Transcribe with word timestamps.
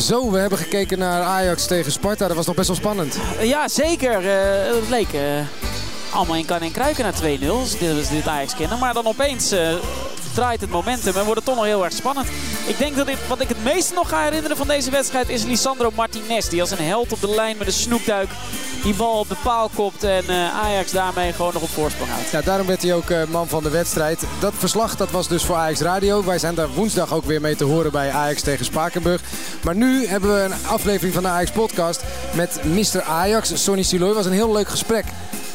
Zo, 0.00 0.30
we 0.30 0.38
hebben 0.38 0.58
gekeken 0.58 0.98
naar 0.98 1.22
Ajax 1.22 1.66
tegen 1.66 1.92
Sparta. 1.92 2.26
Dat 2.26 2.36
was 2.36 2.46
nog 2.46 2.54
best 2.54 2.68
wel 2.68 2.76
spannend. 2.76 3.18
Ja, 3.40 3.68
zeker. 3.68 4.22
Uh, 4.22 4.80
het 4.80 4.88
leek 4.88 5.12
uh, 5.12 5.20
allemaal 6.14 6.36
in 6.36 6.44
kan 6.44 6.60
en 6.60 6.72
kruiken 6.72 7.04
naar 7.04 7.14
2-0. 7.14 7.18
Dit 7.78 7.94
was 7.94 8.08
dit 8.08 8.26
Ajax 8.26 8.54
kennen. 8.54 8.78
Maar 8.78 8.94
dan 8.94 9.06
opeens 9.06 9.54
draait 10.34 10.60
het 10.60 10.70
momentum 10.70 11.16
en 11.16 11.24
wordt 11.24 11.36
het 11.36 11.44
toch 11.44 11.56
nog 11.56 11.64
heel 11.64 11.84
erg 11.84 11.92
spannend. 11.92 12.28
Ik 12.66 12.78
denk 12.78 12.96
dat 12.96 13.06
dit, 13.06 13.28
wat 13.28 13.40
ik 13.40 13.48
het 13.48 13.64
meeste 13.64 13.94
nog 13.94 14.08
ga 14.08 14.22
herinneren 14.22 14.56
van 14.56 14.66
deze 14.66 14.90
wedstrijd 14.90 15.28
is 15.28 15.44
Lisandro 15.44 15.90
Martinez. 15.94 16.48
Die 16.48 16.60
als 16.60 16.70
een 16.70 16.86
held 16.86 17.12
op 17.12 17.20
de 17.20 17.34
lijn 17.34 17.56
met 17.56 17.66
een 17.66 17.72
snoekduik 17.72 18.28
die 18.82 18.94
bal 18.94 19.18
op 19.18 19.28
de 19.28 19.36
paal 19.42 19.70
kopt. 19.74 20.04
En 20.04 20.24
uh, 20.28 20.60
Ajax 20.62 20.90
daarmee 20.90 21.32
gewoon 21.32 21.52
nog 21.52 21.62
op 21.62 21.68
voorsprong 21.68 22.10
houdt. 22.10 22.30
Ja, 22.30 22.40
daarom 22.40 22.66
werd 22.66 22.82
hij 22.82 22.94
ook 22.94 23.10
uh, 23.10 23.24
man 23.24 23.48
van 23.48 23.62
de 23.62 23.70
wedstrijd. 23.70 24.22
Dat 24.40 24.52
verslag 24.56 24.96
dat 24.96 25.10
was 25.10 25.28
dus 25.28 25.44
voor 25.44 25.56
Ajax 25.56 25.80
Radio. 25.80 26.24
Wij 26.24 26.38
zijn 26.38 26.54
daar 26.54 26.68
woensdag 26.68 27.12
ook 27.12 27.24
weer 27.24 27.40
mee 27.40 27.56
te 27.56 27.64
horen 27.64 27.92
bij 27.92 28.10
Ajax 28.10 28.42
tegen 28.42 28.64
Spakenburg. 28.64 29.20
Maar 29.62 29.74
nu 29.74 30.06
hebben 30.06 30.34
we 30.34 30.40
een 30.40 30.66
aflevering 30.66 31.14
van 31.14 31.22
de 31.22 31.28
Ajax 31.28 31.50
podcast 31.50 32.02
met 32.34 32.60
Mr. 32.64 33.02
Ajax. 33.02 33.62
Sonny 33.62 33.82
Siloy 33.82 34.12
was 34.12 34.26
een 34.26 34.32
heel 34.32 34.52
leuk 34.52 34.68
gesprek 34.68 35.04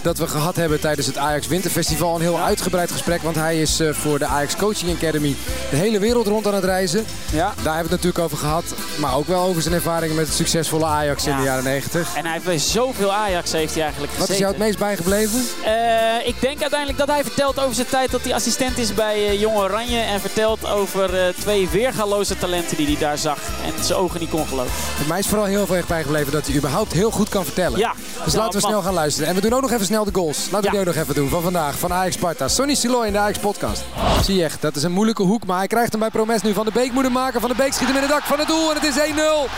dat 0.07 0.17
we 0.17 0.27
gehad 0.27 0.55
hebben 0.55 0.79
tijdens 0.79 1.07
het 1.07 1.17
Ajax 1.17 1.47
Winterfestival. 1.47 2.15
Een 2.15 2.21
heel 2.21 2.39
uitgebreid 2.39 2.91
gesprek, 2.91 3.21
want 3.21 3.35
hij 3.35 3.61
is 3.61 3.81
uh, 3.81 3.93
voor 3.93 4.19
de 4.19 4.25
Ajax 4.25 4.55
Coaching 4.55 4.95
Academy 4.95 5.35
de 5.69 5.75
hele 5.75 5.99
wereld 5.99 6.27
rond 6.27 6.47
aan 6.47 6.53
het 6.53 6.63
reizen. 6.63 7.05
Ja. 7.31 7.37
Daar 7.37 7.55
hebben 7.55 7.73
we 7.73 7.77
het 7.81 7.89
natuurlijk 7.89 8.19
over 8.19 8.37
gehad, 8.37 8.63
maar 8.99 9.15
ook 9.15 9.27
wel 9.27 9.43
over 9.43 9.61
zijn 9.61 9.73
ervaringen 9.73 10.15
met 10.15 10.25
het 10.25 10.35
succesvolle 10.35 10.85
Ajax 10.85 11.23
ja. 11.23 11.31
in 11.31 11.37
de 11.37 11.43
jaren 11.43 11.63
90. 11.63 12.15
En 12.15 12.25
hij 12.25 12.39
heeft 12.43 12.65
zoveel 12.65 13.13
Ajax 13.13 13.51
heeft 13.51 13.73
hij 13.73 13.83
eigenlijk 13.83 14.13
gezeten. 14.13 14.27
Wat 14.27 14.35
is 14.35 14.37
jou 14.37 14.53
het 14.53 14.61
meest 14.61 14.79
bijgebleven? 14.79 15.39
Uh, 15.65 16.27
ik 16.27 16.41
denk 16.41 16.61
uiteindelijk 16.61 16.99
dat 16.99 17.07
hij 17.07 17.23
vertelt 17.23 17.59
over 17.59 17.75
zijn 17.75 17.87
tijd 17.87 18.11
dat 18.11 18.21
hij 18.21 18.33
assistent 18.33 18.77
is 18.77 18.93
bij 18.93 19.17
uh, 19.17 19.39
Jong 19.39 19.57
Oranje. 19.57 19.99
En 19.99 20.19
vertelt 20.19 20.67
over 20.67 21.33
twee 21.39 21.69
weergaloze 21.69 22.37
talenten 22.37 22.77
die 22.77 22.85
hij 22.85 22.97
daar 22.99 23.17
zag. 23.17 23.37
En 23.65 23.83
zijn 23.83 23.99
ogen 23.99 24.19
niet 24.19 24.29
kon 24.29 24.47
geloven. 24.47 24.71
Mij 25.07 25.19
is 25.19 25.27
vooral 25.27 25.45
heel 25.45 25.65
veel 25.65 25.81
bijgebleven 25.87 26.31
dat 26.31 26.47
hij 26.47 26.55
überhaupt 26.55 26.93
heel 26.93 27.11
goed 27.11 27.29
kan 27.29 27.43
vertellen. 27.43 27.79
Ja. 27.79 27.93
Dus 28.23 28.35
laten 28.35 28.59
we 28.59 28.67
snel 28.67 28.81
gaan 28.81 28.93
luisteren. 28.93 29.29
En 29.29 29.35
we 29.35 29.41
doen 29.41 29.53
ook 29.53 29.61
nog 29.61 29.71
even 29.71 29.85
snel 29.85 29.96
de 30.05 30.13
goals. 30.13 30.37
Laten 30.51 30.61
we 30.61 30.69
die 30.69 30.79
ook 30.79 30.95
nog 30.95 31.03
even 31.03 31.15
doen 31.15 31.29
van 31.29 31.41
vandaag. 31.41 31.79
Van 31.79 31.93
Ajax 31.93 32.15
Sparta. 32.15 32.47
Sonny 32.47 32.75
Siloy 32.75 33.05
in 33.05 33.11
de 33.11 33.19
Ajax 33.19 33.37
podcast. 33.37 33.83
Zie 34.23 34.35
je 34.35 34.43
echt, 34.43 34.61
dat 34.61 34.75
is 34.75 34.83
een 34.83 34.91
moeilijke 34.91 35.23
hoek. 35.23 35.45
Maar 35.45 35.57
hij 35.57 35.67
krijgt 35.67 35.91
hem 35.91 35.99
bij 35.99 36.09
Promes 36.09 36.41
nu. 36.41 36.53
Van 36.53 36.65
de 36.65 36.71
Beek 36.71 36.91
moeten 36.91 37.11
maken. 37.11 37.39
Van 37.39 37.49
de 37.49 37.55
Beek 37.55 37.73
schiet 37.73 37.87
hem 37.87 37.95
in 37.95 38.01
het 38.01 38.11
dak 38.11 38.23
van 38.23 38.39
het 38.39 38.47
doel. 38.47 38.69
En 38.69 38.75
het 38.75 38.83
is 38.83 38.95
1-0. 38.95 39.51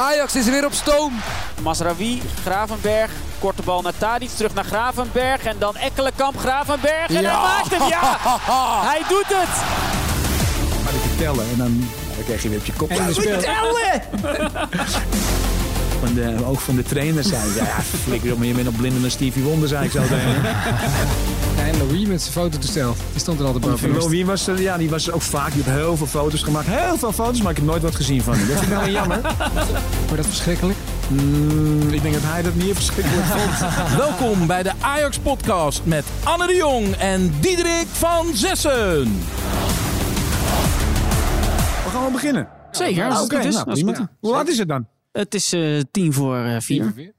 Ajax 0.00 0.36
is 0.36 0.44
weer 0.44 0.64
op 0.64 0.72
stoom. 0.72 1.12
Masraoui, 1.62 2.22
Gravenberg. 2.42 3.10
Korte 3.38 3.62
bal 3.62 3.82
naar 3.82 3.98
Tadic. 3.98 4.30
Terug 4.30 4.54
naar 4.54 4.64
Gravenberg. 4.64 5.44
En 5.44 5.56
dan 5.58 5.76
Ekkelenkamp, 5.76 6.38
Gravenberg. 6.38 7.08
En 7.08 7.22
ja. 7.22 7.30
hij 7.30 7.48
maakt 7.48 7.70
het. 7.70 7.88
Ja, 7.88 8.18
hij 8.90 9.02
doet 9.08 9.26
het. 9.26 9.64
Maar 10.84 10.92
die 10.92 11.16
tellen 11.18 11.44
en 11.50 11.56
dan, 11.56 11.88
dan 12.14 12.24
krijg 12.24 12.42
je 12.42 12.48
weer 12.48 12.58
op 12.58 12.64
je 12.64 12.72
kop. 12.72 12.90
En 12.90 13.14
tellen! 13.40 14.02
van 16.00 16.14
de, 16.14 16.34
ook 16.46 16.60
van 16.60 16.76
de 16.76 16.82
trainers 16.82 17.28
zijn. 17.28 17.48
Ja, 17.54 17.64
ja 17.64 17.80
flikker 17.80 18.32
op, 18.32 18.38
maar 18.38 18.46
je 18.46 18.52
bent 18.52 18.64
nog 18.64 18.76
blinder 18.76 19.00
dan 19.00 19.10
Stevie 19.10 19.42
Wonder, 19.42 19.68
zei 19.68 19.84
ik 19.84 19.90
zo 19.90 20.02
tegen 20.02 20.44
En 21.58 21.76
Louis 21.78 22.06
met 22.06 22.22
zijn 22.22 22.32
fototoestel. 22.32 22.94
Die 23.10 23.20
stond 23.20 23.40
er 23.40 23.46
altijd 23.46 23.64
boven. 23.64 23.96
Louis 23.96 24.24
was, 24.24 24.46
er, 24.46 24.60
ja, 24.60 24.76
die 24.76 24.90
was 24.90 25.08
er 25.08 25.14
ook 25.14 25.22
vaak. 25.22 25.52
Die 25.52 25.62
heeft 25.62 25.76
heel 25.76 25.96
veel 25.96 26.06
foto's 26.06 26.42
gemaakt. 26.42 26.66
Heel 26.66 26.98
veel 26.98 27.12
foto's, 27.12 27.42
maar 27.42 27.50
ik 27.50 27.56
heb 27.56 27.66
nooit 27.66 27.82
wat 27.82 27.94
gezien 27.94 28.22
van 28.22 28.34
hem. 28.34 28.48
Dat 28.48 28.58
vind 28.58 28.70
ik 28.70 28.78
wel 28.78 28.88
jammer. 28.88 29.20
Vond 29.96 30.10
je 30.10 30.16
dat 30.16 30.26
verschrikkelijk? 30.26 30.78
Mm, 31.08 31.88
ik 31.90 32.02
denk 32.02 32.14
dat 32.14 32.22
hij 32.24 32.42
dat 32.42 32.54
niet 32.54 32.74
verschrikkelijk 32.74 33.26
vond. 33.26 33.72
Welkom 34.06 34.46
bij 34.46 34.62
de 34.62 34.72
Ajax 34.80 35.18
podcast 35.18 35.80
met 35.84 36.04
Anne 36.24 36.46
de 36.46 36.54
Jong 36.54 36.94
en 36.94 37.34
Diederik 37.40 37.86
van 37.92 38.26
Zessen. 38.34 39.02
We 41.84 41.90
gaan 41.92 42.00
wel 42.00 42.10
beginnen. 42.10 42.48
Zeker, 42.70 43.04
als 43.04 43.20
het 43.20 43.34
goed 43.34 43.44
is. 43.44 43.82
Nou, 43.82 44.06
Hoe 44.20 44.32
laat 44.32 44.48
is 44.48 44.58
het 44.58 44.68
dan? 44.68 44.86
Het 45.16 45.34
is 45.34 45.54
uh, 45.54 45.80
tien 45.90 46.12
voor 46.12 46.36
uh, 46.36 46.56
vier. 46.60 47.14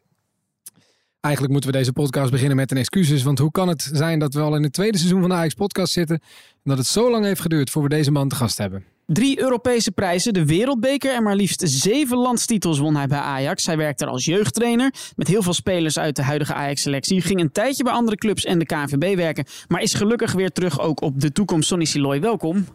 Eigenlijk 1.19 1.53
moeten 1.53 1.71
we 1.71 1.77
deze 1.77 1.93
podcast 1.93 2.31
beginnen 2.31 2.55
met 2.55 2.71
een 2.71 2.77
excuses. 2.77 3.23
Want 3.23 3.39
hoe 3.39 3.51
kan 3.51 3.67
het 3.67 3.89
zijn 3.93 4.19
dat 4.19 4.33
we 4.33 4.41
al 4.41 4.55
in 4.55 4.63
het 4.63 4.73
tweede 4.73 4.97
seizoen 4.97 5.19
van 5.19 5.29
de 5.29 5.35
Ajax 5.35 5.53
podcast 5.53 5.93
zitten... 5.93 6.15
en 6.15 6.61
dat 6.63 6.77
het 6.77 6.87
zo 6.87 7.11
lang 7.11 7.25
heeft 7.25 7.41
geduurd 7.41 7.69
voor 7.69 7.83
we 7.83 7.89
deze 7.89 8.11
man 8.11 8.29
te 8.29 8.35
gast 8.35 8.57
hebben? 8.57 8.83
Drie 9.05 9.39
Europese 9.39 9.91
prijzen, 9.91 10.33
de 10.33 10.45
Wereldbeker 10.45 11.13
en 11.13 11.23
maar 11.23 11.35
liefst 11.35 11.61
zeven 11.65 12.17
landstitels 12.17 12.79
won 12.79 12.95
hij 12.95 13.07
bij 13.07 13.19
Ajax. 13.19 13.65
Hij 13.65 13.77
werkte 13.77 14.05
er 14.05 14.11
als 14.11 14.25
jeugdtrainer 14.25 14.93
met 15.15 15.27
heel 15.27 15.41
veel 15.41 15.53
spelers 15.53 15.99
uit 15.99 16.15
de 16.15 16.23
huidige 16.23 16.53
Ajax-selectie. 16.53 17.21
Ging 17.21 17.39
een 17.39 17.51
tijdje 17.51 17.83
bij 17.83 17.93
andere 17.93 18.17
clubs 18.17 18.43
en 18.45 18.59
de 18.59 18.65
KNVB 18.65 19.15
werken, 19.15 19.45
maar 19.67 19.81
is 19.81 19.93
gelukkig 19.93 20.31
weer 20.31 20.51
terug 20.51 20.79
ook 20.79 21.01
op 21.01 21.19
de 21.19 21.31
toekomst. 21.31 21.67
Sonny 21.67 21.85
Siloy, 21.85 22.21
welkom. 22.21 22.65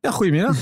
Ja, 0.00 0.10
goedemiddag. 0.10 0.56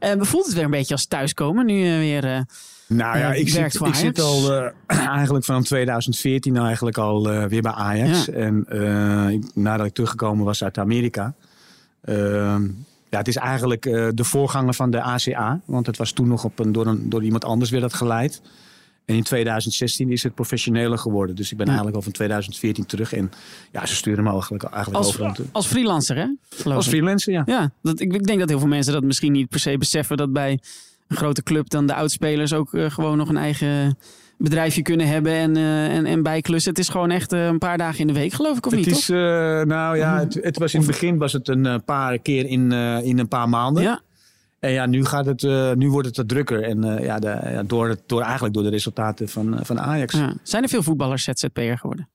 uh, 0.00 0.12
voelt 0.30 0.44
het 0.46 0.54
weer 0.54 0.64
een 0.64 0.70
beetje 0.70 0.94
als 0.94 1.06
thuiskomen 1.06 1.66
nu 1.66 1.74
uh, 1.74 1.98
weer... 1.98 2.46
Nou 2.88 3.18
ja, 3.18 3.32
ik, 3.32 3.48
zit, 3.48 3.80
ik 3.80 3.94
zit 3.94 4.20
al 4.20 4.52
uh, 4.52 4.70
eigenlijk 5.16 5.44
vanaf 5.44 5.64
2014 5.64 6.56
eigenlijk 6.56 6.98
al 6.98 7.32
uh, 7.32 7.44
weer 7.44 7.62
bij 7.62 7.72
Ajax. 7.72 8.24
Ja. 8.24 8.32
En 8.32 8.66
uh, 8.68 9.40
nadat 9.54 9.86
ik 9.86 9.94
teruggekomen 9.94 10.44
was 10.44 10.64
uit 10.64 10.78
Amerika. 10.78 11.34
Ehm, 12.04 12.62
ja, 13.10 13.18
het 13.18 13.28
is 13.28 13.36
eigenlijk 13.36 13.82
de 14.14 14.24
voorganger 14.24 14.74
van 14.74 14.90
de 14.90 15.02
ACA. 15.02 15.60
Want 15.64 15.86
het 15.86 15.96
was 15.96 16.12
toen 16.12 16.28
nog 16.28 16.44
op 16.44 16.58
een, 16.58 16.72
door, 16.72 16.86
een, 16.86 17.08
door 17.08 17.22
iemand 17.22 17.44
anders 17.44 17.70
weer 17.70 17.80
dat 17.80 17.94
geleid. 17.94 18.42
En 19.06 19.14
in 19.14 19.22
2016 19.22 20.10
is 20.10 20.22
het 20.22 20.34
professioneler 20.34 20.98
geworden. 20.98 21.36
Dus 21.36 21.50
ik 21.50 21.56
ben 21.56 21.66
ja. 21.66 21.72
eigenlijk 21.72 21.96
al 21.96 22.02
van 22.02 22.12
2014 22.12 22.86
terug. 22.86 23.12
En 23.12 23.30
ja, 23.72 23.86
ze 23.86 23.94
sturen 23.94 24.24
me 24.24 24.30
eigenlijk, 24.30 24.62
eigenlijk 24.62 25.04
als, 25.04 25.20
over. 25.20 25.44
Als 25.52 25.66
freelancer, 25.66 26.16
hè? 26.16 26.26
Als 26.70 26.88
freelancer, 26.88 27.32
ja. 27.32 27.42
Ja, 27.46 27.70
dat, 27.82 28.00
ik, 28.00 28.12
ik 28.12 28.26
denk 28.26 28.38
dat 28.38 28.48
heel 28.48 28.58
veel 28.58 28.68
mensen 28.68 28.92
dat 28.92 29.02
misschien 29.02 29.32
niet 29.32 29.48
per 29.48 29.60
se 29.60 29.78
beseffen. 29.78 30.16
Dat 30.16 30.32
bij 30.32 30.60
een 31.08 31.16
grote 31.16 31.42
club 31.42 31.70
dan 31.70 31.86
de 31.86 31.94
oudspelers 31.94 32.52
ook 32.52 32.72
uh, 32.72 32.90
gewoon 32.90 33.16
nog 33.16 33.28
een 33.28 33.36
eigen 33.36 33.98
bedrijfje 34.38 34.82
kunnen 34.82 35.08
hebben 35.08 35.32
en, 35.32 35.56
uh, 35.56 35.96
en, 35.96 36.06
en 36.06 36.22
bijklussen. 36.22 36.70
Het 36.70 36.80
is 36.80 36.88
gewoon 36.88 37.10
echt 37.10 37.32
uh, 37.32 37.46
een 37.46 37.58
paar 37.58 37.78
dagen 37.78 38.00
in 38.00 38.06
de 38.06 38.12
week, 38.12 38.32
geloof 38.32 38.56
ik, 38.56 38.66
of 38.66 38.72
het 38.72 38.86
niet? 38.86 38.96
Is, 38.96 39.08
nou 39.08 39.96
ja, 39.96 40.18
het, 40.18 40.34
het, 40.34 40.58
was 40.58 40.74
in 40.74 40.80
het 40.80 40.88
begin 40.88 41.18
was 41.18 41.32
het 41.32 41.48
een 41.48 41.84
paar 41.84 42.18
keer 42.18 42.46
in, 42.46 42.72
in 43.02 43.18
een 43.18 43.28
paar 43.28 43.48
maanden. 43.48 43.82
Ja. 43.82 44.00
En 44.58 44.70
ja, 44.70 44.86
nu, 44.86 45.04
gaat 45.04 45.26
het, 45.26 45.42
nu 45.76 45.90
wordt 45.90 46.06
het 46.06 46.16
wat 46.16 46.28
drukker. 46.28 46.62
En 46.62 47.02
ja, 47.02 47.18
de, 47.18 47.28
ja, 47.28 47.62
door, 47.62 47.96
door, 48.06 48.22
eigenlijk 48.22 48.54
door 48.54 48.62
de 48.62 48.68
resultaten 48.68 49.28
van, 49.28 49.58
van 49.62 49.80
Ajax. 49.80 50.14
Ja. 50.14 50.32
Zijn 50.42 50.62
er 50.62 50.68
veel 50.68 50.82
voetballers 50.82 51.24
ZZP'er 51.24 51.78
geworden? 51.78 52.08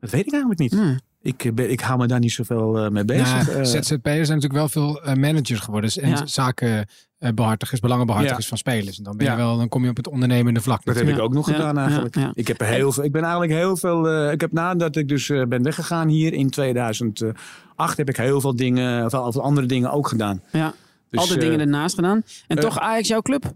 Dat 0.00 0.10
weet 0.10 0.26
ik 0.26 0.32
eigenlijk 0.32 0.60
niet. 0.60 1.00
Ik, 1.24 1.54
ben, 1.54 1.70
ik 1.70 1.80
hou 1.80 1.98
me 1.98 2.06
daar 2.06 2.18
niet 2.18 2.32
zoveel 2.32 2.84
uh, 2.84 2.90
mee 2.90 3.04
bezig. 3.04 3.52
Nou, 3.52 3.64
ZZP'ers 3.66 4.26
zijn 4.26 4.40
natuurlijk 4.40 4.52
wel 4.52 4.68
veel 4.68 5.00
managers 5.14 5.60
geworden. 5.60 5.90
En 5.90 6.08
ja. 6.08 6.26
zakenbehartigers, 6.26 7.80
belangenbehartigers 7.80 8.42
ja. 8.42 8.48
van 8.48 8.58
spelers. 8.58 8.98
En 8.98 9.04
dan, 9.04 9.16
ben 9.16 9.30
je 9.30 9.36
wel, 9.36 9.56
dan 9.56 9.68
kom 9.68 9.84
je 9.84 9.90
op 9.90 9.96
het 9.96 10.08
ondernemende 10.08 10.60
vlak. 10.60 10.84
Dat 10.84 10.96
heb 10.96 11.08
ik 11.08 11.18
ook 11.18 11.32
nog 11.32 11.46
gedaan 11.46 11.78
eigenlijk. 11.78 12.16
Ik, 12.34 12.48
heb 12.48 12.60
heel 12.60 12.92
veel, 12.92 13.04
ik 13.04 13.12
ben 13.12 13.22
eigenlijk 13.22 13.52
heel 13.52 13.76
veel... 13.76 14.12
Uh, 14.12 14.32
ik 14.32 14.40
heb 14.40 14.52
nadat 14.52 14.96
ik 14.96 15.08
dus 15.08 15.26
ben 15.26 15.62
weggegaan 15.62 16.08
hier 16.08 16.32
in 16.32 16.50
2008... 16.50 17.96
heb 17.96 18.08
ik 18.08 18.16
heel 18.16 18.40
veel 18.40 18.56
dingen, 18.56 19.04
of 19.04 19.38
andere 19.38 19.66
dingen 19.66 19.90
ook 19.92 20.08
gedaan. 20.08 20.42
Ja, 20.52 20.74
dus, 21.10 21.20
altijd 21.20 21.40
dingen 21.40 21.60
ernaast 21.60 21.94
gedaan. 21.94 22.22
En 22.46 22.58
toch 22.58 22.78
Ajax 22.78 23.08
jouw 23.08 23.22
club? 23.22 23.52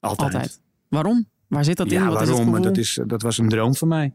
Altijd. 0.00 0.34
altijd. 0.34 0.60
Waarom? 0.88 1.26
Waar 1.46 1.64
zit 1.64 1.76
dat 1.76 1.92
in? 1.92 2.06
Wat 2.06 2.28
waarom? 2.28 2.56
Is 2.56 2.62
dat, 2.62 2.76
is, 2.76 3.00
dat 3.06 3.22
was 3.22 3.38
een 3.38 3.48
droom 3.48 3.74
van 3.74 3.88
mij. 3.88 4.12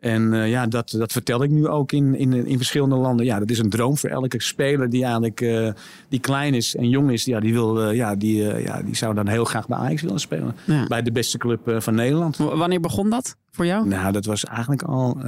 En 0.00 0.32
uh, 0.32 0.50
ja, 0.50 0.66
dat, 0.66 0.90
dat 0.90 1.12
vertel 1.12 1.42
ik 1.42 1.50
nu 1.50 1.66
ook 1.66 1.92
in, 1.92 2.14
in, 2.14 2.46
in 2.46 2.56
verschillende 2.56 2.96
landen. 2.96 3.26
Ja, 3.26 3.38
dat 3.38 3.50
is 3.50 3.58
een 3.58 3.70
droom 3.70 3.96
voor 3.96 4.10
elke 4.10 4.42
speler 4.42 4.90
die 4.90 5.02
eigenlijk 5.02 5.40
uh, 5.40 5.70
die 6.08 6.20
klein 6.20 6.54
is 6.54 6.76
en 6.76 6.88
jong 6.88 7.10
is. 7.10 7.24
Ja, 7.24 7.40
die, 7.40 7.52
wil, 7.52 7.88
uh, 7.88 7.96
ja, 7.96 8.14
die, 8.14 8.62
ja, 8.62 8.82
die 8.82 8.96
zou 8.96 9.14
dan 9.14 9.28
heel 9.28 9.44
graag 9.44 9.66
bij 9.66 9.78
Ajax 9.78 10.02
willen 10.02 10.20
spelen. 10.20 10.56
Ja. 10.64 10.86
Bij 10.86 11.02
de 11.02 11.12
beste 11.12 11.38
club 11.38 11.74
van 11.78 11.94
Nederland. 11.94 12.36
W 12.36 12.42
wanneer 12.42 12.80
begon 12.80 13.10
dat 13.10 13.36
voor 13.50 13.66
jou? 13.66 13.88
Nou, 13.88 14.12
dat 14.12 14.24
was 14.24 14.44
eigenlijk 14.44 14.82
al 14.82 15.18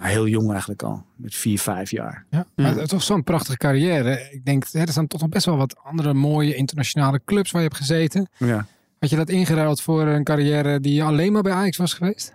heel 0.00 0.26
jong 0.26 0.50
eigenlijk 0.50 0.82
al. 0.82 1.04
Met 1.16 1.34
vier, 1.34 1.58
vijf 1.58 1.90
jaar. 1.90 2.26
Ja, 2.30 2.46
maar 2.56 2.76
ja. 2.76 2.86
toch 2.86 3.02
zo'n 3.02 3.24
prachtige 3.24 3.56
carrière. 3.56 4.28
Ik 4.30 4.44
denk, 4.44 4.64
hè, 4.70 4.80
er 4.80 4.88
staan 4.88 5.06
toch 5.06 5.20
nog 5.20 5.30
best 5.30 5.46
wel 5.46 5.56
wat 5.56 5.76
andere 5.82 6.14
mooie 6.14 6.54
internationale 6.54 7.20
clubs 7.24 7.50
waar 7.50 7.62
je 7.62 7.68
hebt 7.68 7.80
gezeten. 7.80 8.28
Ja. 8.36 8.66
Had 8.98 9.10
je 9.10 9.16
dat 9.16 9.28
ingeruild 9.28 9.80
voor 9.80 10.06
een 10.06 10.24
carrière 10.24 10.80
die 10.80 11.04
alleen 11.04 11.32
maar 11.32 11.42
bij 11.42 11.52
Ajax 11.52 11.76
was 11.76 11.94
geweest? 11.94 12.34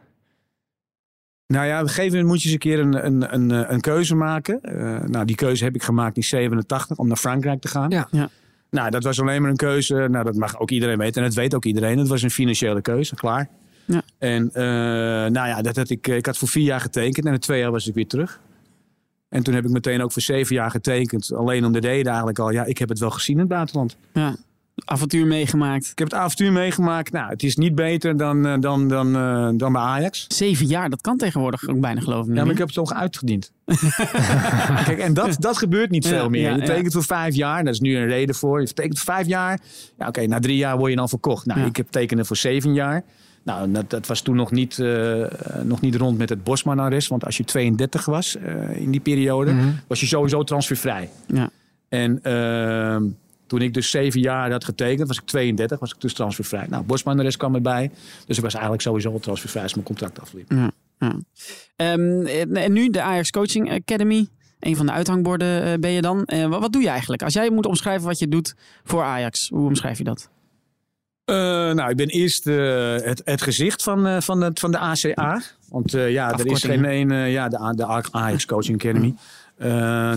Nou 1.47 1.65
ja, 1.65 1.75
op 1.75 1.81
een 1.81 1.87
gegeven 1.87 2.11
moment 2.11 2.27
moet 2.27 2.41
je 2.41 2.45
eens 2.45 2.53
een 2.53 2.59
keer 2.59 2.79
een, 2.79 3.05
een, 3.05 3.33
een, 3.33 3.73
een 3.73 3.81
keuze 3.81 4.15
maken. 4.15 4.59
Uh, 4.63 4.99
nou, 5.01 5.25
die 5.25 5.35
keuze 5.35 5.63
heb 5.63 5.75
ik 5.75 5.83
gemaakt 5.83 6.15
in 6.15 6.23
87 6.23 6.97
om 6.97 7.07
naar 7.07 7.17
Frankrijk 7.17 7.61
te 7.61 7.67
gaan. 7.67 7.89
Ja. 7.89 8.07
ja. 8.11 8.29
Nou, 8.69 8.89
dat 8.89 9.03
was 9.03 9.21
alleen 9.21 9.41
maar 9.41 9.49
een 9.49 9.57
keuze. 9.57 10.07
Nou, 10.09 10.25
dat 10.25 10.35
mag 10.35 10.59
ook 10.59 10.71
iedereen 10.71 10.97
weten. 10.97 11.21
En 11.21 11.27
dat 11.27 11.37
weet 11.37 11.55
ook 11.55 11.65
iedereen. 11.65 11.97
Het 11.97 12.07
was 12.07 12.21
een 12.21 12.31
financiële 12.31 12.81
keuze, 12.81 13.15
klaar. 13.15 13.49
Ja. 13.85 14.01
En 14.17 14.49
uh, 14.53 14.63
nou 15.31 15.47
ja, 15.47 15.61
dat 15.61 15.75
had 15.75 15.89
ik, 15.89 16.07
ik 16.07 16.25
had 16.25 16.37
voor 16.37 16.47
vier 16.47 16.63
jaar 16.63 16.81
getekend. 16.81 17.25
En 17.25 17.31
na 17.31 17.37
twee 17.37 17.59
jaar 17.59 17.71
was 17.71 17.87
ik 17.87 17.93
weer 17.93 18.07
terug. 18.07 18.39
En 19.29 19.43
toen 19.43 19.53
heb 19.53 19.65
ik 19.65 19.71
meteen 19.71 20.01
ook 20.01 20.11
voor 20.11 20.21
zeven 20.21 20.55
jaar 20.55 20.71
getekend. 20.71 21.33
Alleen 21.33 21.65
om 21.65 21.71
de 21.71 21.79
reden 21.79 22.07
eigenlijk 22.07 22.39
al, 22.39 22.51
ja, 22.51 22.65
ik 22.65 22.77
heb 22.77 22.89
het 22.89 22.99
wel 22.99 23.09
gezien 23.09 23.35
in 23.35 23.41
het 23.41 23.49
buitenland. 23.49 23.97
Ja. 24.13 24.35
Avontuur 24.75 25.25
meegemaakt. 25.25 25.91
Ik 25.91 25.99
heb 25.99 26.11
het 26.11 26.19
avontuur 26.19 26.51
meegemaakt. 26.51 27.11
Nou, 27.11 27.29
het 27.29 27.43
is 27.43 27.55
niet 27.55 27.75
beter 27.75 28.17
dan, 28.17 28.47
uh, 28.47 28.55
dan, 28.59 28.87
dan, 28.87 29.15
uh, 29.15 29.49
dan 29.53 29.71
bij 29.71 29.81
Ajax. 29.81 30.25
Zeven 30.27 30.65
jaar, 30.65 30.89
dat 30.89 31.01
kan 31.01 31.17
tegenwoordig 31.17 31.67
ook 31.67 31.79
bijna 31.79 32.01
geloof 32.01 32.27
ik. 32.27 32.35
Ja, 32.35 32.43
maar 32.43 32.51
ik 32.51 32.57
heb 32.57 32.67
het 32.67 32.75
toch 32.75 32.93
uitgediend. 32.93 33.51
Kijk, 34.85 34.99
en 34.99 35.13
dat, 35.13 35.35
dat 35.39 35.57
gebeurt 35.57 35.89
niet 35.89 36.07
veel 36.07 36.29
meer. 36.29 36.49
Ja, 36.49 36.55
je 36.55 36.61
tekent 36.61 36.93
voor 36.93 37.03
vijf 37.03 37.35
jaar, 37.35 37.63
daar 37.63 37.73
is 37.73 37.79
nu 37.79 37.97
een 37.97 38.07
reden 38.07 38.35
voor. 38.35 38.61
Je 38.61 38.73
tekent 38.73 38.99
voor 38.99 39.13
vijf 39.13 39.27
jaar. 39.27 39.59
Ja, 39.97 40.07
oké, 40.07 40.07
okay, 40.07 40.25
na 40.25 40.39
drie 40.39 40.57
jaar 40.57 40.77
word 40.77 40.91
je 40.91 40.97
dan 40.97 41.09
verkocht. 41.09 41.45
Nou, 41.45 41.61
ik 41.61 41.75
heb 41.75 41.87
tekenen 41.89 42.25
voor 42.25 42.37
zeven 42.37 42.73
jaar. 42.73 43.03
Nou, 43.43 43.71
dat, 43.71 43.89
dat, 43.89 44.07
was 44.07 44.21
toen 44.21 44.35
nog 44.35 44.51
niet, 44.51 44.77
uh, 44.77 45.25
nog 45.63 45.81
niet 45.81 45.95
rond 45.95 46.17
met 46.17 46.29
het 46.29 46.43
Bosman-arrest. 46.43 47.07
Want 47.07 47.25
als 47.25 47.37
je 47.37 47.43
32 47.43 48.05
was 48.05 48.35
uh, 48.35 48.81
in 48.81 48.91
die 48.91 48.99
periode, 48.99 49.51
mm 49.51 49.59
-hmm. 49.59 49.79
was 49.87 49.99
je 49.99 50.05
sowieso 50.05 50.43
transfervrij. 50.43 51.09
Ja. 51.27 51.49
En 51.89 52.19
uh, 52.23 53.11
toen 53.47 53.61
ik 53.61 53.73
dus 53.73 53.89
zeven 53.89 54.19
jaar 54.19 54.51
had 54.51 54.65
getekend, 54.65 55.07
was 55.07 55.17
ik 55.17 55.25
32, 55.25 55.79
was 55.79 55.93
ik 55.93 56.01
dus 56.01 56.13
transfervrij. 56.13 56.65
Nou, 56.69 56.83
Bosman-arrest 56.83 57.37
kwam 57.37 57.55
erbij. 57.55 57.91
Dus 58.25 58.37
ik 58.37 58.43
was 58.43 58.53
eigenlijk 58.53 58.83
sowieso 58.83 59.11
al 59.11 59.19
transfervrij 59.19 59.63
als 59.63 59.73
mijn 59.73 59.85
contract 59.85 60.19
afliep. 60.19 60.51
Ja, 60.51 60.71
ja. 60.99 61.15
Um, 61.93 62.25
en 62.25 62.73
nu 62.73 62.89
de 62.89 63.01
Ajax 63.01 63.29
Coaching 63.29 63.71
Academy. 63.71 64.27
Een 64.59 64.75
van 64.75 64.85
de 64.85 64.91
uithangborden 64.91 65.81
ben 65.81 65.91
je 65.91 66.01
dan. 66.01 66.27
Uh, 66.33 66.47
wat 66.47 66.73
doe 66.73 66.81
je 66.81 66.89
eigenlijk? 66.89 67.23
Als 67.23 67.33
jij 67.33 67.49
moet 67.49 67.65
omschrijven 67.65 68.07
wat 68.07 68.19
je 68.19 68.27
doet 68.27 68.55
voor 68.83 69.03
Ajax, 69.03 69.49
hoe 69.49 69.67
omschrijf 69.67 69.97
je 69.97 70.03
dat? 70.03 70.29
Uh, 71.25 71.35
nou, 71.71 71.89
ik 71.89 71.95
ben 71.95 72.07
eerst 72.07 72.47
uh, 72.47 72.55
het, 72.95 73.21
het, 73.25 73.41
gezicht 73.41 73.83
van, 73.83 74.21
van, 74.21 74.39
de, 74.39 74.51
van 74.53 74.71
de 74.71 74.77
ACA. 74.77 75.41
Want 75.69 75.91
ja, 75.91 76.31
er 76.31 76.45
is 76.45 76.63
geen 76.63 76.85
één, 76.85 77.09
ja, 77.29 77.49
de, 77.49 77.73
de 77.75 77.85
Ajax 78.11 78.45
Coaching 78.45 78.83
Academy. 78.83 79.15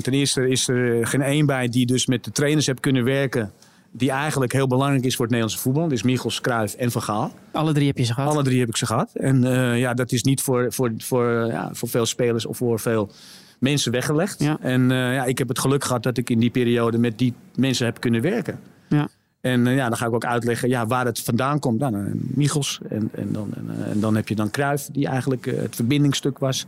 Ten 0.03 0.13
eerste 0.13 0.49
is 0.49 0.69
er 0.69 1.07
geen 1.07 1.23
één 1.23 1.47
bij 1.47 1.69
die 1.69 1.87
dus 1.87 2.07
met 2.07 2.25
de 2.25 2.31
trainers 2.31 2.67
heeft 2.67 2.81
kunnen 2.81 3.05
werken. 3.05 3.53
Die 3.91 4.11
eigenlijk 4.11 4.53
heel 4.53 4.67
belangrijk 4.67 5.05
is 5.05 5.17
voor 5.17 5.25
het 5.25 5.35
Nederlandse 5.35 5.63
voetbal. 5.63 5.89
Dus 5.89 6.03
Michels, 6.03 6.41
Cruijff 6.41 6.75
en 6.75 6.91
Van 6.91 7.03
Gaal. 7.03 7.33
Alle 7.53 7.73
drie 7.73 7.87
heb 7.87 7.99
je 7.99 8.05
ze 8.05 8.15
gehad? 8.15 8.33
Alle 8.33 8.43
drie 8.43 8.61
heb 8.61 8.69
ik 8.69 8.77
ze 8.77 8.87
gehad. 8.87 9.11
En 9.15 9.43
ja, 9.77 9.95
dat 9.95 10.13
is 10.13 10.23
niet 10.23 10.41
voor, 10.41 10.73
voor, 10.73 10.93
voor, 10.99 11.31
ja, 11.31 11.71
voor 11.73 11.89
veel 11.89 12.07
spelers 12.07 12.47
of 12.47 12.57
voor 12.57 12.81
veel 12.81 13.11
mensen 13.59 13.93
weggelegd. 13.93 14.43
Ja. 14.43 14.59
En 14.61 14.91
ja, 14.91 15.25
ik 15.25 15.39
heb 15.39 15.49
het 15.49 15.59
geluk 15.59 15.85
gehad 15.85 16.03
dat 16.03 16.17
ik 16.19 16.31
in 16.31 16.39
die 16.39 16.51
periode 16.51 16.99
met 16.99 17.19
die 17.19 17.35
mensen 17.55 17.87
heb 17.87 18.01
kunnen 18.01 18.23
werken. 18.23 18.61
Ja. 18.89 19.09
En 19.41 19.67
uh, 19.67 19.77
ja, 19.77 19.89
dan 19.89 19.99
ga 19.99 20.07
ik 20.07 20.13
ook 20.13 20.25
uitleggen 20.25 20.69
ja, 20.69 20.87
waar 20.87 21.05
het 21.05 21.21
vandaan 21.21 21.59
komt. 21.59 21.79
Nou, 21.79 21.93
dan 21.93 22.11
Michels 22.13 22.81
en, 22.89 23.11
en, 23.13 23.33
dan, 23.33 23.49
en, 23.55 23.91
en 23.91 24.01
dan 24.01 24.17
heb 24.17 24.29
je 24.29 24.35
dan 24.35 24.51
Kruif, 24.51 24.89
die 24.93 25.07
eigenlijk 25.07 25.47
uh, 25.47 25.61
het 25.61 25.75
verbindingstuk 25.75 26.39
was. 26.39 26.67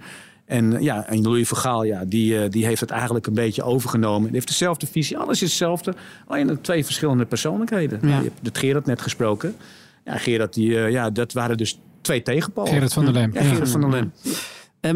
En 0.51 0.83
ja, 0.83 1.07
en 1.07 1.23
Louis 1.23 1.49
Vergaal, 1.49 1.83
ja, 1.83 2.05
die, 2.05 2.49
die 2.49 2.67
heeft 2.67 2.81
het 2.81 2.91
eigenlijk 2.91 3.27
een 3.27 3.35
beetje 3.35 3.63
overgenomen. 3.63 4.23
Die 4.23 4.35
heeft 4.35 4.49
dezelfde 4.49 4.87
visie, 4.87 5.19
alles 5.19 5.43
is 5.43 5.49
hetzelfde. 5.49 5.95
Alleen 6.27 6.61
twee 6.61 6.85
verschillende 6.85 7.25
persoonlijkheden. 7.25 7.99
Ja. 8.03 8.07
Nou, 8.07 8.23
je 8.23 8.29
hebt 8.29 8.47
het 8.47 8.59
Gerard 8.59 8.87
net 8.87 9.01
gesproken. 9.01 9.57
Ja, 10.05 10.17
Gerard, 10.17 10.55
die, 10.55 10.73
ja, 10.73 11.11
dat 11.11 11.33
waren 11.33 11.57
dus 11.57 11.79
twee 12.01 12.23
tegenpolen. 12.23 12.73
Gerard 12.73 12.93
van 12.93 13.05
der 13.05 13.15
Lem. 13.15 13.31
Ja, 13.33 13.43
Gerard 13.43 13.71
van 13.71 13.81
der 13.81 13.91
Lem. 13.91 14.13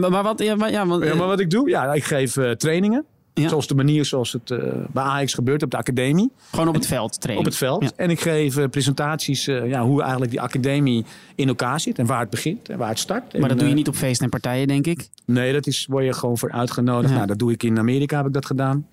Maar, 0.01 0.11
maar, 0.11 0.23
wat, 0.23 0.43
ja, 0.43 0.55
maar, 0.55 0.71
ja, 0.71 0.87
want, 0.87 1.05
ja, 1.05 1.15
maar 1.15 1.27
wat 1.27 1.41
ik 1.41 1.51
doe? 1.51 1.69
Ja, 1.69 1.93
ik 1.93 2.05
geef 2.05 2.33
trainingen. 2.57 3.05
Ja. 3.35 3.49
Zoals 3.49 3.67
de 3.67 3.75
manier 3.75 4.05
zoals 4.05 4.33
het 4.33 4.51
uh, 4.51 4.59
bij 4.93 5.03
Ajax 5.03 5.35
gebeurt 5.35 5.63
op 5.63 5.71
de 5.71 5.77
academie. 5.77 6.31
Gewoon 6.51 6.69
op 6.69 6.75
het 6.75 6.87
veld 6.87 7.21
trainen. 7.21 7.47
Op 7.47 7.51
het 7.51 7.59
veld. 7.59 7.83
Ja. 7.83 7.91
En 7.97 8.11
ik 8.11 8.21
geef 8.21 8.57
uh, 8.57 8.69
presentaties 8.69 9.49
uh, 9.49 9.69
ja, 9.69 9.83
hoe 9.83 10.01
eigenlijk 10.01 10.31
die 10.31 10.41
academie 10.41 11.05
in 11.35 11.49
elkaar 11.49 11.81
zit. 11.81 11.99
En 11.99 12.07
waar 12.07 12.21
het 12.21 12.31
begint 12.31 12.69
en 12.69 12.79
waar 12.79 12.89
het 12.89 12.99
start. 12.99 13.33
Maar 13.33 13.43
en, 13.43 13.49
dat 13.49 13.59
doe 13.59 13.69
je 13.69 13.75
niet 13.75 13.89
op 13.89 13.95
feesten 13.95 14.25
en 14.25 14.31
partijen, 14.31 14.67
denk 14.67 14.87
ik? 14.87 15.09
Nee, 15.25 15.53
dat 15.53 15.67
is, 15.67 15.87
word 15.87 16.05
je 16.05 16.13
gewoon 16.13 16.39
voor 16.39 16.53
uitgenodigd. 16.53 17.11
Ja. 17.11 17.15
Nou, 17.15 17.27
dat 17.27 17.39
doe 17.39 17.53
ik 17.53 17.63
in 17.63 17.79
Amerika, 17.79 18.17
heb 18.17 18.27
ik 18.27 18.33
dat 18.33 18.47
gedaan. 18.47 18.87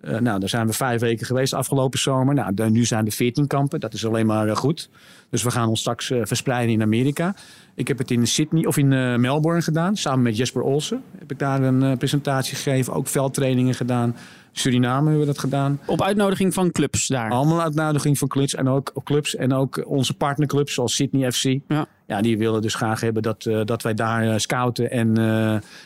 Nou, 0.00 0.40
daar 0.40 0.48
zijn 0.48 0.66
we 0.66 0.72
vijf 0.72 1.00
weken 1.00 1.26
geweest 1.26 1.52
afgelopen 1.52 1.98
zomer. 1.98 2.34
Nou, 2.34 2.54
de, 2.54 2.70
nu 2.70 2.84
zijn 2.84 3.06
er 3.06 3.12
veertien 3.12 3.46
kampen. 3.46 3.80
Dat 3.80 3.94
is 3.94 4.06
alleen 4.06 4.26
maar 4.26 4.56
goed. 4.56 4.90
Dus 5.30 5.42
we 5.42 5.50
gaan 5.50 5.68
ons 5.68 5.80
straks 5.80 6.06
verspreiden 6.06 6.74
in 6.74 6.82
Amerika. 6.82 7.34
Ik 7.74 7.88
heb 7.88 7.98
het 7.98 8.10
in 8.10 8.26
Sydney 8.26 8.66
of 8.66 8.76
in 8.76 8.88
Melbourne 9.20 9.62
gedaan. 9.62 9.96
Samen 9.96 10.22
met 10.22 10.36
Jesper 10.36 10.62
Olsen 10.62 11.02
heb 11.18 11.30
ik 11.30 11.38
daar 11.38 11.62
een 11.62 11.98
presentatie 11.98 12.56
gegeven. 12.56 12.92
Ook 12.92 13.06
veldtrainingen 13.06 13.74
gedaan. 13.74 14.16
Suriname 14.52 15.02
hebben 15.02 15.20
we 15.20 15.26
dat 15.26 15.38
gedaan. 15.38 15.80
Op 15.86 16.02
uitnodiging 16.02 16.54
van 16.54 16.70
clubs 16.70 17.06
daar? 17.06 17.30
Allemaal 17.30 17.62
uitnodiging 17.62 18.18
van 18.18 18.28
clubs 18.28 18.54
en 18.54 18.68
ook, 18.68 18.92
clubs. 19.04 19.36
En 19.36 19.52
ook 19.52 19.84
onze 19.86 20.14
partnerclubs 20.14 20.74
zoals 20.74 20.94
Sydney 20.94 21.32
FC. 21.32 21.44
Ja. 21.68 21.86
Ja, 22.06 22.20
die 22.20 22.38
willen 22.38 22.62
dus 22.62 22.74
graag 22.74 23.00
hebben 23.00 23.22
dat, 23.22 23.44
uh, 23.44 23.60
dat 23.64 23.82
wij 23.82 23.94
daar 23.94 24.40
scouten 24.40 24.90
en, 24.90 25.16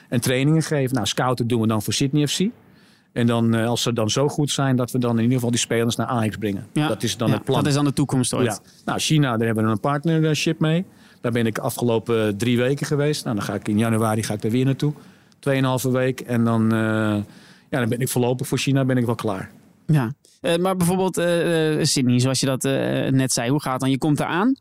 en 0.09 0.21
trainingen 0.21 0.63
geven. 0.63 0.95
Nou, 0.95 1.07
scouten 1.07 1.47
doen 1.47 1.61
we 1.61 1.67
dan 1.67 1.83
voor 1.83 1.93
Sydney 1.93 2.27
FC. 2.27 2.41
En 3.13 3.27
dan, 3.27 3.55
als 3.55 3.83
ze 3.83 3.93
dan 3.93 4.11
zo 4.11 4.29
goed 4.29 4.51
zijn, 4.51 4.77
dat 4.77 4.91
we 4.91 4.99
dan 4.99 5.17
in 5.17 5.23
ieder 5.23 5.35
geval 5.35 5.51
die 5.51 5.61
spelers 5.61 5.97
naar 5.97 6.07
Ajax 6.07 6.37
brengen. 6.37 6.67
Ja. 6.73 6.89
Dat 6.89 7.03
is 7.03 7.17
dan 7.17 7.29
ja, 7.29 7.35
het 7.35 7.45
plan. 7.45 7.59
Dat 7.59 7.67
is 7.67 7.75
dan 7.75 7.85
de 7.85 7.93
toekomst 7.93 8.35
ooit. 8.35 8.47
Ja. 8.47 8.59
Nou, 8.85 8.99
China, 8.99 9.37
daar 9.37 9.47
hebben 9.47 9.65
we 9.65 9.71
een 9.71 9.81
partnership 9.81 10.61
mee. 10.61 10.85
Daar 11.21 11.33
ben 11.33 11.47
ik 11.47 11.59
afgelopen 11.59 12.37
drie 12.37 12.57
weken 12.57 12.87
geweest. 12.87 13.25
Nou, 13.25 13.37
dan 13.37 13.45
ga 13.45 13.55
ik 13.55 13.69
in 13.69 13.79
januari 13.79 14.23
ga 14.23 14.35
ik 14.35 14.45
er 14.45 14.51
weer 14.51 14.65
naartoe. 14.65 14.93
Tweeënhalve 15.39 15.91
week. 15.91 16.21
En 16.21 16.45
dan, 16.45 16.69
ja, 17.71 17.81
dan 17.81 17.89
ben 17.89 18.01
ik 18.01 18.09
voorlopig 18.09 18.47
voor 18.47 18.59
China 18.59 18.85
ben 18.85 18.97
ik 18.97 19.07
wel 19.07 19.15
klaar. 19.15 19.51
Ja, 19.87 20.13
uh, 20.43 20.57
maar 20.57 20.77
bijvoorbeeld 20.77 21.15
Sydney, 21.89 22.21
zoals 22.21 22.41
je 22.41 22.47
dat 22.47 22.63
net 23.13 23.33
zei. 23.33 23.51
Hoe 23.51 23.63
gaat 23.63 23.73
het 23.73 23.81
dan? 23.81 23.91
Je 23.91 23.99
komt 23.99 24.21
eraan. 24.21 24.57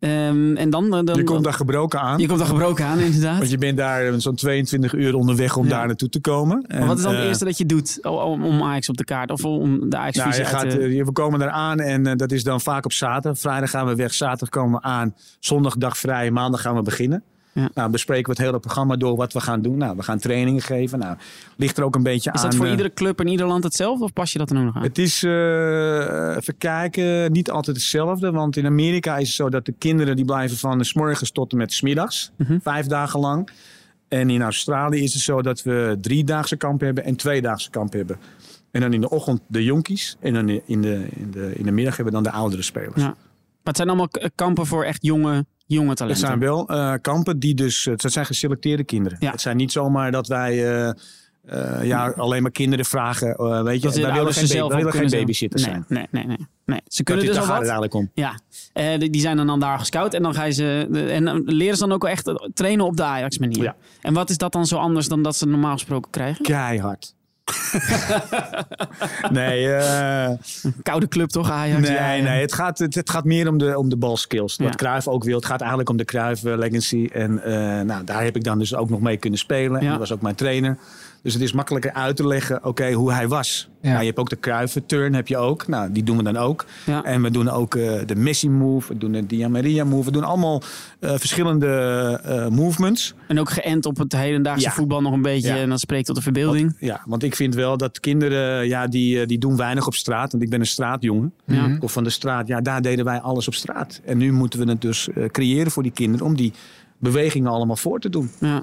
Um, 0.00 0.56
en 0.56 0.70
dan, 0.70 0.90
dan, 0.90 1.14
je 1.14 1.24
komt 1.24 1.44
daar 1.44 1.52
gebroken 1.52 2.00
aan. 2.00 2.18
Je 2.18 2.26
komt 2.26 2.38
daar 2.38 2.48
gebroken 2.48 2.84
aan, 2.84 2.98
inderdaad. 2.98 3.38
Want 3.38 3.50
je 3.50 3.58
bent 3.58 3.76
daar 3.76 4.20
zo'n 4.20 4.34
22 4.34 4.92
uur 4.92 5.14
onderweg 5.14 5.56
om 5.56 5.64
ja. 5.64 5.70
daar 5.70 5.86
naartoe 5.86 6.08
te 6.08 6.20
komen. 6.20 6.64
Maar 6.68 6.86
wat 6.86 6.96
is 6.96 7.02
dan 7.02 7.14
het 7.14 7.24
eerste 7.24 7.44
dat 7.44 7.58
je 7.58 7.66
doet 7.66 7.98
om, 8.02 8.44
om 8.44 8.62
Ajax 8.62 8.88
op 8.88 8.96
de 8.96 9.04
kaart? 9.04 9.30
Of 9.30 9.44
om 9.44 9.90
de 9.90 9.96
Ajax 9.96 10.16
nou, 10.16 10.34
je 10.34 10.44
gaat, 10.44 10.70
te... 10.70 11.04
We 11.04 11.12
komen 11.12 11.38
daar 11.38 11.50
aan 11.50 11.80
en 11.80 12.16
dat 12.16 12.32
is 12.32 12.44
dan 12.44 12.60
vaak 12.60 12.84
op 12.84 12.92
zaterdag. 12.92 13.38
Vrijdag 13.38 13.70
gaan 13.70 13.86
we 13.86 13.94
weg, 13.94 14.14
zaterdag 14.14 14.48
komen 14.48 14.80
we 14.80 14.86
aan. 14.86 15.14
Zondag 15.38 15.76
dag 15.76 15.98
vrij, 15.98 16.30
maandag 16.30 16.60
gaan 16.60 16.74
we 16.74 16.82
beginnen. 16.82 17.22
Ja. 17.52 17.70
Nou, 17.74 17.90
bespreken 17.90 18.24
we 18.24 18.30
het 18.30 18.46
hele 18.46 18.60
programma 18.60 18.96
door 18.96 19.16
wat 19.16 19.32
we 19.32 19.40
gaan 19.40 19.62
doen. 19.62 19.76
Nou, 19.78 19.96
we 19.96 20.02
gaan 20.02 20.18
trainingen 20.18 20.62
geven. 20.62 20.98
Nou, 20.98 21.16
ligt 21.56 21.78
er 21.78 21.84
ook 21.84 21.94
een 21.94 22.02
beetje 22.02 22.30
aan. 22.30 22.36
Is 22.36 22.42
dat 22.42 22.54
voor 22.54 22.64
uh, 22.64 22.70
iedere 22.70 22.92
club 22.92 23.20
in 23.20 23.28
ieder 23.28 23.46
land 23.46 23.64
hetzelfde 23.64 24.04
of 24.04 24.12
pas 24.12 24.32
je 24.32 24.38
dat 24.38 24.50
er 24.50 24.64
nog 24.64 24.76
aan? 24.76 24.82
Het 24.82 24.98
is, 24.98 25.22
uh, 25.22 26.36
even 26.36 26.58
kijken, 26.58 27.32
niet 27.32 27.50
altijd 27.50 27.76
hetzelfde. 27.76 28.30
Want 28.30 28.56
in 28.56 28.66
Amerika 28.66 29.16
is 29.16 29.26
het 29.26 29.36
zo 29.36 29.48
dat 29.48 29.64
de 29.64 29.74
kinderen 29.78 30.16
die 30.16 30.24
blijven 30.24 30.56
van 30.56 30.84
s 30.84 30.94
morgens 30.94 31.30
tot 31.30 31.52
en 31.52 31.58
met 31.58 31.72
s 31.72 31.80
middags. 31.80 32.30
Mhm. 32.36 32.58
Vijf 32.62 32.86
dagen 32.86 33.20
lang. 33.20 33.50
En 34.08 34.30
in 34.30 34.42
Australië 34.42 35.02
is 35.02 35.12
het 35.12 35.22
zo 35.22 35.42
dat 35.42 35.62
we 35.62 35.98
driedaagse 36.00 36.56
kamp 36.56 36.80
hebben 36.80 37.04
en 37.04 37.16
tweedaagse 37.16 37.70
kamp 37.70 37.92
hebben. 37.92 38.18
En 38.70 38.80
dan 38.80 38.92
in 38.92 39.00
de 39.00 39.10
ochtend 39.10 39.40
de 39.46 39.64
jonkies. 39.64 40.16
En 40.20 40.34
dan 40.34 40.48
in 40.48 40.80
de, 40.80 41.06
in 41.08 41.30
de, 41.30 41.52
in 41.54 41.64
de 41.64 41.70
middag 41.70 41.96
hebben 41.96 42.14
we 42.14 42.22
dan 42.22 42.32
de 42.32 42.38
oudere 42.38 42.62
spelers. 42.62 43.02
Ja. 43.02 43.06
Maar 43.06 43.16
het 43.62 43.76
zijn 43.76 43.88
allemaal 43.88 44.08
kampen 44.34 44.66
voor 44.66 44.84
echt 44.84 45.02
jonge 45.02 45.44
jonge 45.74 45.94
talenten. 45.94 46.26
Het 46.26 46.26
zijn 46.26 46.50
wel 46.50 46.72
uh, 46.72 46.94
kampen 47.00 47.38
die 47.38 47.54
dus, 47.54 47.84
het 47.84 48.12
zijn 48.12 48.26
geselecteerde 48.26 48.84
kinderen. 48.84 49.18
Ja. 49.20 49.30
Het 49.30 49.40
zijn 49.40 49.56
niet 49.56 49.72
zomaar 49.72 50.10
dat 50.12 50.26
wij 50.26 50.84
uh, 50.86 50.92
uh, 51.50 51.84
ja, 51.84 52.08
alleen 52.16 52.42
maar 52.42 52.50
kinderen 52.50 52.84
vragen. 52.84 53.64
weet 53.64 53.82
je, 53.82 53.88
Dat 53.88 53.96
wij 53.96 54.12
willen 54.12 54.32
geen, 54.32 54.46
zelf 54.46 54.74
willen 54.74 54.92
geen 54.92 55.08
zijn. 55.08 55.20
babysitters 55.20 55.62
nee, 55.62 55.72
zijn. 55.72 55.84
Nee, 55.88 56.06
nee, 56.10 56.24
nee. 56.26 56.46
nee. 56.64 56.80
Ze 56.86 57.02
kunnen 57.02 57.24
dat, 57.24 57.34
dus 57.34 57.44
daar 57.44 57.54
al 57.54 57.60
gaat 57.60 57.66
wat. 57.66 57.76
het 57.76 57.90
eigenlijk 57.90 57.94
om. 57.94 58.10
Ja, 58.74 58.98
die, 58.98 59.10
die 59.10 59.20
zijn 59.20 59.36
dan, 59.36 59.46
dan 59.46 59.60
daar 59.60 59.78
gescout 59.78 60.14
en 60.14 60.22
dan 60.22 60.34
ga 60.34 60.44
je 60.44 60.52
ze. 60.52 60.88
En 61.10 61.42
leren 61.44 61.74
ze 61.76 61.80
dan 61.80 61.92
ook 61.92 62.02
wel 62.02 62.10
echt 62.10 62.32
trainen 62.54 62.86
op 62.86 62.96
de 62.96 63.02
Ajax 63.02 63.38
manier. 63.38 63.62
Ja. 63.62 63.76
En 64.00 64.14
wat 64.14 64.30
is 64.30 64.36
dat 64.38 64.52
dan 64.52 64.66
zo 64.66 64.76
anders 64.76 65.08
dan 65.08 65.22
dat 65.22 65.36
ze 65.36 65.46
normaal 65.46 65.72
gesproken 65.72 66.10
krijgen? 66.10 66.44
Keihard. 66.44 67.14
nee, 69.30 69.66
uh, 69.66 70.30
Koude 70.82 71.08
club 71.08 71.28
toch, 71.28 71.50
Ajax? 71.50 71.80
nee, 71.80 71.96
Ja, 71.96 72.12
ja. 72.12 72.22
nee 72.22 72.40
het, 72.40 72.52
gaat, 72.52 72.78
het, 72.78 72.94
het 72.94 73.10
gaat 73.10 73.24
meer 73.24 73.48
om 73.48 73.58
de, 73.58 73.78
om 73.78 73.88
de 73.88 73.96
balskills. 73.96 74.56
Wat 74.56 74.68
Ja. 74.68 74.74
Cruijff 74.74 75.08
ook 75.08 75.24
wil. 75.24 75.36
Het 75.36 75.46
gaat 75.46 75.60
eigenlijk 75.60 75.90
om 75.90 75.96
de 75.96 76.04
Cruijff 76.04 76.44
eh, 76.44 76.56
legacy. 76.56 77.08
En 77.12 77.42
eh, 77.42 77.84
nou, 77.84 78.04
daar 78.04 78.24
heb 78.24 78.36
ik 78.36 78.44
dan 78.44 78.58
dus 78.58 78.74
ook 78.74 78.90
nog 78.90 79.00
mee 79.00 79.16
kunnen 79.16 79.38
spelen. 79.38 79.80
En 79.80 79.88
dat 79.88 79.98
was 79.98 80.12
ook 80.12 80.22
mijn 80.22 80.34
trainer. 80.34 80.78
Dus 81.22 81.32
het 81.32 81.42
is 81.42 81.52
makkelijker 81.52 81.92
uit 81.92 82.16
te 82.16 82.26
leggen 82.26 82.64
oké, 82.64 82.92
hoe 82.92 83.12
hij 83.12 83.28
was. 83.28 83.68
Ja. 83.80 83.88
Nou, 83.88 84.00
je 84.00 84.06
hebt 84.06 84.18
ook 84.18 84.28
de 84.28 84.38
Cruijff 84.40 84.76
turn, 84.86 85.14
heb 85.14 85.28
je 85.28 85.36
ook. 85.36 85.66
Nou, 85.66 85.92
die 85.92 86.02
doen 86.02 86.16
we 86.16 86.22
dan 86.22 86.36
ook. 86.36 86.64
Ja. 86.86 87.04
En 87.04 87.22
we 87.22 87.30
doen 87.30 87.48
ook 87.48 87.74
eh, 87.74 88.00
de 88.06 88.16
Messi 88.16 88.50
move, 88.50 88.92
we 88.92 88.98
doen 88.98 89.12
de 89.12 89.26
Di 89.26 89.46
Maria 89.48 89.84
move. 89.84 90.04
We 90.04 90.10
doen 90.10 90.24
allemaal 90.24 90.62
eh, 91.00 91.14
verschillende 91.16 91.66
eh, 92.24 92.48
movements. 92.48 93.14
En 93.28 93.40
ook 93.40 93.50
geënt 93.50 93.86
op 93.86 93.96
het 93.98 94.12
hedendaagse 94.12 94.66
Ja. 94.66 94.72
voetbal 94.72 95.00
nog 95.02 95.12
een 95.12 95.22
beetje. 95.22 95.50
En 95.52 95.68
dat 95.68 95.80
spreekt 95.80 96.06
tot 96.06 96.16
de 96.16 96.22
verbeelding. 96.22 96.76
Ja, 96.78 97.02
want 97.06 97.22
ik 97.22 97.36
vind 97.36 97.54
wel 97.54 97.76
dat 97.76 98.00
kinderen, 98.00 98.68
ja, 98.68 98.86
die, 98.86 99.26
die 99.26 99.38
doen 99.38 99.56
weinig 99.56 99.86
op 99.86 99.94
straat. 99.94 100.30
Want 100.30 100.42
ik 100.44 100.50
ben 100.50 100.60
een 100.60 100.66
straatjongen. 100.66 101.32
Ja. 101.46 101.66
Ik 101.66 101.78
kom 101.78 101.88
van 101.88 102.04
de 102.04 102.10
straat. 102.10 102.46
Ja, 102.46 102.60
daar 102.60 102.82
deden 102.82 103.04
wij 103.04 103.20
alles 103.20 103.46
op 103.46 103.54
straat. 103.54 104.00
En 104.04 104.18
nu 104.18 104.32
moeten 104.32 104.60
we 104.60 104.70
het 104.70 104.80
dus 104.80 105.08
creëren 105.30 105.70
voor 105.70 105.82
die 105.82 105.92
kinderen 105.92 106.26
om 106.26 106.36
die 106.36 106.52
bewegingen 106.98 107.50
allemaal 107.50 107.76
voor 107.76 108.00
te 108.00 108.08
doen. 108.10 108.30
Ja. 108.40 108.62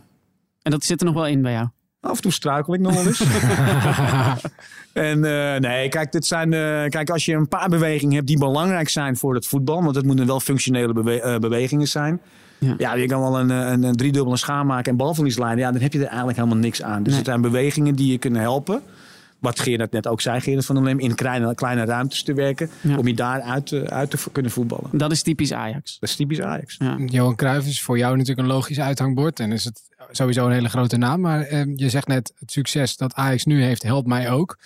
En 0.62 0.72
dat 0.72 0.84
zit 0.84 1.00
er 1.00 1.06
nog 1.06 1.16
wel 1.16 1.28
in 1.28 1.42
bij 1.42 1.52
jou. 1.52 1.68
Af 2.00 2.16
en 2.16 2.22
toe 2.22 2.32
struikel 2.32 2.74
ik 2.74 2.80
nog 2.80 2.94
wel 2.94 3.06
eens. 3.06 3.22
en 4.94 5.25
eh, 5.25 5.60
nee, 5.60 5.89
kijk, 5.89 6.12
dit 6.12 6.25
zijn, 6.25 6.54
eh, 6.54 6.86
kijk, 6.89 7.10
als 7.10 7.25
je 7.25 7.34
een 7.34 7.48
paar 7.48 7.70
bewegingen 7.70 8.16
hebt 8.16 8.27
die 8.27 8.38
belangrijk 8.38 8.89
zijn 8.89 9.18
voor 9.18 9.36
het 9.36 9.48
voetbal, 9.48 9.84
want 9.84 9.96
het 9.96 10.06
moeten 10.06 10.25
wel 10.25 10.39
functionele 10.39 10.94
bewe- 10.94 11.22
eh, 11.22 11.38
bewegingen 11.39 11.88
zijn. 11.88 12.22
Ja. 12.60 12.74
Ja. 12.77 12.96
je 12.96 13.06
kan 13.06 13.22
wel 13.22 13.39
een, 13.39 13.50
een, 13.50 13.84
een 13.84 13.96
driedubbele 13.96 14.38
schaam 14.38 14.68
maken 14.68 14.92
en 14.92 14.98
balverlies 14.98 15.38
leiden. 15.38 15.60
Ja, 15.66 15.72
dan 15.72 15.82
heb 15.82 15.94
je 15.94 16.00
er 16.00 16.06
eigenlijk 16.08 16.38
helemaal 16.38 16.58
niks 16.60 16.84
aan. 16.84 16.98
Dus 16.98 17.08
Nee. 17.08 17.16
het 17.16 17.25
zijn 17.25 17.42
bewegingen 17.42 17.96
die 17.96 18.12
je 18.12 18.18
kunnen 18.18 18.42
helpen. 18.42 18.82
Wat 19.39 19.60
Gerard 19.60 19.91
net 19.91 20.08
ook 20.08 20.22
zei, 20.22 20.41
Gerard 20.41 20.65
van 20.65 20.84
der 20.84 21.00
in 21.00 21.15
kleine, 21.15 21.56
kleine 21.56 21.86
ruimtes 21.86 22.24
te 22.24 22.34
werken. 22.34 22.70
Om 22.98 23.08
je 23.08 23.13
daar 23.13 23.41
uit, 23.41 23.74
uit 23.74 24.10
te 24.10 24.17
kunnen 24.32 24.51
voetballen. 24.51 24.89
Dat 24.91 25.12
is 25.12 25.22
typisch 25.22 25.53
Ajax. 25.53 25.98
Dat 26.00 26.10
is 26.10 26.15
typisch 26.15 26.41
Ajax. 26.41 26.75
Ja. 26.79 26.98
Johan 27.06 27.36
Cruijff 27.36 27.67
is 27.67 27.82
voor 27.82 27.98
jou 27.98 28.17
natuurlijk 28.17 28.48
een 28.48 28.53
logisch 28.53 28.79
uithangbord. 28.79 29.39
En 29.39 29.51
is 29.51 29.63
het 29.63 29.82
sowieso 30.12 30.46
een 30.46 30.51
hele 30.51 30.70
grote 30.70 30.98
naam. 30.98 31.22
Maar 31.22 31.41
eh, 31.41 31.75
je 31.75 31.89
zegt 31.89 32.08
net, 32.08 32.34
het 32.39 32.51
succes 32.51 32.98
dat 32.98 33.13
Ajax 33.13 33.46
nu 33.46 33.63
heeft, 33.63 33.84
helpt 33.84 34.08
mij 34.08 34.32
ook. 34.32 34.58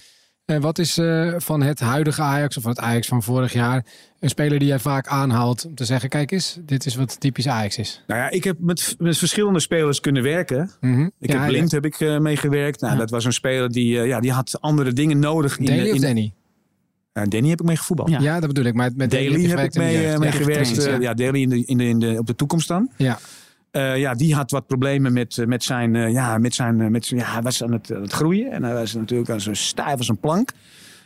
Uh, 0.52 0.58
wat 0.58 0.80
is 0.80 0.98
uh, 0.98 1.34
van 1.38 1.62
het 1.62 1.80
huidige 1.80 2.22
Ajax 2.22 2.58
of 2.58 2.64
van 2.64 2.72
het 2.72 2.82
Ajax 2.82 3.08
van 3.08 3.24
vorig 3.24 3.54
jaar 3.54 3.86
een 4.20 4.30
speler 4.30 4.60
die 4.60 4.68
jij 4.68 4.80
vaak 4.80 5.08
aanhaalt 5.08 5.66
om 5.66 5.76
te 5.76 5.86
zeggen: 5.86 6.10
kijk 6.10 6.32
eens, 6.32 6.58
dit 6.66 6.86
is 6.86 6.96
wat 6.96 7.20
typisch 7.20 7.48
Ajax 7.48 7.78
is? 7.78 8.04
Nou 8.08 8.20
ja, 8.20 8.30
ik 8.30 8.44
heb 8.44 8.58
met, 8.60 8.96
met 9.00 9.18
verschillende 9.18 9.60
spelers 9.60 10.00
kunnen 10.00 10.24
werken. 10.24 10.72
Mm 10.80 10.94
-hmm. 10.94 11.12
Ik 11.20 11.32
ja, 11.32 11.40
heb 11.40 11.48
Blind 11.48 11.72
heb 11.72 11.86
ik 11.86 12.00
uh, 12.00 12.20
meegewerkt. 12.20 12.82
Nou, 12.82 12.94
ja. 12.94 13.00
dat 13.00 13.10
was 13.10 13.26
een 13.26 13.34
speler 13.34 13.70
die, 13.70 14.00
ja, 14.00 14.20
die 14.20 14.32
had 14.32 14.58
andere 14.62 14.94
dingen 14.94 15.20
nodig. 15.20 15.58
Danny 15.58 15.80
in, 15.80 15.88
in, 15.88 15.94
of 15.94 16.00
Danny? 16.00 16.34
Uh, 17.14 17.24
Danny 17.28 17.50
heb 17.50 17.60
ik 17.60 17.66
mee 17.66 17.78
gevoetbald. 17.78 18.10
Ja. 18.10 18.20
ja, 18.20 18.40
dat 18.40 18.48
bedoel 18.48 18.66
ik. 18.66 18.74
Maar 18.74 18.92
met 18.96 19.12
Daly 19.12 19.46
heb 19.46 19.60
ik 19.60 19.76
mee, 19.76 20.18
mee 20.18 20.32
gewerkt. 20.32 20.84
Ja, 20.84 20.98
ja 21.00 21.14
Daly 21.14 21.42
in 21.42 21.50
de, 21.50 21.66
in 21.66 21.78
de, 21.78 21.88
in 21.88 22.00
de, 22.00 22.18
op 22.18 22.28
de 22.28 22.36
toekomst 22.36 22.68
dan. 22.68 22.90
Ja. 22.98 23.20
Uh, 23.72 23.98
ja, 23.98 24.14
die 24.14 24.36
had 24.36 24.52
wat 24.52 24.68
problemen 24.68 25.14
met, 25.14 25.44
met 25.46 25.64
zijn. 25.64 25.94
Uh, 25.94 26.12
ja, 26.12 26.38
met 26.38 26.56
zijn, 26.56 26.92
met 26.92 27.06
zijn 27.06 27.20
ja, 27.20 27.32
hij 27.32 27.42
was 27.42 27.64
aan 27.64 27.72
het, 27.72 27.94
aan 27.96 28.02
het 28.02 28.12
groeien. 28.12 28.52
En 28.52 28.64
hij 28.64 28.74
was 28.74 28.94
natuurlijk 28.94 29.30
aan 29.30 29.42
zo 29.42 29.54
stijf 29.54 29.98
als 29.98 30.08
een 30.08 30.20
plank. 30.20 30.52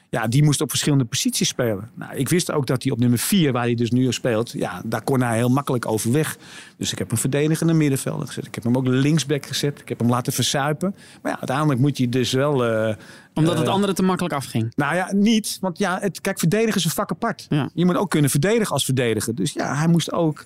Ja, 0.10 0.28
die 0.28 0.44
moest 0.44 0.62
op 0.62 0.70
verschillende 0.70 1.06
posities 1.06 1.48
spelen. 1.48 1.90
Nou, 1.94 2.16
ik 2.16 2.30
wist 2.30 2.52
ook 2.52 2.68
dat 2.68 2.84
hij 2.84 2.92
op 2.92 3.00
nummer 3.00 3.20
4, 3.20 3.52
waar 3.52 3.64
hij 3.64 3.76
dus 3.76 3.92
nu 3.92 4.14
speelt, 4.14 4.52
ja, 4.52 4.82
daar 4.86 5.02
kon 5.02 5.22
hij 5.22 5.36
heel 5.36 5.50
makkelijk 5.50 5.86
overweg. 5.86 6.38
Dus 6.78 6.92
ik 6.92 6.98
heb 6.98 7.12
een 7.12 7.18
verdedigende 7.18 7.74
middenvelder 7.74 8.28
gezet. 8.28 8.46
Ik 8.46 8.56
heb 8.56 8.64
hem 8.64 8.78
ook 8.78 8.88
linksback 8.88 9.46
gezet. 9.46 9.80
Ik 9.82 9.90
heb 9.90 10.00
hem 10.00 10.10
laten 10.10 10.34
versuipen. 10.34 10.96
Maar 11.22 11.32
ja, 11.32 11.38
uiteindelijk 11.38 11.80
moet 11.80 11.98
je 11.98 12.10
dus 12.10 12.32
wel. 12.32 12.66
Uh, 12.88 12.96
Omdat 13.34 13.58
het 13.58 13.68
andere 13.68 13.94
te 13.94 14.04
makkelijk 14.04 14.36
afging. 14.36 14.72
Nou 14.76 14.96
ja, 14.96 15.14
niet. 15.14 15.58
Want 15.62 15.78
ja, 15.78 15.98
het, 16.02 16.22
kijk, 16.22 16.40
verdedigen 16.40 16.76
is 16.76 16.86
een 16.86 16.92
vak 16.92 17.12
apart. 17.12 17.46
Ja. 17.50 17.70
Je 17.74 17.86
moet 17.86 17.98
ook 17.98 18.10
kunnen 18.10 18.30
verdedigen 18.30 18.74
als 18.74 18.86
verdediger. 18.86 19.36
Dus 19.36 19.54
ja, 19.54 19.76
hij 19.76 19.88
moest 19.88 20.12
ook 20.12 20.46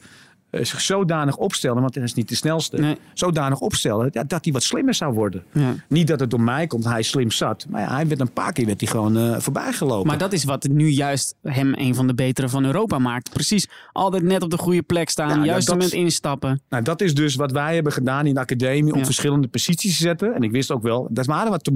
zich 0.51 0.81
zodanig 0.81 1.37
opstellen, 1.37 1.81
want 1.81 1.95
hij 1.95 2.03
is 2.03 2.13
niet 2.13 2.29
de 2.29 2.35
snelste, 2.35 2.77
nee. 2.77 2.97
zodanig 3.13 3.59
opstellen 3.59 4.09
ja, 4.11 4.23
dat 4.23 4.43
hij 4.43 4.53
wat 4.53 4.63
slimmer 4.63 4.93
zou 4.93 5.13
worden. 5.13 5.43
Ja. 5.53 5.75
Niet 5.87 6.07
dat 6.07 6.19
het 6.19 6.29
door 6.29 6.41
mij 6.41 6.67
komt, 6.67 6.85
hij 6.85 7.01
slim 7.01 7.31
zat. 7.31 7.65
Maar 7.69 7.81
ja, 7.81 7.93
hij 7.93 8.07
werd 8.07 8.19
een 8.19 8.33
paar 8.33 8.53
keer 8.53 8.65
werd 8.65 8.79
hij 8.79 8.89
gewoon 8.89 9.17
uh, 9.17 9.39
voorbij 9.39 9.73
gelopen. 9.73 10.07
Maar 10.07 10.17
dat 10.17 10.33
is 10.33 10.43
wat 10.43 10.67
nu 10.67 10.87
juist 10.87 11.35
hem 11.41 11.73
een 11.77 11.95
van 11.95 12.07
de 12.07 12.13
betere 12.13 12.49
van 12.49 12.65
Europa 12.65 12.99
maakt. 12.99 13.29
Precies, 13.29 13.67
altijd 13.91 14.23
net 14.23 14.43
op 14.43 14.49
de 14.49 14.57
goede 14.57 14.81
plek 14.81 15.09
staan, 15.09 15.39
ja, 15.39 15.45
juist 15.45 15.69
moment 15.69 15.91
instappen. 15.91 16.61
Nou, 16.69 16.83
dat 16.83 17.01
is 17.01 17.13
dus 17.13 17.35
wat 17.35 17.51
wij 17.51 17.73
hebben 17.73 17.93
gedaan 17.93 18.25
in 18.25 18.33
de 18.33 18.39
academie 18.39 18.93
om 18.93 19.05
verschillende 19.05 19.47
posities 19.47 19.97
te 19.97 20.03
zetten. 20.03 20.33
En 20.33 20.43
ik 20.43 20.51
wist 20.51 20.71
ook 20.71 20.83
wel, 20.83 21.07
dat 21.11 21.25
waren 21.25 21.51
wat 21.51 21.71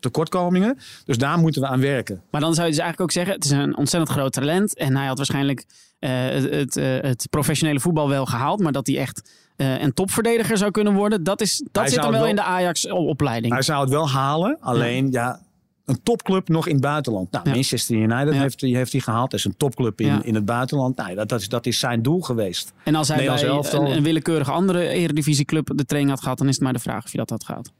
tekortkomingen. 0.00 0.78
Dus 1.04 1.18
daar 1.18 1.38
moeten 1.38 1.60
we 1.60 1.68
aan 1.68 1.80
werken. 1.80 2.22
Maar 2.30 2.40
dan 2.40 2.54
zou 2.54 2.66
je 2.66 2.72
dus 2.72 2.82
eigenlijk 2.82 3.00
ook 3.00 3.16
zeggen, 3.16 3.34
het 3.34 3.44
is 3.44 3.50
een 3.50 3.76
ontzettend 3.76 4.12
groot 4.12 4.32
talent. 4.32 4.76
En 4.76 4.96
hij 4.96 5.06
had 5.06 5.16
waarschijnlijk 5.16 5.64
het, 6.08 6.50
het, 6.50 6.76
uh, 6.76 7.00
het, 7.00 7.26
professionele 7.30 7.80
voetbal 7.80 8.08
wel 8.08 8.26
gehaald. 8.26 8.60
Maar 8.60 8.72
dat 8.72 8.86
hij 8.86 8.98
echt 8.98 9.30
uh, 9.56 9.80
een 9.82 9.94
topverdediger 9.94 10.56
zou 10.56 10.70
kunnen 10.70 10.94
worden. 10.94 11.24
Dat, 11.24 11.40
is, 11.40 11.64
dat 11.72 11.90
zit 11.90 12.02
dan 12.02 12.10
wel, 12.10 12.20
wel 12.20 12.28
in 12.28 12.36
de 12.36 12.42
Ajax-opleiding. 12.42 13.52
Hij 13.52 13.62
zou 13.62 13.80
het 13.80 13.90
wel 13.90 14.10
halen. 14.10 14.56
Alleen, 14.60 15.10
ja, 15.10 15.22
ja 15.22 15.44
een 15.86 16.02
topclub 16.02 16.48
nog 16.48 16.66
in 16.66 16.72
het 16.72 16.82
buitenland. 16.82 17.30
Nou, 17.30 17.48
ja. 17.48 17.54
Manchester 17.54 17.96
United 17.96 18.34
ja. 18.34 18.40
heeft, 18.40 18.60
heeft 18.60 18.92
hij 18.92 19.00
gehaald. 19.00 19.30
Dat 19.30 19.38
is 19.38 19.44
een 19.44 19.56
topclub 19.56 20.00
in, 20.00 20.06
ja. 20.06 20.22
in 20.22 20.34
het 20.34 20.44
buitenland. 20.44 20.96
Nou, 20.96 21.14
dat, 21.14 21.28
dat, 21.28 21.40
is, 21.40 21.48
dat 21.48 21.66
is 21.66 21.78
zijn 21.78 22.02
doel 22.02 22.20
geweest. 22.20 22.72
En 22.84 22.94
als 22.94 23.08
hij 23.08 23.26
bij 23.26 23.42
een, 23.42 23.96
een, 23.96 24.02
willekeurige 24.02 24.50
andere 24.50 24.88
eredivisieclub 24.88 25.72
de 25.74 25.84
training 25.84 26.14
had 26.14 26.22
gehad... 26.22 26.38
dan 26.38 26.48
is 26.48 26.54
het 26.54 26.62
maar 26.62 26.72
de 26.72 26.78
vraag 26.78 27.04
of 27.04 27.10
je 27.12 27.18
dat 27.18 27.30
had 27.30 27.44
gehad. 27.44 27.72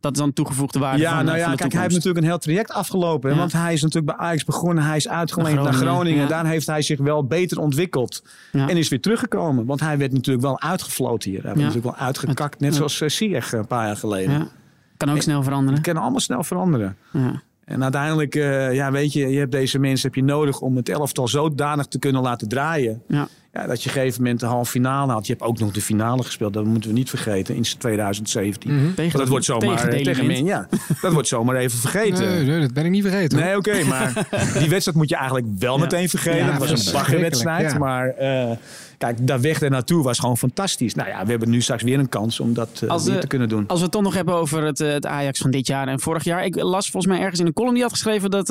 Dat 0.00 0.12
is 0.12 0.18
dan 0.18 0.32
toegevoegde 0.32 0.78
waarde 0.78 0.98
ja, 0.98 1.16
van, 1.16 1.24
nou 1.24 1.36
ja, 1.36 1.42
van 1.42 1.52
de 1.52 1.58
kijk, 1.58 1.72
hij 1.72 1.82
heeft 1.82 1.94
natuurlijk 1.94 2.24
een 2.24 2.30
heel 2.30 2.38
traject 2.38 2.72
afgelopen. 2.72 3.30
Ja. 3.30 3.36
Want 3.36 3.52
hij 3.52 3.72
is 3.72 3.82
natuurlijk 3.82 4.16
bij 4.16 4.26
Ajax 4.26 4.44
begonnen. 4.44 4.84
Hij 4.84 4.96
is 4.96 5.08
uitgeleend 5.08 5.54
naar 5.54 5.64
Groningen. 5.64 5.84
Naar 5.84 5.94
Groningen. 5.94 6.22
Ja. 6.22 6.28
Daar 6.28 6.46
heeft 6.46 6.66
hij 6.66 6.82
zich 6.82 6.98
wel 6.98 7.24
beter 7.24 7.58
ontwikkeld. 7.58 8.24
Ja. 8.52 8.68
En 8.68 8.76
is 8.76 8.88
weer 8.88 9.00
teruggekomen. 9.00 9.66
Want 9.66 9.80
hij 9.80 9.98
werd 9.98 10.12
natuurlijk 10.12 10.44
wel 10.44 10.60
uitgefloten 10.60 11.30
hier. 11.30 11.42
Hij 11.42 11.54
werd 11.54 11.66
natuurlijk 11.66 11.96
wel 11.96 12.06
uitgekakt. 12.06 12.60
Net 12.60 12.74
zoals 12.74 13.00
uh, 13.00 13.08
Ziyech 13.08 13.52
een 13.52 13.66
paar 13.66 13.86
jaar 13.86 13.96
geleden. 13.96 14.48
Kan 14.96 15.08
ook 15.08 15.16
en, 15.16 15.22
snel 15.22 15.42
veranderen. 15.42 15.74
Het 15.74 15.86
kan 15.86 15.96
allemaal 15.96 16.20
snel 16.20 16.44
veranderen. 16.44 16.96
En 17.64 17.82
uiteindelijk, 17.82 18.34
uh, 18.34 18.74
ja, 18.74 18.92
weet 18.92 19.12
je, 19.12 19.28
je 19.28 19.38
hebt 19.38 19.52
deze 19.52 19.78
mensen 19.78 20.06
heb 20.06 20.14
je 20.14 20.24
nodig 20.24 20.60
om 20.60 20.76
het 20.76 20.88
elftal 20.88 21.28
zodanig 21.28 21.86
te 21.86 21.98
kunnen 21.98 22.22
laten 22.22 22.48
draaien. 22.48 23.02
Ja. 23.08 23.28
Ja, 23.52 23.66
dat 23.66 23.82
je 23.82 23.88
op 23.88 23.94
een 23.94 24.00
gegeven 24.00 24.22
moment 24.22 24.40
de 24.40 24.46
halve 24.46 24.70
finale 24.70 25.12
had. 25.12 25.26
Je 25.26 25.32
hebt 25.32 25.44
ook 25.44 25.58
nog 25.58 25.72
de 25.72 25.80
finale 25.80 26.22
gespeeld. 26.22 26.52
Dat 26.52 26.64
moeten 26.64 26.90
we 26.90 26.96
niet 26.96 27.08
vergeten. 27.08 27.54
In 27.54 27.64
2017. 27.78 28.72
Mm 28.72 28.78
-hmm. 28.78 28.94
tegen, 28.94 29.18
dat 29.18 29.28
wordt 29.28 29.44
zomaar 29.44 29.88
tegen, 29.88 30.02
tegen 30.02 30.26
men, 30.26 30.44
ja, 30.44 30.68
Dat 31.00 31.12
wordt 31.12 31.28
zomaar 31.28 31.56
even 31.56 31.78
vergeten. 31.78 32.28
Nee, 32.28 32.44
nee 32.44 32.60
dat 32.60 32.72
ben 32.72 32.84
ik 32.84 32.90
niet 32.90 33.02
vergeten. 33.02 33.38
Nee, 33.38 33.56
oké. 33.56 33.70
Okay, 33.70 33.84
maar 33.84 34.12
die 34.60 34.68
wedstrijd 34.68 34.94
moet 34.96 35.08
je 35.08 35.16
eigenlijk 35.16 35.46
wel 35.58 35.74
ja. 35.74 35.80
meteen 35.80 36.08
vergeten. 36.08 36.38
Ja, 36.38 36.58
dat 36.58 36.68
was 36.68 36.86
een 36.86 36.92
baggerwedstrijd. 36.92 37.72
Ja. 37.72 37.78
Maar 37.78 38.14
uh, 38.20 38.56
kijk, 38.98 39.26
daar 39.26 39.40
weg 39.40 39.60
er 39.60 39.70
naartoe 39.70 40.02
was 40.02 40.18
gewoon 40.18 40.38
fantastisch. 40.38 40.94
Nou 40.94 41.08
ja, 41.08 41.24
we 41.24 41.30
hebben 41.30 41.50
nu 41.50 41.60
straks 41.60 41.82
weer 41.82 41.98
een 41.98 42.08
kans 42.08 42.40
om 42.40 42.54
dat 42.54 42.80
uh, 42.84 42.90
als, 42.90 43.04
weer 43.04 43.20
te 43.20 43.26
kunnen 43.26 43.48
doen. 43.48 43.64
Als 43.66 43.78
we 43.78 43.84
het 43.84 43.92
toch 43.92 44.02
nog 44.02 44.14
hebben 44.14 44.34
over 44.34 44.64
het, 44.64 44.78
het, 44.78 45.06
Ajax 45.06 45.38
van 45.38 45.50
dit 45.50 45.66
jaar 45.66 45.88
en 45.88 46.00
vorig 46.00 46.24
jaar. 46.24 46.44
Ik 46.44 46.62
las 46.62 46.90
volgens 46.90 47.12
mij 47.12 47.22
ergens 47.22 47.40
in 47.40 47.46
een 47.46 47.52
column 47.52 47.74
die 47.74 47.82
had 47.82 47.92
geschreven 47.92 48.30
dat 48.30 48.48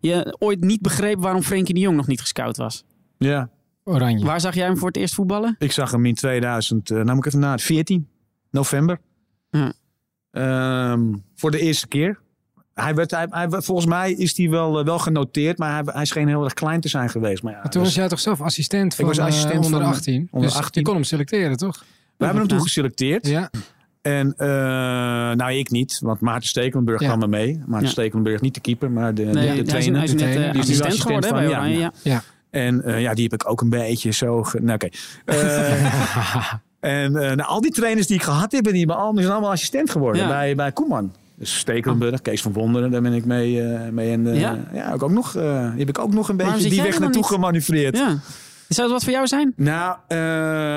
je 0.00 0.36
ooit 0.38 0.60
niet 0.60 0.80
begreep 0.80 1.20
waarom 1.20 1.42
Frenkie 1.42 1.74
de 1.74 1.80
Jong 1.80 1.96
nog 1.96 2.06
niet 2.06 2.20
gescout 2.20 2.56
was. 2.56 2.84
Ja. 3.18 3.48
Oranje. 3.88 4.24
Waar 4.24 4.40
zag 4.40 4.54
jij 4.54 4.66
hem 4.66 4.76
voor 4.76 4.88
het 4.88 4.96
eerst 4.96 5.14
voetballen? 5.14 5.56
Ik 5.58 5.72
zag 5.72 5.90
hem 5.90 6.06
in 6.06 6.14
2000, 6.14 6.90
uh, 6.90 6.96
nou 6.96 7.08
moet 7.08 7.18
ik 7.18 7.26
even 7.26 7.38
na, 7.38 7.58
14 7.58 8.08
november. 8.50 9.00
Ja. 9.50 9.72
Um, 10.92 11.24
voor 11.34 11.50
de 11.50 11.58
eerste 11.58 11.88
keer. 11.88 12.20
Hij 12.74 12.94
werd, 12.94 13.10
hij, 13.10 13.26
hij, 13.30 13.46
volgens 13.50 13.86
mij 13.86 14.12
is 14.12 14.36
hij 14.36 14.50
wel, 14.50 14.78
uh, 14.78 14.84
wel 14.84 14.98
genoteerd, 14.98 15.58
maar 15.58 15.72
hij, 15.72 15.82
hij 15.84 16.04
scheen 16.04 16.28
heel 16.28 16.44
erg 16.44 16.54
klein 16.54 16.80
te 16.80 16.88
zijn 16.88 17.10
geweest. 17.10 17.42
Maar 17.42 17.52
ja, 17.52 17.58
maar 17.58 17.70
toen 17.70 17.82
dus, 17.82 17.90
was 17.90 17.98
jij 17.98 18.08
toch 18.08 18.20
zelf 18.20 18.40
assistent 18.40 18.94
van 18.94 19.04
ik 19.04 19.10
was 19.10 19.26
assistent 19.26 19.64
onder 19.64 19.80
van, 19.80 19.88
18? 19.88 20.28
Onder 20.30 20.48
dus 20.48 20.58
18. 20.58 20.80
je 20.80 20.86
kon 20.86 20.94
hem 20.94 21.04
selecteren, 21.04 21.56
toch? 21.56 21.84
We 22.16 22.24
hebben 22.24 22.42
hem 22.42 22.50
toen 22.50 22.62
geselecteerd. 22.62 23.26
Ja. 23.26 23.50
En 24.02 24.34
uh, 24.38 24.46
nou, 25.36 25.52
ik 25.52 25.70
niet, 25.70 25.98
want 26.02 26.20
Maarten 26.20 26.48
Stekelenburg 26.48 27.00
ja. 27.00 27.06
kwam 27.06 27.22
er 27.22 27.28
mee. 27.28 27.62
Maarten 27.66 27.86
ja. 27.86 27.92
Stekelenburg, 27.92 28.40
niet 28.40 28.54
de 28.54 28.60
keeper, 28.60 28.90
maar 28.90 29.14
de, 29.14 29.24
nee, 29.24 29.32
de, 29.32 29.62
de 29.62 29.68
trainer. 29.68 29.94
Hij 29.94 30.04
is, 30.04 30.12
hij 30.12 30.30
is 30.30 30.36
net 30.36 30.46
uh, 30.46 30.52
die 30.52 30.60
is 30.62 30.68
assistent, 30.68 30.86
assistent 30.86 31.00
geworden 31.00 31.30
van, 31.30 31.38
bij 31.38 31.48
Oranje. 31.48 31.78
Ja. 31.78 31.92
ja. 32.02 32.22
En 32.64 32.82
uh, 32.86 33.00
ja, 33.00 33.14
die 33.14 33.28
heb 33.30 33.40
ik 33.40 33.50
ook 33.50 33.60
een 33.60 33.68
beetje 33.68 34.10
zo... 34.10 34.42
Ge... 34.42 34.60
Nou, 34.60 34.74
oké. 34.74 34.88
Okay. 35.26 35.42
Uh, 35.42 36.52
en 37.04 37.12
uh, 37.12 37.18
nou, 37.18 37.42
al 37.42 37.60
die 37.60 37.70
trainers 37.70 38.06
die 38.06 38.16
ik 38.16 38.22
gehad 38.22 38.52
heb, 38.52 38.64
die, 38.64 38.90
allemaal, 38.90 39.22
zijn 39.22 39.32
allemaal 39.32 39.50
assistent 39.50 39.90
geworden 39.90 40.22
ja. 40.22 40.28
bij, 40.28 40.54
bij 40.54 40.72
Koeman. 40.72 41.12
Dus 41.34 41.58
Stekelenburg. 41.58 42.22
Kees 42.22 42.42
van 42.42 42.52
Wonderen, 42.52 42.90
daar 42.90 43.02
ben 43.02 43.12
ik 43.12 43.24
mee. 43.24 43.62
mee 43.92 44.12
en, 44.12 44.34
ja, 44.34 44.58
ja 44.72 44.92
ook, 44.92 45.02
ook 45.02 45.10
nog, 45.10 45.32
die 45.32 45.42
heb 45.78 45.88
ik 45.88 45.98
ook 45.98 46.12
nog 46.12 46.28
een 46.28 46.36
beetje 46.36 46.68
die 46.68 46.82
weg 46.82 46.98
naartoe 46.98 47.24
gemanoeuvreerd. 47.24 47.96
Ja. 47.96 48.18
Zou 48.68 48.88
dat 48.88 48.90
wat 48.90 49.04
voor 49.04 49.12
jou 49.12 49.26
zijn? 49.26 49.52
Nou, 49.56 49.96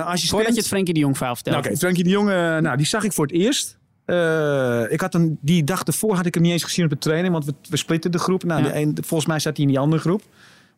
assistent... 0.03 0.29
Voordat 0.29 0.53
je 0.53 0.59
het 0.59 0.67
Frenkie 0.67 0.93
de 0.93 0.99
Jong 0.99 1.17
verhaal 1.17 1.35
vertelt. 1.35 1.55
Nou, 1.55 1.67
Oké, 1.67 1.75
okay, 1.75 1.89
Frenkie 1.89 2.03
de 2.03 2.19
Jong, 2.19 2.61
nou, 2.61 2.77
die 2.77 2.85
zag 2.85 3.03
ik 3.03 3.13
voor 3.13 3.25
het 3.25 3.35
eerst. 3.35 3.79
Uh, 4.11 4.91
ik 4.91 5.01
had 5.01 5.13
een, 5.13 5.37
die 5.41 5.63
dag 5.63 5.83
ervoor 5.83 6.15
had 6.15 6.25
ik 6.25 6.33
hem 6.33 6.43
niet 6.43 6.51
eens 6.51 6.63
gezien 6.63 6.85
op 6.85 6.91
de 6.91 6.97
training, 6.97 7.33
want 7.33 7.45
we, 7.45 7.53
we 7.69 7.77
splitten 7.77 8.11
de 8.11 8.19
groep. 8.19 8.43
Nou, 8.43 8.63
ja. 8.63 8.69
de 8.69 8.79
een, 8.79 8.97
volgens 9.01 9.29
mij 9.29 9.39
zat 9.39 9.57
hij 9.57 9.65
in 9.65 9.71
die 9.71 9.79
andere 9.79 10.01
groep. 10.01 10.21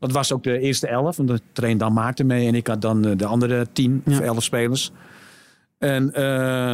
Dat 0.03 0.12
was 0.12 0.31
ook 0.31 0.43
de 0.43 0.60
eerste 0.60 0.88
elf, 0.88 1.17
want 1.17 1.29
er 1.29 1.39
trainde 1.53 1.83
dan 1.83 1.93
Maarten 1.93 2.25
mee 2.25 2.48
en 2.48 2.55
ik 2.55 2.67
had 2.67 2.81
dan 2.81 3.01
de 3.01 3.25
andere 3.25 3.67
tien 3.74 4.01
ja. 4.05 4.12
of 4.12 4.19
elf 4.19 4.43
spelers. 4.43 4.91
En, 5.77 6.12
uh, 6.17 6.74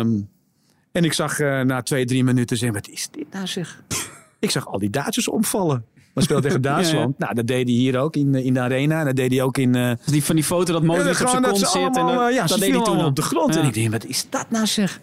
en 0.91 1.03
ik 1.03 1.13
zag 1.13 1.39
uh, 1.39 1.61
na 1.61 1.81
twee, 1.81 2.05
drie 2.05 2.23
minuten 2.23 2.57
zeggen, 2.57 2.77
wat 2.81 2.89
is 2.89 3.07
dit 3.11 3.25
nou 3.31 3.47
zeg? 3.47 3.81
ik 4.39 4.51
zag 4.51 4.67
al 4.67 4.79
die 4.79 4.89
Duitsers 4.89 5.27
omvallen. 5.27 5.85
Maar 6.13 6.23
speelde 6.23 6.41
tegen 6.41 6.61
Duitsland. 6.61 7.05
ja, 7.07 7.15
ja. 7.17 7.25
Nou, 7.25 7.35
dat 7.35 7.47
deed 7.47 7.67
hij 7.67 7.77
hier 7.77 7.99
ook 7.99 8.15
in, 8.15 8.35
in 8.35 8.53
de 8.53 8.59
arena. 8.59 9.03
Dat 9.03 9.15
deed 9.15 9.31
hij 9.31 9.41
ook 9.41 9.57
in... 9.57 9.75
Uh, 9.75 9.91
die 10.05 10.23
van 10.23 10.35
die 10.35 10.43
foto 10.43 10.73
dat 10.73 10.83
Modric 10.83 11.19
op 11.19 11.27
zijn 11.27 11.43
kont 11.43 11.57
zit. 11.57 11.75
Allemaal, 11.75 12.09
en 12.09 12.15
dat, 12.15 12.33
ja, 12.33 12.45
dat 12.45 12.59
deed 12.59 12.75
hij 12.75 12.83
toen 12.83 13.05
op 13.05 13.15
de 13.15 13.21
grond. 13.21 13.55
En 13.55 13.65
ik 13.65 13.73
denk, 13.73 13.91
wat 13.91 14.05
is 14.05 14.25
dat 14.29 14.45
nou 14.49 14.65
zeg? 14.65 14.99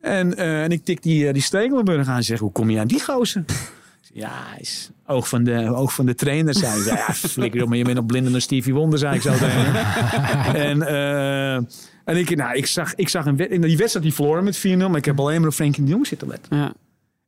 En, 0.00 0.36
en 0.36 0.70
ik 0.70 0.84
tik 0.84 1.02
die, 1.02 1.32
die 1.32 1.42
Stekelenburg 1.42 2.08
aan 2.08 2.16
en 2.16 2.24
zeg, 2.24 2.38
hoe 2.38 2.52
kom 2.52 2.70
je 2.70 2.80
aan 2.80 2.86
die 2.86 3.00
gozer? 3.00 3.44
Ja, 4.16 4.58
is 4.58 4.90
oog 5.06 5.28
van 5.28 5.44
de, 5.44 5.74
oog 5.74 5.94
van 5.94 6.06
de 6.06 6.14
trainer 6.14 6.54
zijn. 6.54 6.84
Ja, 6.84 7.14
flikker 7.14 7.62
op, 7.62 7.68
maar 7.68 7.78
je 7.78 7.84
bent 7.84 7.96
nog 7.96 8.06
blinder 8.06 8.32
dan 8.32 8.40
Stevie 8.40 8.74
Wonder, 8.74 8.98
zei 8.98 9.14
ik 9.14 9.22
zo 9.22 9.32
tegen 9.32 9.74
En, 10.68 10.78
uh, 10.78 11.54
en 12.04 12.16
ik, 12.16 12.36
nou, 12.36 12.56
ik 12.56 12.66
zag, 12.66 12.94
ik 12.94 13.08
zag 13.08 13.26
een 13.26 13.50
in 13.50 13.60
die 13.60 13.76
wedstrijd 13.76 14.06
die 14.06 14.14
verloren 14.14 14.44
met 14.44 14.58
4-0, 14.58 14.60
maar 14.76 14.96
ik 14.96 15.04
heb 15.04 15.20
alleen 15.20 15.38
maar 15.38 15.48
op 15.48 15.54
Frenkie 15.54 15.84
de 15.84 15.90
Jong 15.90 16.06
zitten 16.06 16.28
letten. 16.28 16.56
Ja. 16.56 16.74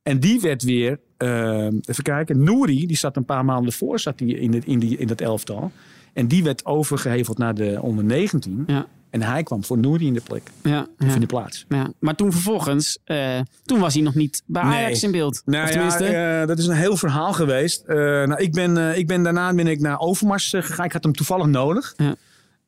En 0.03 0.19
die 0.19 0.39
werd 0.39 0.63
weer, 0.63 0.99
uh, 1.17 1.65
even 1.65 2.03
kijken, 2.03 2.43
Nouri, 2.43 2.87
die 2.87 2.97
zat 2.97 3.15
een 3.15 3.25
paar 3.25 3.45
maanden 3.45 3.73
voor, 3.73 3.99
zat 3.99 4.17
die 4.17 4.39
in, 4.39 4.51
de, 4.51 4.61
in, 4.65 4.79
die, 4.79 4.97
in 4.97 5.07
dat 5.07 5.21
elftal. 5.21 5.71
En 6.13 6.27
die 6.27 6.43
werd 6.43 6.65
overgeheveld 6.65 7.37
naar 7.37 7.55
de 7.55 7.77
onder 7.81 8.03
19. 8.03 8.63
Ja. 8.67 8.87
En 9.09 9.21
hij 9.21 9.43
kwam 9.43 9.63
voor 9.63 9.77
Nouri 9.77 10.07
in 10.07 10.13
de 10.13 10.21
plek. 10.21 10.49
Ja, 10.63 10.87
in 10.97 11.19
de 11.19 11.25
plaats. 11.25 11.65
Ja. 11.69 11.91
Maar 11.99 12.15
toen 12.15 12.31
vervolgens, 12.31 12.97
uh, 13.05 13.39
toen 13.65 13.79
was 13.79 13.93
hij 13.93 14.03
nog 14.03 14.15
niet 14.15 14.43
bij 14.45 14.61
Ajax 14.61 15.01
nee. 15.01 15.11
in 15.11 15.11
beeld. 15.11 15.41
Nou 15.45 15.71
ja, 15.71 16.41
uh, 16.41 16.47
dat 16.47 16.59
is 16.59 16.67
een 16.67 16.75
heel 16.75 16.97
verhaal 16.97 17.33
geweest. 17.33 17.83
Uh, 17.87 17.95
nou, 17.95 18.35
ik, 18.35 18.51
ben, 18.51 18.97
ik 18.97 19.07
ben 19.07 19.23
daarna 19.23 19.53
ben 19.53 19.67
ik 19.67 19.79
naar 19.79 19.99
Overmars 19.99 20.49
gegaan. 20.49 20.85
Ik 20.85 20.91
had 20.91 21.03
hem 21.03 21.13
toevallig 21.13 21.45
nodig. 21.45 21.93
Ja. 21.97 22.15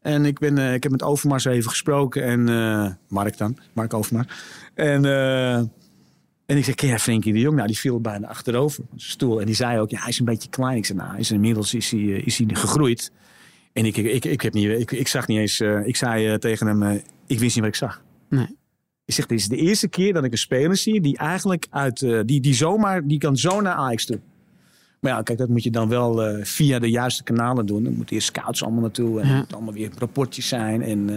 En 0.01 0.25
ik, 0.25 0.39
ben, 0.39 0.57
ik 0.57 0.83
heb 0.83 0.91
met 0.91 1.03
Overmars 1.03 1.45
even 1.45 1.69
gesproken. 1.69 2.23
En 2.23 2.97
Mark 3.07 3.37
dan, 3.37 3.57
Mark 3.73 3.93
Overmars. 3.93 4.27
En, 4.73 5.05
En 6.45 6.57
ik 6.57 6.63
zei, 6.63 6.75
ken 6.75 6.87
jij 6.87 6.99
Frenkie 6.99 7.33
de 7.33 7.39
Jong? 7.39 7.55
Nou, 7.55 7.67
die 7.67 7.77
viel 7.77 8.01
bijna 8.01 8.27
achterover 8.27 8.83
op 8.83 8.99
zijn 8.99 9.11
stoel. 9.11 9.39
En 9.39 9.45
die 9.45 9.55
zei 9.55 9.79
ook, 9.79 9.89
ja, 9.89 9.99
hij 9.99 10.09
is 10.09 10.19
een 10.19 10.25
beetje 10.25 10.49
klein. 10.49 10.77
Ik 10.77 10.85
zei, 10.85 10.97
nou, 10.97 11.17
is 11.17 11.31
inmiddels 11.31 11.73
is 11.73 11.91
hij, 11.91 12.01
is 12.01 12.37
hij 12.37 12.47
gegroeid. 12.53 13.11
En 13.73 13.85
ik, 13.85 13.97
ik, 13.97 14.25
ik, 14.25 14.41
heb 14.41 14.53
niet, 14.53 14.69
ik, 14.69 14.91
ik 14.91 15.07
zag 15.07 15.27
niet 15.27 15.37
eens, 15.37 15.59
uh, 15.59 15.87
ik 15.87 15.95
zei 15.95 16.31
uh, 16.31 16.35
tegen 16.35 16.67
hem, 16.67 16.83
uh, 16.83 16.91
ik 17.27 17.39
wist 17.39 17.55
niet 17.55 17.63
wat 17.63 17.67
ik 17.67 17.75
zag. 17.75 18.03
Nee. 18.29 18.57
Ik 19.05 19.13
zeg, 19.13 19.25
dit 19.25 19.39
is 19.39 19.47
de 19.47 19.55
eerste 19.55 19.87
keer 19.87 20.13
dat 20.13 20.23
ik 20.23 20.31
een 20.31 20.37
speler 20.37 20.77
zie 20.77 21.01
die 21.01 21.17
eigenlijk 21.17 21.67
uit, 21.69 21.99
die, 22.25 22.41
die 22.41 22.53
zomaar, 22.53 23.07
die 23.07 23.17
kan 23.17 23.37
zo 23.37 23.61
naar 23.61 23.73
Ajax 23.73 24.05
toe. 24.05 24.19
Maar 24.99 25.11
ja, 25.11 25.21
kijk, 25.21 25.37
dat 25.37 25.49
moet 25.49 25.63
je 25.63 25.71
dan 25.71 25.89
wel 25.89 26.43
via 26.43 26.79
de 26.79 26.89
juiste 26.89 27.23
kanalen 27.23 27.65
doen. 27.65 27.83
Dan 27.83 27.93
moeten 27.93 28.15
eerst 28.15 28.27
scouts 28.27 28.63
allemaal 28.63 28.81
naartoe 28.81 29.21
en 29.21 29.27
ja. 29.27 29.37
moet 29.37 29.53
allemaal 29.53 29.73
weer 29.73 29.89
rapportjes 29.97 30.47
zijn. 30.47 30.81
En 30.81 31.09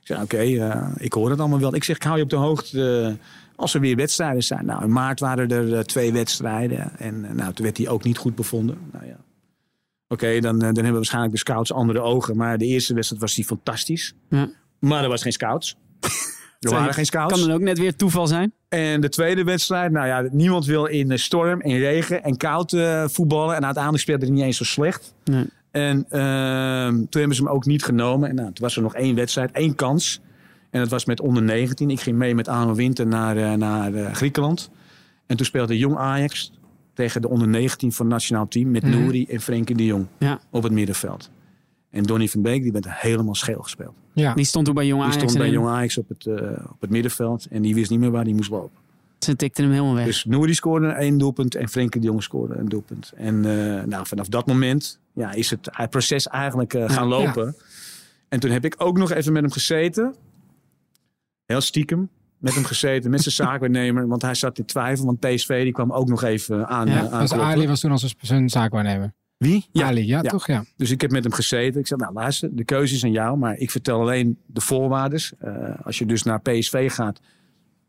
ik 0.00 0.06
zei, 0.06 0.22
oké, 0.22 0.34
okay, 0.34 0.92
ik 0.96 1.12
hoor 1.12 1.30
het 1.30 1.40
allemaal 1.40 1.60
wel. 1.60 1.74
Ik 1.74 1.84
zeg, 1.84 1.96
ik 1.96 2.02
hou 2.02 2.16
je 2.16 2.22
op 2.22 2.30
de 2.30 2.36
hoogte 2.36 3.16
als 3.56 3.74
er 3.74 3.80
weer 3.80 3.96
wedstrijden 3.96 4.42
zijn. 4.42 4.66
Nou, 4.66 4.84
in 4.84 4.92
maart 4.92 5.20
waren 5.20 5.50
er 5.50 5.86
twee 5.86 6.12
wedstrijden 6.12 6.98
en 6.98 7.20
nou, 7.20 7.52
toen 7.52 7.64
werd 7.64 7.76
hij 7.76 7.88
ook 7.88 8.04
niet 8.04 8.18
goed 8.18 8.34
bevonden. 8.34 8.78
Nou 8.92 9.06
ja. 9.06 9.16
Oké, 10.08 10.40
dan, 10.40 10.58
dan 10.58 10.74
hebben 10.74 10.92
waarschijnlijk 10.92 11.32
de 11.32 11.38
scouts 11.38 11.72
andere 11.72 12.00
ogen. 12.00 12.36
Maar 12.36 12.58
de 12.58 12.66
eerste 12.66 12.94
wedstrijd 12.94 13.22
was 13.22 13.34
die 13.34 13.44
fantastisch. 13.44 14.14
Ja. 14.28 14.50
Maar 14.78 15.02
er 15.02 15.08
was 15.08 15.22
geen 15.22 15.32
scouts. 15.32 15.76
er 16.60 16.70
waren 16.70 16.94
geen 16.94 17.06
scouts. 17.06 17.32
Kan 17.32 17.46
dan 17.46 17.56
ook 17.56 17.60
net 17.60 17.78
weer 17.78 17.96
toeval 17.96 18.26
zijn? 18.26 18.52
En 18.68 19.00
de 19.00 19.08
tweede 19.08 19.44
wedstrijd, 19.44 19.92
nou 19.92 20.06
ja, 20.06 20.28
niemand 20.30 20.66
wil 20.66 20.84
in 20.86 21.18
storm, 21.18 21.62
in 21.62 21.78
regen 21.78 22.22
en 22.22 22.36
koud 22.36 22.72
uh, 22.72 23.04
voetballen. 23.08 23.56
En 23.56 23.64
uiteindelijk 23.64 24.02
speelde 24.02 24.26
hij 24.26 24.34
niet 24.34 24.44
eens 24.44 24.56
zo 24.56 24.64
slecht. 24.64 25.14
Nee. 25.24 25.46
En 25.70 25.96
uh, 25.98 26.86
toen 26.88 27.20
hebben 27.20 27.36
ze 27.36 27.42
hem 27.42 27.52
ook 27.52 27.64
niet 27.64 27.84
genomen. 27.84 28.28
En 28.28 28.34
nou, 28.34 28.52
toen 28.52 28.64
was 28.64 28.76
er 28.76 28.82
nog 28.82 28.94
één 28.94 29.14
wedstrijd, 29.14 29.50
één 29.52 29.74
kans. 29.74 30.20
En 30.70 30.80
dat 30.80 30.88
was 30.88 31.04
met 31.04 31.20
onder 31.20 31.42
19. 31.42 31.90
Ik 31.90 32.00
ging 32.00 32.16
mee 32.16 32.34
met 32.34 32.48
Arno 32.48 32.74
Winter 32.74 33.06
naar, 33.06 33.36
uh, 33.36 33.52
naar 33.52 33.92
uh, 33.92 34.14
Griekenland. 34.14 34.70
En 35.26 35.36
toen 35.36 35.46
speelde 35.46 35.78
Jong 35.78 35.96
Ajax 35.96 36.52
tegen 36.98 37.22
de 37.22 37.28
onder 37.28 37.48
19 37.48 37.92
van 37.92 38.04
het 38.06 38.14
nationaal 38.14 38.48
team. 38.48 38.70
Met 38.70 38.82
Mhm. 38.82 38.90
Nouri 38.98 39.26
en 39.26 39.40
Frenkie 39.40 39.76
de 39.76 39.84
Jong 39.84 40.06
Ja. 40.18 40.40
op 40.50 40.62
het 40.62 40.72
middenveld. 40.72 41.30
En 41.90 42.02
Donny 42.02 42.28
van 42.28 42.42
Beek 42.42 42.62
die 42.62 42.72
werd 42.72 42.86
helemaal 43.00 43.34
scheel 43.34 43.62
gespeeld. 43.62 43.94
Ja. 44.12 44.34
Die 44.34 44.44
stond 44.44 44.64
toen 44.64 44.74
bij 44.74 44.86
Jong 44.86 45.02
Die 45.02 45.10
Ajax. 45.10 45.22
stond 45.22 45.38
bij 45.44 45.50
Jong 45.52 45.68
Ajax 45.68 45.98
op 45.98 46.08
het, 46.08 46.26
eh, 46.26 46.34
op 46.70 46.80
het 46.80 46.90
middenveld. 46.90 47.46
En 47.50 47.62
die 47.62 47.74
wist 47.74 47.90
niet 47.90 47.98
meer 48.00 48.10
waar 48.10 48.24
hij 48.24 48.32
moest 48.32 48.50
lopen. 48.50 48.76
Ze 49.18 49.36
tikten 49.36 49.64
hem 49.64 49.72
helemaal 49.72 49.94
weg. 49.94 50.04
Dus 50.04 50.24
Nouri 50.24 50.54
scoorde 50.54 50.86
één 50.88 51.18
doelpunt 51.18 51.54
en 51.54 51.68
Frenkie 51.68 52.00
de 52.00 52.06
Jong 52.06 52.22
scoorde 52.22 52.54
een 52.54 52.68
doelpunt. 52.68 53.12
En 53.16 53.34
eh, 53.44 53.84
nou, 53.84 54.06
vanaf 54.06 54.28
dat 54.28 54.46
moment 54.46 54.98
ja, 55.12 55.32
is 55.32 55.50
het 55.50 55.70
proces 55.90 56.26
eigenlijk 56.28 56.74
eh, 56.74 56.90
gaan 56.90 57.08
Ja. 57.08 57.16
lopen. 57.24 57.56
En 58.28 58.40
toen 58.40 58.50
heb 58.50 58.64
ik 58.64 58.74
ook 58.78 58.98
nog 58.98 59.10
even 59.10 59.32
met 59.32 59.42
hem 59.42 59.50
gezeten. 59.52 60.14
Heel 61.46 61.60
stiekem. 61.60 62.08
Met 62.38 62.54
hem 62.54 62.64
gezeten, 62.64 63.10
met 63.10 63.22
zijn 63.22 63.34
zaakwaarnemer. 63.48 64.08
Want 64.08 64.22
hij 64.22 64.34
zat 64.34 64.58
in 64.58 64.64
twijfel. 64.64 65.04
Want 65.06 65.20
PSV 65.20 65.62
die 65.62 65.72
kwam 65.72 65.92
ook 65.92 66.08
nog 66.08 66.22
even 66.22 66.68
aan, 66.68 66.86
Ja, 66.86 66.94
ja, 66.94 67.02
Dus 67.02 67.10
aankloppen. 67.12 67.46
Ali 67.48 67.66
was 67.66 67.80
toen 67.80 67.90
als 67.90 68.14
zijn 68.20 68.48
zaakwaarnemer. 68.48 69.12
Wie? 69.36 69.68
Ali, 69.72 70.06
ja, 70.06 70.22
Ja. 70.22 70.30
toch? 70.30 70.46
Ja. 70.46 70.64
Dus 70.76 70.90
ik 70.90 71.00
heb 71.00 71.10
met 71.10 71.22
hem 71.24 71.32
gezeten. 71.32 71.80
Ik 71.80 71.86
zei, 71.86 72.00
nou 72.00 72.12
luister, 72.12 72.48
de 72.56 72.64
keuze 72.64 72.94
is 72.94 73.04
aan 73.04 73.10
jou. 73.12 73.38
Maar 73.38 73.56
ik 73.56 73.70
vertel 73.70 74.00
alleen 74.00 74.38
de 74.46 74.60
voorwaarden. 74.60 75.20
Eh, 75.38 75.52
als 75.86 75.98
je 75.98 76.06
dus 76.06 76.22
naar 76.22 76.40
PSV 76.40 76.92
gaat. 76.92 77.20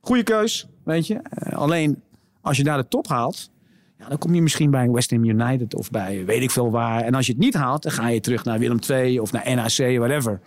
Goede 0.01 0.23
keus, 0.23 0.67
weet 0.83 1.07
je. 1.07 1.15
Eh, 1.15 1.53
alleen 1.57 2.01
als 2.41 2.57
je 2.57 2.63
daar 2.63 2.77
de 2.77 2.87
top 2.87 3.07
haalt. 3.07 3.51
Ja, 3.97 4.07
dan 4.07 4.17
kom 4.17 4.35
je 4.35 4.41
misschien 4.41 4.71
bij 4.71 4.89
West 4.89 5.11
Ham 5.11 5.23
United 5.23 5.75
of 5.75 5.89
bij 5.91 6.25
weet 6.25 6.41
ik 6.41 6.51
veel 6.51 6.71
waar. 6.71 7.01
En 7.01 7.13
als 7.15 7.25
je 7.25 7.31
het 7.31 7.41
niet 7.41 7.53
haalt, 7.53 7.83
dan 7.83 7.91
ga 7.91 8.07
je 8.07 8.19
terug 8.19 8.43
naar 8.43 8.59
Willem 8.59 8.79
II 8.89 9.19
of 9.19 9.31
naar 9.31 9.55
NAC, 9.55 9.97
whatever. 9.97 10.39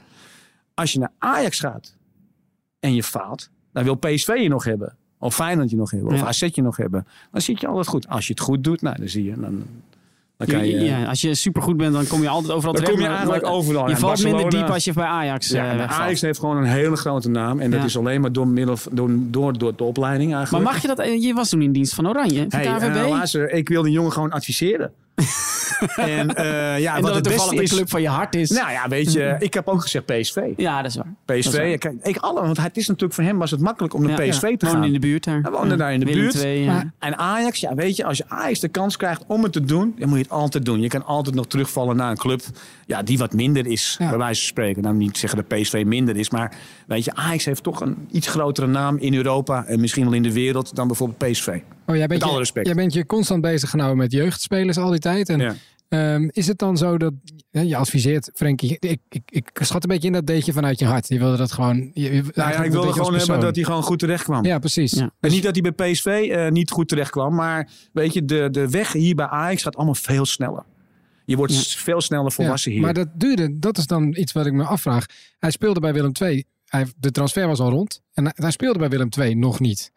Als 0.74 0.92
je 0.92 0.98
naar 0.98 1.12
Ajax 1.18 1.60
gaat 1.60 1.96
en 2.80 2.94
je 2.94 3.02
faalt, 3.02 3.50
dan 3.72 3.84
wil 3.84 3.94
PSV 3.94 4.28
je 4.42 4.48
nog 4.48 4.64
hebben. 4.64 4.94
Of 5.18 5.34
Feyenoord 5.34 5.70
je 5.70 5.76
nog 5.76 5.90
hebben. 5.90 6.12
Of. 6.12 6.22
AZ 6.22 6.48
je 6.52 6.62
nog 6.62 6.76
hebben. 6.76 7.06
Dan 7.32 7.40
zit 7.40 7.60
je 7.60 7.66
altijd 7.66 7.86
goed. 7.86 8.08
Als 8.08 8.26
je 8.26 8.32
het 8.32 8.42
goed 8.42 8.64
doet, 8.64 8.82
nou, 8.82 8.96
dan 8.98 9.08
zie 9.08 9.24
je. 9.24 9.34
Dan, 9.40 9.62
dan 10.36 10.46
kan 10.46 10.66
je, 10.66 10.78
ja, 10.80 11.04
als 11.04 11.20
je 11.20 11.34
supergoed 11.34 11.76
bent, 11.76 11.92
dan 11.92 12.06
kom 12.06 12.22
je 12.22 12.28
altijd 12.28 12.52
overal 12.52 12.72
Dan 12.72 12.82
terecht. 12.84 12.90
kom 12.92 13.00
je 13.02 13.08
maar- 13.08 13.16
eigenlijk 13.16 13.44
maar 13.44 13.52
overal. 13.54 13.88
Je 13.88 13.96
valt 13.96 14.22
minder 14.22 14.50
diep 14.50 14.68
als 14.70 14.84
je 14.84 14.92
bij 14.92 15.04
Ajax 15.04 15.48
Ja, 15.48 15.72
eh. 15.78 16.00
Ajax 16.00 16.20
heeft 16.20 16.38
gewoon 16.38 16.56
een 16.56 16.64
hele 16.64 16.96
grote 16.96 17.28
naam. 17.30 17.60
En 17.60 17.70
dat 17.70 17.84
is 17.84 17.96
alleen 17.98 18.20
maar 18.20 18.32
door, 18.32 18.48
middel, 18.48 18.76
door, 18.90 19.10
door, 19.30 19.58
door 19.58 19.76
de 19.76 19.84
opleiding 19.84 20.28
Maar 20.30 20.38
eigenlijk. 20.38 20.70
mag 20.70 20.82
je 20.82 20.88
dat? 20.94 21.22
Je 21.22 21.32
was 21.34 21.48
toen 21.48 21.62
in 21.62 21.72
dienst 21.72 21.94
van 21.94 22.08
Oranje, 22.08 22.46
van 22.48 22.60
Hey, 22.60 22.76
KVB. 22.76 22.94
eh, 22.96 23.08
luister, 23.08 23.50
ik 23.50 23.68
wil 23.68 23.82
die 23.82 23.92
jongen 23.92 24.12
gewoon 24.12 24.30
adviseren. 24.30 24.92
en 25.96 26.34
eh, 26.34 26.80
ja, 26.80 26.96
en 26.96 27.02
wat 27.02 27.12
dat 27.12 27.14
het 27.14 27.14
het 27.14 27.22
beste 27.22 27.28
toevallig 27.36 27.56
de 27.56 27.62
is... 27.62 27.70
club 27.72 27.90
van 27.90 28.02
je 28.02 28.08
hart 28.08 28.34
is. 28.34 28.50
Nou 28.50 28.70
ja, 28.70 28.88
weet 28.88 29.12
je, 29.12 29.36
ik 29.38 29.54
heb 29.54 29.68
ook 29.68 29.80
gezegd 29.82 30.06
PSV. 30.06 30.36
ja, 30.56 30.82
dat 30.82 30.90
is 30.90 30.96
waar. 30.96 31.36
Is 31.36 31.46
PSV, 31.46 31.56
waar. 31.56 31.78
kijk, 31.78 31.94
ik, 32.02 32.16
alle, 32.16 32.40
want 32.40 32.56
het 32.62 32.76
is 32.76 32.86
natuurlijk 32.86 33.14
voor 33.14 33.24
hem 33.24 33.38
was 33.38 33.50
het 33.50 33.60
makkelijk 33.60 33.94
om 33.94 34.02
naar 34.06 34.24
Ja, 34.24 34.30
PSV 34.30 34.42
ja. 34.42 34.56
te 34.56 34.66
Woonde 34.66 34.70
gaan. 34.80 34.84
in 34.86 34.92
de 34.92 34.98
buurt 34.98 35.24
daar. 35.24 35.40
Hij 35.42 35.50
woonde 35.50 35.76
daar 35.76 35.92
in 35.92 36.00
de 36.00 36.06
Willem 36.06 36.20
buurt. 36.32 36.66
Maar- 36.66 36.92
En 36.98 37.16
Ajax, 37.18 37.60
ja, 37.60 37.74
weet 37.74 37.96
je, 37.96 38.04
als 38.04 38.18
je 38.18 38.24
Ajax 38.28 38.60
de 38.60 38.68
kans 38.68 38.96
krijgt 38.96 39.22
om 39.26 39.42
het 39.42 39.52
te 39.52 39.64
doen, 39.64 39.94
dan 39.98 40.08
moet 40.08 40.18
je 40.18 40.22
het 40.24 40.32
altijd 40.32 40.64
doen. 40.64 40.80
Je 40.80 40.88
kan 40.88 41.04
altijd 41.04 41.34
nog 41.34 41.46
terugvallen 41.46 41.96
naar 41.96 42.10
een 42.10 42.16
club 42.16 42.42
ja, 42.92 43.02
die 43.02 43.18
wat 43.18 43.32
minder 43.32 43.66
is, 43.66 43.96
Ja. 43.98 44.08
bij 44.08 44.18
wijze 44.18 44.40
van 44.40 44.48
spreken. 44.48 44.82
Nou, 44.82 44.96
niet 44.96 45.18
zeggen 45.18 45.44
dat 45.48 45.58
PSV 45.60 45.82
minder 45.86 46.16
is, 46.16 46.30
maar 46.30 46.54
weet 46.86 47.04
je, 47.04 47.14
Ajax 47.14 47.44
heeft 47.44 47.62
toch 47.62 47.80
een 47.80 47.96
iets 48.10 48.28
grotere 48.28 48.66
naam 48.66 48.96
in 48.98 49.14
Europa 49.14 49.64
en 49.64 49.80
misschien 49.80 50.04
wel 50.04 50.12
in 50.12 50.22
de 50.22 50.32
wereld 50.32 50.74
dan 50.76 50.86
bijvoorbeeld 50.86 51.30
PSV. 51.32 51.46
Oh, 51.86 51.96
jij 51.96 52.06
bent, 52.06 52.10
Met 52.10 52.22
alle 52.22 52.32
je, 52.32 52.38
respect. 52.38 52.66
jij 52.66 52.74
bent 52.74 52.92
je 52.92 53.06
constant 53.06 53.40
bezig 53.40 53.70
gehouden 53.70 53.98
met 53.98 54.12
jeugdspelers 54.12 54.76
al 54.78 54.90
die 54.90 54.98
tijd. 54.98 55.28
En 55.28 55.40
Ja. 55.40 55.54
ehm, 55.88 56.28
is 56.30 56.46
het 56.46 56.58
dan 56.58 56.76
zo 56.76 56.96
dat 56.98 57.12
je 57.50 57.76
adviseert, 57.76 58.30
Frenkie, 58.34 58.76
ik, 58.78 59.00
ik, 59.08 59.22
ik 59.26 59.50
schat 59.60 59.82
een 59.82 59.88
beetje 59.88 60.06
in 60.06 60.12
dat 60.12 60.26
deed 60.26 60.44
je 60.46 60.52
vanuit 60.52 60.78
je 60.78 60.84
hart. 60.84 61.08
Je 61.08 61.18
wilde 61.18 61.36
dat 61.36 61.52
gewoon. 61.52 61.90
Je, 61.94 62.10
Nou 62.34 62.50
ja, 62.50 62.62
ik 62.62 62.70
wilde 62.70 62.92
gewoon 62.92 63.14
hebben 63.14 63.40
dat 63.40 63.54
hij 63.54 63.64
gewoon 63.64 63.82
goed 63.82 63.98
terecht 63.98 64.24
kwam. 64.24 64.44
Ja, 64.44 64.58
precies. 64.58 64.92
Ja. 64.92 65.10
En 65.20 65.30
niet 65.30 65.42
dat 65.42 65.56
hij 65.56 65.72
bij 65.72 65.90
PSV 65.92 66.06
eh, 66.06 66.50
niet 66.50 66.70
goed 66.70 66.88
terecht 66.88 67.10
kwam, 67.10 67.34
maar 67.34 67.68
weet 67.92 68.12
je, 68.12 68.24
de, 68.24 68.48
de 68.50 68.68
weg 68.70 68.92
hier 68.92 69.14
bij 69.14 69.26
Ajax 69.26 69.62
gaat 69.62 69.76
allemaal 69.76 69.94
veel 69.94 70.26
sneller. 70.26 70.62
Je 71.24 71.36
wordt 71.36 71.52
Ja. 71.54 71.60
veel 71.78 72.00
sneller 72.00 72.32
volwassen 72.32 72.70
Ja, 72.70 72.76
hier. 72.76 72.86
Maar 72.86 72.94
dat 72.94 73.08
duurde, 73.14 73.58
dat 73.58 73.78
is 73.78 73.86
dan 73.86 74.14
iets 74.18 74.32
wat 74.32 74.46
ik 74.46 74.52
me 74.52 74.64
afvraag. 74.64 75.06
Hij 75.38 75.50
speelde 75.50 75.80
bij 75.80 75.92
Willem 75.92 76.12
II. 76.22 76.44
Hij, 76.66 76.86
de 76.96 77.10
transfer 77.10 77.46
was 77.46 77.60
al 77.60 77.70
rond. 77.70 78.00
En 78.14 78.24
hij, 78.24 78.32
hij 78.36 78.50
speelde 78.50 78.78
bij 78.78 78.88
Willem 78.88 79.08
II 79.18 79.34
nog 79.34 79.60
niet. 79.60 79.92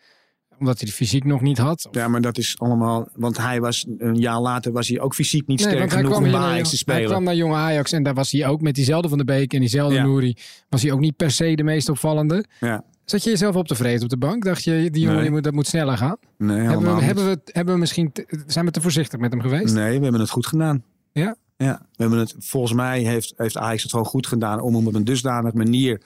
Omdat 0.59 0.77
hij 0.79 0.87
de 0.87 0.93
fysiek 0.93 1.23
nog 1.23 1.41
niet 1.41 1.57
had. 1.57 1.87
Ja, 1.91 2.07
maar 2.07 2.21
dat 2.21 2.37
is 2.37 2.55
allemaal. 2.59 3.09
Want 3.15 3.37
hij 3.37 3.59
was 3.61 3.85
een 3.97 4.15
jaar 4.15 4.39
later 4.39 4.71
was 4.71 4.87
hij 4.87 4.99
ook 4.99 5.15
fysiek 5.15 5.47
niet 5.47 5.59
Nee, 5.59 5.67
sterk 5.67 5.89
hij 5.89 5.97
genoeg 5.97 6.11
kwam, 6.11 6.23
om 6.25 6.31
bij 6.31 6.39
Ajax 6.39 6.61
te 6.63 6.69
hij 6.69 6.77
spelen. 6.77 7.09
kwam 7.09 7.23
naar 7.23 7.35
jonge 7.35 7.55
Ajax 7.55 7.91
en 7.91 8.03
daar 8.03 8.13
was 8.13 8.31
hij 8.31 8.47
ook 8.47 8.61
met 8.61 8.75
diezelfde 8.75 9.09
Van 9.09 9.17
de 9.17 9.23
Beek 9.23 9.53
en 9.53 9.59
diezelfde 9.59 9.95
Ja. 9.95 10.03
Nouri. 10.03 10.35
Was 10.69 10.81
hij 10.81 10.91
ook 10.91 10.99
niet 10.99 11.15
per 11.15 11.31
se 11.31 11.55
de 11.55 11.63
meest 11.63 11.89
opvallende. 11.89 12.45
Ja. 12.59 12.83
Zat 13.05 13.23
je 13.23 13.29
jezelf 13.29 13.55
op 13.55 13.67
te 13.67 13.75
vreten 13.75 14.03
op 14.03 14.09
de 14.09 14.17
bank? 14.17 14.43
Dacht 14.43 14.63
je, 14.63 14.89
die 14.91 15.01
jongen 15.03 15.19
Nee. 15.21 15.29
moet, 15.31 15.43
dat 15.43 15.53
moet 15.53 15.67
sneller 15.67 15.97
gaan? 15.97 16.17
Nee, 16.37 16.49
Hebben 16.57 16.67
helemaal 16.69 16.89
we, 16.93 16.97
niet. 16.97 17.05
hebben, 17.05 17.25
we, 17.25 17.39
hebben 17.51 17.73
we 17.73 17.79
misschien 17.79 18.11
te- 18.11 18.43
zijn 18.47 18.65
we 18.65 18.71
te 18.71 18.81
voorzichtig 18.81 19.19
met 19.19 19.31
hem 19.31 19.41
geweest? 19.41 19.73
Nee, 19.73 19.97
we 19.97 20.03
hebben 20.03 20.21
het 20.21 20.29
goed 20.29 20.47
gedaan. 20.47 20.83
Ja? 21.21 21.35
Ja, 21.57 21.79
we 21.81 22.01
hebben 22.01 22.19
het, 22.19 22.35
volgens 22.39 22.73
mij 22.73 22.99
heeft, 22.99 23.33
heeft 23.37 23.57
Ajax 23.57 23.81
het 23.81 23.91
gewoon 23.91 24.05
goed 24.05 24.27
gedaan 24.27 24.59
om 24.59 24.75
hem 24.75 24.87
op 24.87 24.93
een 24.93 25.03
dusdanige 25.03 25.57
manier 25.57 26.01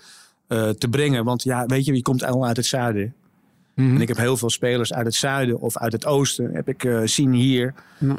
eh, 0.48 0.70
te 0.70 0.88
brengen. 0.88 1.24
Want 1.24 1.44
ja, 1.44 1.66
weet 1.66 1.86
je, 1.86 1.96
je 1.96 2.02
komt 2.02 2.24
allemaal 2.24 2.48
uit 2.48 2.58
het 2.58 2.66
zuiden. 2.66 3.14
Mhm. 3.74 3.96
En 3.96 4.02
ik 4.02 4.08
heb 4.08 4.18
heel 4.18 4.38
veel 4.38 4.50
spelers 4.50 4.94
uit 4.94 5.06
het 5.06 5.16
zuiden 5.16 5.60
of 5.60 5.78
uit 5.78 5.92
het 5.92 6.06
oosten 6.06 6.54
heb 6.54 6.68
ik 6.68 6.84
eh, 6.84 7.02
zien 7.04 7.34
hier 7.34 7.74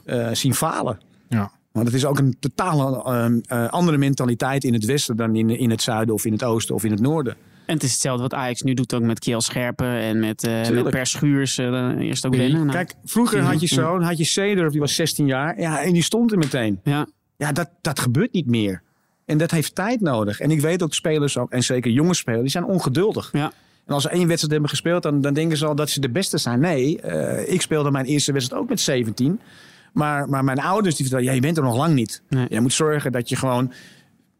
eh, 0.04 0.28
zien 0.32 0.54
falen. 0.54 1.00
Ja. 1.28 1.50
Want 1.72 1.86
het 1.86 1.94
is 1.94 2.04
ook 2.04 2.18
een 2.18 2.36
totale 2.38 3.42
eh, 3.46 3.68
andere 3.68 3.98
mentaliteit 3.98 4.64
in 4.64 4.72
het 4.72 4.84
westen 4.84 5.16
dan 5.16 5.36
in, 5.36 5.50
in 5.50 5.70
het 5.70 5.82
zuiden 5.82 6.14
of 6.14 6.24
in 6.24 6.32
het 6.32 6.42
oosten 6.42 6.74
of 6.74 6.84
in 6.84 6.90
het 6.90 7.00
noorden. 7.00 7.36
En 7.70 7.76
het 7.76 7.84
is 7.84 7.92
hetzelfde 7.92 8.22
wat 8.22 8.34
Ajax 8.34 8.62
nu 8.62 8.74
doet 8.74 8.94
ook 8.94 9.02
met 9.02 9.18
Kiel 9.18 9.40
Scherpen 9.40 9.86
en 9.86 10.18
met, 10.18 10.44
eh 10.44 10.70
met. 10.70 10.90
Per 10.90 11.06
Schuurs. 11.06 11.58
eh, 11.58 11.94
eerst 11.98 12.26
ook 12.26 12.32
Wie? 12.34 12.40
winnen. 12.42 12.60
Nou, 12.60 12.72
Kijk, 12.72 12.94
vroeger 13.04 13.40
had 13.40 13.60
je 13.60 13.66
zo'n, 13.66 14.02
had 14.02 14.18
je 14.18 14.24
Cedar, 14.24 14.70
die 14.70 14.80
was 14.80 14.94
16 14.94 15.26
jaar. 15.26 15.60
Ja, 15.60 15.82
en 15.82 15.92
die 15.92 16.02
stond 16.02 16.32
er 16.32 16.38
meteen. 16.38 16.80
ja. 16.84 17.06
Ja, 17.36 17.52
dat, 17.52 17.70
dat 17.80 18.00
gebeurt 18.00 18.32
niet 18.32 18.46
meer. 18.46 18.82
En 19.24 19.38
dat 19.38 19.50
heeft 19.50 19.74
tijd 19.74 20.00
nodig. 20.00 20.40
En 20.40 20.50
ik 20.50 20.60
weet 20.60 20.82
ook 20.82 20.94
spelers, 20.94 21.38
ook, 21.38 21.50
en 21.50 21.62
zeker 21.62 21.90
jonge 21.90 22.14
spelers, 22.14 22.42
die 22.42 22.50
zijn 22.50 22.64
ongeduldig. 22.64 23.30
Ja. 23.32 23.52
En 23.86 23.94
als 23.94 24.02
ze 24.02 24.08
één 24.08 24.26
wedstrijd 24.26 24.52
hebben 24.52 24.70
gespeeld, 24.70 25.02
dan, 25.02 25.20
dan 25.20 25.34
denken 25.34 25.56
ze 25.56 25.66
al 25.66 25.74
dat 25.74 25.90
ze 25.90 26.00
de 26.00 26.10
beste 26.10 26.38
zijn. 26.38 26.60
Nee, 26.60 27.00
eh, 27.00 27.52
ik 27.52 27.60
speelde 27.60 27.90
mijn 27.90 28.04
eerste 28.04 28.32
wedstrijd 28.32 28.62
ook 28.62 28.68
met 28.68 28.80
17. 28.80 29.40
Maar, 29.92 30.28
maar 30.28 30.44
mijn 30.44 30.60
ouders 30.60 30.94
die 30.96 31.04
vertelden, 31.06 31.28
ja, 31.28 31.34
je 31.34 31.46
bent 31.46 31.56
er 31.56 31.62
nog 31.62 31.76
lang 31.76 31.94
niet. 31.94 32.22
Nee. 32.28 32.46
Je 32.48 32.60
moet 32.60 32.72
zorgen 32.72 33.12
dat 33.12 33.28
je 33.28 33.36
gewoon, 33.36 33.66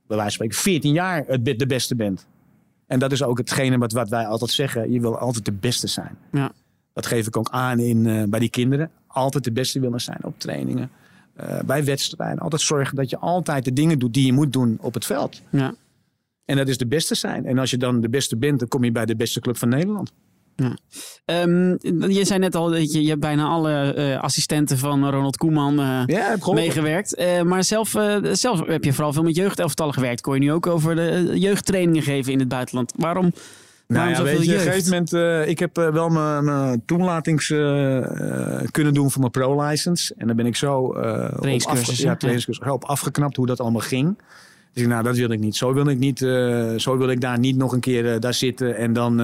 bij 0.07 0.17
wijze 0.17 0.23
van 0.23 0.31
spreken, 0.31 0.57
14 0.57 0.93
jaar 0.93 1.25
het 1.27 1.59
de 1.59 1.67
beste 1.67 1.97
bent. 1.97 2.27
En 2.91 2.99
dat 2.99 3.13
is 3.13 3.23
ook 3.23 3.39
hetgene 3.39 3.79
wat, 3.79 3.93
wat 3.93 4.09
wij 4.09 4.27
altijd 4.27 4.51
zeggen. 4.51 4.93
Je 4.93 5.01
wil 5.01 5.19
altijd 5.19 5.45
de 5.45 5.53
beste 5.53 5.87
zijn. 5.87 6.17
Ja. 6.33 6.53
Dat 6.93 7.07
geef 7.07 7.27
ik 7.27 7.37
ook 7.37 7.49
aan 7.51 7.79
in, 7.79 8.07
eh, 8.07 8.23
bij 8.29 8.41
die 8.41 8.51
kinderen. 8.51 8.91
Altijd 9.07 9.45
de 9.45 9.53
beste 9.53 9.81
willen 9.81 10.01
zijn 10.01 10.19
op 10.25 10.39
trainingen. 10.39 10.91
eh, 11.35 11.59
bij 11.67 11.85
wedstrijden. 11.85 12.39
Altijd 12.39 12.63
zorgen 12.63 12.97
dat 12.97 13.11
je 13.11 13.19
altijd 13.19 13.65
de 13.65 13.73
dingen 13.73 13.99
doet 13.99 14.15
die 14.15 14.27
je 14.27 14.33
moet 14.33 14.53
doen 14.53 14.79
op 14.81 14.95
het 14.95 15.05
veld. 15.05 15.43
Ja. 15.51 15.75
En 16.45 16.57
dat 16.57 16.69
is 16.69 16.79
de 16.79 16.87
beste 16.87 17.15
zijn. 17.15 17.47
En 17.47 17.59
als 17.59 17.71
je 17.71 17.77
dan 17.77 18.01
de 18.01 18.09
beste 18.09 18.37
bent, 18.37 18.59
dan 18.59 18.69
kom 18.69 18.85
je 18.85 18.93
bij 18.93 19.07
de 19.07 19.17
beste 19.17 19.41
club 19.41 19.57
van 19.57 19.69
Nederland. 19.69 20.13
Ehm, 21.25 21.69
je 22.13 22.25
zei 22.25 22.39
net 22.39 22.55
al 22.55 22.71
dat 22.71 22.93
je, 22.93 23.03
je 23.03 23.09
hebt 23.09 23.21
bijna 23.21 23.45
alle 23.45 23.95
eh, 23.95 24.21
assistenten 24.21 24.79
van 24.79 25.11
Ronald 25.11 25.37
Koeman 25.37 25.81
eh, 25.81 26.03
Ja, 26.07 26.33
ik 26.33 26.53
meegewerkt. 26.53 27.15
Eh, 27.15 27.43
maar 27.43 27.65
zelf, 27.65 27.95
zelf 28.33 28.67
heb 28.67 28.85
je 28.85 28.93
vooral 28.93 29.13
veel 29.13 29.23
met 29.23 29.37
jeugdelftallen 29.37 29.95
gewerkt. 29.95 30.21
Kon 30.21 30.35
je 30.35 30.41
nu 30.41 30.53
ook 30.53 30.67
over 30.67 30.97
de 30.97 31.33
jeugdtrainingen 31.35 32.03
geven 32.03 32.33
in 32.33 32.39
het 32.39 32.49
buitenland. 32.49 32.93
Waarom 32.97 33.33
Nou 33.87 34.11
ja, 34.11 34.23
weet 34.23 34.45
je, 34.45 34.53
op 34.53 34.59
een 34.59 34.61
gegeven 34.61 34.91
moment, 34.91 35.13
uh, 35.13 35.49
ik 35.49 35.59
heb 35.59 35.79
uh, 35.79 35.89
wel 35.89 36.09
mijn 36.09 36.83
toelatings 36.87 37.49
uh, 37.49 38.07
kunnen 38.71 38.95
doen 38.95 39.11
voor 39.11 39.21
mijn 39.21 39.33
pro-license. 39.33 40.15
En 40.17 40.27
dan 40.27 40.37
ben 40.37 40.47
ik 40.47 40.57
zo 40.57 40.77
op, 40.77 41.45
ja, 41.93 42.17
ja. 42.19 42.73
op 42.73 42.85
afgeknapt 42.85 43.37
hoe 43.37 43.47
dat 43.47 43.61
allemaal 43.61 43.81
ging. 43.81 44.19
Dus 44.73 44.87
nou, 44.87 45.03
dat 45.03 45.17
wil 45.17 45.31
ik 45.31 45.41
niet. 45.41 45.57
Zo 45.57 45.73
wil 45.73 45.89
ik, 45.89 45.99
niet, 45.99 46.19
zo 46.77 46.97
wil 46.97 47.09
ik 47.09 47.21
daar 47.21 47.39
niet 47.39 47.57
nog 47.57 47.73
een 47.73 47.81
keer 47.81 48.21
daar 48.21 48.35
zitten 48.35 48.77
en 48.77 48.93
dan 48.93 49.21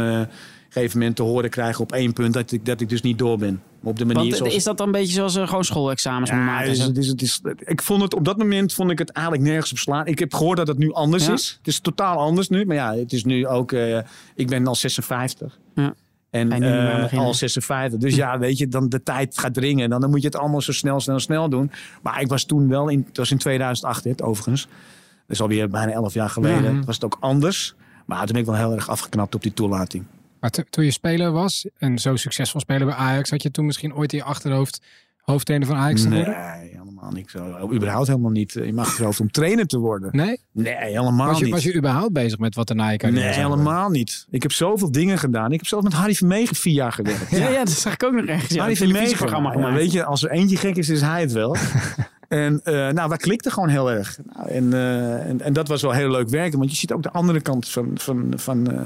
gegeven 0.76 0.98
moment 0.98 1.16
te 1.16 1.22
horen 1.22 1.50
krijgen 1.50 1.82
op 1.82 1.92
één 1.92 2.12
punt 2.12 2.34
dat 2.34 2.52
ik, 2.52 2.66
dat 2.66 2.80
ik 2.80 2.88
dus 2.88 3.02
niet 3.02 3.18
door 3.18 3.38
ben. 3.38 3.62
Op 3.82 3.98
de 3.98 4.04
manier 4.04 4.22
Want, 4.22 4.36
zoals... 4.36 4.54
Is 4.54 4.64
dat 4.64 4.78
dan 4.78 4.86
een 4.86 4.92
beetje 4.92 5.12
zoals 5.12 5.36
uh, 5.36 5.46
gewoon 5.48 5.64
schoolexamens 5.64 6.30
ja, 6.30 6.36
maken? 6.36 6.70
Is, 6.70 6.78
het 6.78 6.98
is, 6.98 7.06
het 7.06 7.22
is, 7.22 7.40
ik 7.58 7.82
vond 7.82 8.02
het 8.02 8.14
op 8.14 8.24
dat 8.24 8.36
moment 8.36 8.72
vond 8.72 8.90
ik 8.90 8.98
het 8.98 9.10
eigenlijk 9.10 9.46
nergens 9.46 9.72
op 9.72 9.78
slaan. 9.78 10.06
Ik 10.06 10.18
heb 10.18 10.34
gehoord 10.34 10.56
dat 10.56 10.66
het 10.66 10.78
nu 10.78 10.92
anders 10.92 11.28
is. 11.28 11.54
Het 11.58 11.66
is 11.66 11.80
totaal 11.80 12.18
anders 12.18 12.48
nu. 12.48 12.64
Maar 12.64 12.76
ja, 12.76 12.94
het 12.94 13.12
is 13.12 13.24
nu 13.24 13.46
ook. 13.46 13.72
Uh, 13.72 13.98
ik 14.34 14.48
ben 14.48 14.66
al 14.66 14.74
56. 14.74 15.58
Ja. 15.74 15.94
En 16.30 16.62
uh, 16.62 17.18
al 17.18 17.34
56. 17.34 17.98
Dus 17.98 18.14
ja, 18.14 18.38
weet 18.38 18.58
je, 18.58 18.68
dan 18.68 18.88
de 18.88 19.02
tijd 19.02 19.38
gaat 19.38 19.54
dringen. 19.54 19.90
Dan, 19.90 20.00
dan 20.00 20.10
moet 20.10 20.20
je 20.20 20.26
het 20.26 20.36
allemaal 20.36 20.60
zo 20.60 20.72
snel, 20.72 21.00
snel, 21.00 21.18
snel 21.18 21.48
doen. 21.48 21.70
Maar 22.02 22.20
ik 22.20 22.28
was 22.28 22.44
toen 22.44 22.68
wel 22.68 22.88
in. 22.88 23.04
Het 23.08 23.16
was 23.16 23.30
in 23.30 23.38
2008, 23.38 24.02
dit, 24.02 24.22
overigens. 24.22 24.62
Dat 24.62 25.36
is 25.36 25.40
alweer 25.40 25.68
bijna 25.68 25.92
11 25.92 26.14
jaar 26.14 26.30
geleden. 26.30 26.74
Ja. 26.74 26.84
Was 26.84 26.94
het 26.94 27.04
ook 27.04 27.16
anders. 27.20 27.74
Maar 28.06 28.18
toen 28.18 28.32
ben 28.32 28.40
ik 28.40 28.46
wel 28.46 28.54
heel 28.54 28.72
erg 28.72 28.88
afgeknapt 28.88 29.34
op 29.34 29.42
die 29.42 29.52
toelating. 29.52 30.04
Maar 30.54 30.64
toen 30.70 30.84
je 30.84 30.90
speler 30.90 31.32
was 31.32 31.66
en 31.78 31.98
zo 31.98 32.16
succesvol 32.16 32.60
speler 32.60 32.86
bij 32.86 32.96
Ajax, 32.96 33.30
had 33.30 33.42
je 33.42 33.50
toen 33.50 33.66
misschien 33.66 33.94
ooit 33.94 34.12
in 34.12 34.18
je 34.18 34.24
achterhoofd 34.24 34.82
hoofdtrainer 35.20 35.68
van 35.68 35.76
Ajax 35.76 36.02
te 36.02 36.08
worden? 36.08 36.36
Nee, 36.58 36.70
helemaal 36.70 37.10
niet 37.10 37.30
zo. 37.30 37.70
Überhaupt 37.72 38.06
helemaal 38.06 38.30
niet. 38.30 38.52
Je 38.52 38.72
mag 38.72 38.98
eroofd 38.98 39.20
om 39.20 39.30
trainer 39.30 39.66
te 39.66 39.78
worden. 39.78 40.08
Nee? 40.12 40.40
Nee, 40.52 40.74
helemaal 40.74 41.26
was 41.26 41.38
je, 41.38 41.44
niet. 41.44 41.52
Was 41.52 41.62
je 41.62 41.74
überhaupt 41.74 42.12
bezig 42.12 42.38
met 42.38 42.54
wat 42.54 42.70
er 42.70 42.76
na 42.76 42.88
je 42.88 42.96
carrière 42.96 43.24
Nee, 43.24 43.34
helemaal 43.34 43.90
niet. 43.90 44.26
Ik 44.30 44.42
heb 44.42 44.52
zoveel 44.52 44.92
dingen 44.92 45.18
gedaan. 45.18 45.52
Ik 45.52 45.58
heb 45.58 45.66
zelfs 45.66 45.84
met 45.84 45.92
Harry 45.92 46.14
Vermegen 46.14 46.56
vier 46.56 46.74
jaar 46.74 46.92
gewerkt. 46.92 47.30
ja, 47.36 47.48
ja, 47.48 47.64
dat 47.64 47.70
zag 47.70 47.92
ik 47.92 48.02
ook 48.02 48.12
nog 48.12 48.26
ergens. 48.26 48.52
Ja, 48.52 48.60
Harry 48.60 48.76
Vermegen. 48.76 49.28
Ja, 49.60 49.72
weet 49.72 49.92
je, 49.92 50.04
als 50.04 50.22
er 50.22 50.30
eentje 50.30 50.56
gek 50.56 50.76
is, 50.76 50.88
is 50.88 51.00
hij 51.00 51.20
het 51.20 51.32
wel. 51.32 51.56
En 52.28 52.60
uh, 52.64 52.88
nou, 52.88 53.08
wij 53.08 53.18
klikten 53.18 53.52
gewoon 53.52 53.68
heel 53.68 53.90
erg. 53.90 54.18
Nou, 54.34 54.48
en, 54.48 54.64
uh, 54.64 55.28
en, 55.28 55.40
en, 55.40 55.52
dat 55.52 55.68
was 55.68 55.82
wel 55.82 55.92
heel 55.92 56.10
leuk 56.10 56.28
werken. 56.28 56.58
Want 56.58 56.70
je 56.70 56.76
ziet 56.76 56.92
ook 56.92 57.02
de 57.02 57.10
andere 57.10 57.40
kant 57.40 57.68
van, 57.68 57.90
van, 57.94 58.32
van, 58.36 58.72
uh, 58.72 58.80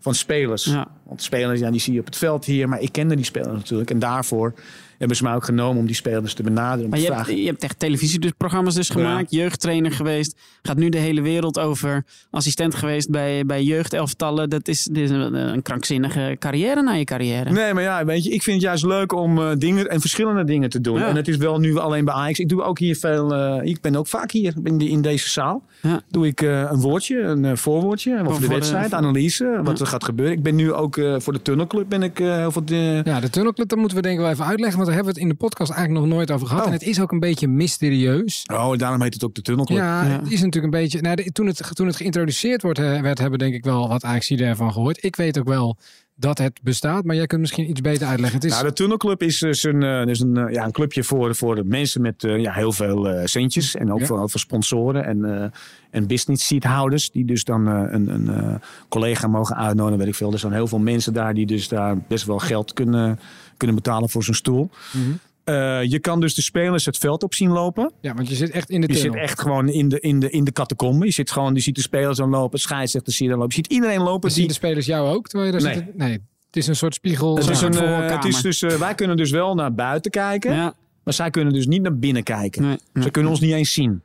van 0.00 0.14
spelers. 0.14 0.64
Ja. 0.64 0.88
Want 1.02 1.22
spelers, 1.22 1.60
ja, 1.60 1.70
die 1.70 1.80
zie 1.80 1.92
je 1.92 2.00
op 2.00 2.06
het 2.06 2.16
veld 2.16 2.44
hier. 2.44 2.68
Maar 2.68 2.80
ik 2.80 2.92
kende 2.92 3.16
die 3.16 3.24
spelers 3.24 3.56
natuurlijk. 3.56 3.90
En 3.90 3.98
daarvoor 3.98 4.54
hebben 4.98 5.16
ze 5.16 5.22
mij 5.22 5.34
ook 5.34 5.44
genomen 5.44 5.78
om 5.80 5.86
die 5.86 5.94
spelers 5.94 6.34
te 6.34 6.42
benaderen. 6.42 6.90
Maar 6.90 6.98
je 6.98 7.12
hebt, 7.12 7.28
je 7.28 7.46
hebt 7.46 7.62
echt 7.62 7.78
televisieprogramma's 7.78 8.74
dus 8.74 8.88
gemaakt, 8.88 9.30
jeugdtrainer 9.30 9.92
geweest. 9.92 10.36
Gaat 10.62 10.76
nu 10.76 10.88
de 10.88 10.98
hele 10.98 11.20
wereld 11.20 11.58
over. 11.58 12.04
Assistent 12.30 12.74
geweest 12.74 13.10
bij, 13.10 13.46
bij 13.46 13.62
jeugdelftallen. 13.62 14.50
Dat 14.50 14.68
is, 14.68 14.82
dit 14.82 15.02
is 15.04 15.10
een, 15.10 15.34
een, 15.34 15.62
krankzinnige 15.62 16.36
carrière 16.38 16.82
na 16.82 16.92
je 16.92 17.04
carrière. 17.04 17.50
Nee, 17.50 17.74
maar 17.74 17.82
ja, 17.82 18.04
weet 18.04 18.24
je, 18.24 18.30
ik 18.30 18.42
vind 18.42 18.56
het 18.56 18.64
juist 18.64 18.84
leuk 18.84 19.12
om 19.12 19.38
uh, 19.38 19.50
dingen 19.58 19.90
en 19.90 20.00
verschillende 20.00 20.44
dingen 20.44 20.70
te 20.70 20.80
doen. 20.80 21.02
En 21.02 21.16
het 21.16 21.28
is 21.28 21.36
wel 21.36 21.58
nu 21.58 21.78
alleen 21.78 22.04
bij 22.04 22.14
Ajax. 22.14 22.38
Ik 22.38 22.48
doe 22.48 22.62
ook 22.62 22.78
hier 22.78 22.96
veel. 22.96 23.34
Uh, 23.34 23.70
ik 23.70 23.80
ben 23.80 23.96
ook 23.96 24.06
vaak 24.06 24.30
hier 24.30 24.54
in, 24.64 24.80
in 24.80 25.02
deze 25.02 25.28
zaal. 25.28 25.62
Ja. 25.82 26.00
Doe 26.08 26.26
ik 26.26 26.42
uh, 26.42 26.70
een 26.70 26.80
woordje, 26.80 27.20
een 27.20 27.56
voorwoordje 27.56 28.24
over 28.26 28.40
de 28.40 28.48
wedstrijd, 28.48 28.90
de, 28.90 28.96
analyse, 28.96 29.60
wat 29.62 29.80
er 29.80 29.86
gaat 29.86 30.04
gebeuren. 30.04 30.36
Ik 30.36 30.42
ben 30.42 30.54
nu 30.54 30.72
ook 30.72 31.00
voor 31.18 31.32
de 31.32 31.42
Tunnelclub 31.42 31.88
ben 31.88 32.02
ik 32.02 32.18
heel 32.18 32.52
veel. 32.52 32.62
Ja, 32.66 33.20
de 33.20 33.30
Tunnelclub, 33.30 33.68
dat 33.68 33.78
moeten 33.78 33.96
we 33.96 34.02
denk 34.02 34.14
ik 34.14 34.20
wel 34.20 34.30
even 34.30 34.44
uitleggen 34.44 34.78
daar 34.86 34.94
hebben 34.94 35.14
we 35.14 35.20
het 35.20 35.28
in 35.28 35.36
de 35.36 35.44
podcast 35.44 35.70
eigenlijk 35.70 36.06
nog 36.06 36.14
nooit 36.14 36.30
over 36.30 36.46
gehad. 36.46 36.62
Oh. 36.62 36.68
En 36.68 36.72
het 36.72 36.82
is 36.82 37.00
ook 37.00 37.12
een 37.12 37.20
beetje 37.20 37.48
mysterieus. 37.48 38.44
Oh, 38.52 38.76
daarom 38.76 39.02
heet 39.02 39.14
het 39.14 39.24
ook 39.24 39.34
de 39.34 39.42
Tunnelclub. 39.42 39.78
Ja, 39.78 40.04
ja. 40.04 40.10
het 40.10 40.32
is 40.32 40.42
natuurlijk 40.42 40.74
een 40.74 40.80
beetje... 40.80 41.00
Nou, 41.00 41.30
toen, 41.30 41.46
het, 41.46 41.70
toen 41.72 41.86
het 41.86 41.96
geïntroduceerd 41.96 42.62
wordt, 42.62 42.78
werd, 42.78 43.18
hebben 43.18 43.38
denk 43.38 43.54
ik 43.54 43.64
wel 43.64 43.88
wat 43.88 44.02
eigenlijk 44.02 44.42
ervan 44.42 44.72
gehoord. 44.72 45.04
Ik 45.04 45.16
weet 45.16 45.38
ook 45.38 45.48
wel 45.48 45.76
dat 46.18 46.38
het 46.38 46.60
bestaat, 46.62 47.04
maar 47.04 47.16
jij 47.16 47.26
kunt 47.26 47.40
misschien 47.40 47.70
iets 47.70 47.80
beter 47.80 48.06
uitleggen. 48.06 48.38
Het 48.38 48.46
is... 48.46 48.52
Nou, 48.52 48.64
de 48.64 48.72
Tunnelclub 48.72 49.22
is 49.22 49.38
dus 49.38 49.62
een, 49.62 50.06
dus 50.06 50.20
een, 50.20 50.52
ja, 50.52 50.64
een 50.64 50.72
clubje 50.72 51.04
voor, 51.04 51.34
voor 51.34 51.62
mensen 51.66 52.00
met 52.02 52.22
ja, 52.22 52.52
heel 52.52 52.72
veel 52.72 53.10
uh, 53.10 53.20
centjes. 53.24 53.74
En 53.74 53.92
ook 53.92 54.00
ja. 54.00 54.06
voor, 54.06 54.30
voor 54.30 54.40
sponsoren 54.40 55.04
en, 55.04 55.18
uh, 55.18 55.44
en 55.90 56.06
business 56.06 56.46
seathouders. 56.46 57.10
Die 57.10 57.24
dus 57.24 57.44
dan 57.44 57.68
uh, 57.68 57.84
een, 57.88 58.08
een 58.08 58.60
collega 58.88 59.26
mogen 59.26 59.56
uitnodigen, 59.56 59.98
weet 59.98 60.08
ik 60.08 60.14
veel. 60.14 60.32
Er 60.32 60.38
zijn 60.38 60.52
heel 60.52 60.66
veel 60.66 60.78
mensen 60.78 61.12
daar 61.12 61.34
die 61.34 61.46
dus 61.46 61.68
daar 61.68 61.98
best 62.08 62.24
wel 62.24 62.38
geld 62.38 62.72
kunnen 62.72 63.18
kunnen 63.56 63.76
betalen 63.76 64.08
voor 64.08 64.24
zijn 64.24 64.36
stoel. 64.36 64.70
Mm 64.92 65.02
-hmm. 65.02 65.18
uh, 65.44 65.82
je 65.82 65.98
kan 65.98 66.20
dus 66.20 66.34
de 66.34 66.42
spelers 66.42 66.84
het 66.84 66.98
veld 66.98 67.22
op 67.22 67.34
zien 67.34 67.50
lopen. 67.50 67.92
Ja, 68.00 68.14
want 68.14 68.28
je 68.28 68.34
zit 68.34 68.50
echt 68.50 68.70
in 68.70 68.80
de 68.80 68.86
tunnel. 68.86 69.04
Je 69.04 69.10
zit 69.10 69.20
echt 69.20 69.40
gewoon 69.40 69.68
in 69.68 69.88
de, 69.88 70.00
in 70.00 70.20
de, 70.20 70.30
in 70.30 70.44
de 70.44 70.52
catacombe. 70.52 71.04
Je, 71.04 71.12
zit 71.12 71.30
gewoon, 71.30 71.54
je 71.54 71.60
ziet 71.60 71.74
de 71.74 71.80
spelers 71.80 72.18
dan 72.18 72.30
lopen, 72.30 72.58
scheidsrechter 72.58 73.12
zie 73.12 73.24
je 73.24 73.30
dan 73.30 73.40
lopen. 73.40 73.56
Je 73.56 73.62
ziet 73.62 73.72
iedereen 73.72 74.00
lopen. 74.00 74.30
Zien 74.30 74.46
de 74.46 74.52
spelers 74.52 74.86
jou 74.86 75.14
ook? 75.14 75.28
Terwijl 75.28 75.52
je 75.52 75.58
daar 75.58 75.70
nee. 75.70 75.84
Zit? 75.84 75.96
nee. 75.96 76.20
Het 76.46 76.56
is 76.56 76.66
een 76.66 76.76
soort 76.76 76.94
spiegel. 76.94 77.36
Het 77.36 77.48
is 77.48 77.60
een, 77.60 77.74
uh, 77.74 78.10
het 78.10 78.24
is 78.24 78.40
dus, 78.40 78.62
uh, 78.62 78.70
wij 78.70 78.94
kunnen 78.94 79.16
dus 79.16 79.30
wel 79.30 79.54
naar 79.54 79.74
buiten 79.74 80.10
kijken. 80.10 80.54
Ja. 80.54 80.74
Maar 81.04 81.14
zij 81.14 81.30
kunnen 81.30 81.52
dus 81.52 81.66
niet 81.66 81.82
naar 81.82 81.98
binnen 81.98 82.22
kijken. 82.22 82.62
Nee, 82.62 82.78
nee. 82.92 83.04
Ze 83.04 83.10
kunnen 83.10 83.30
ons 83.30 83.40
niet 83.40 83.52
eens 83.52 83.72
zien. 83.72 84.02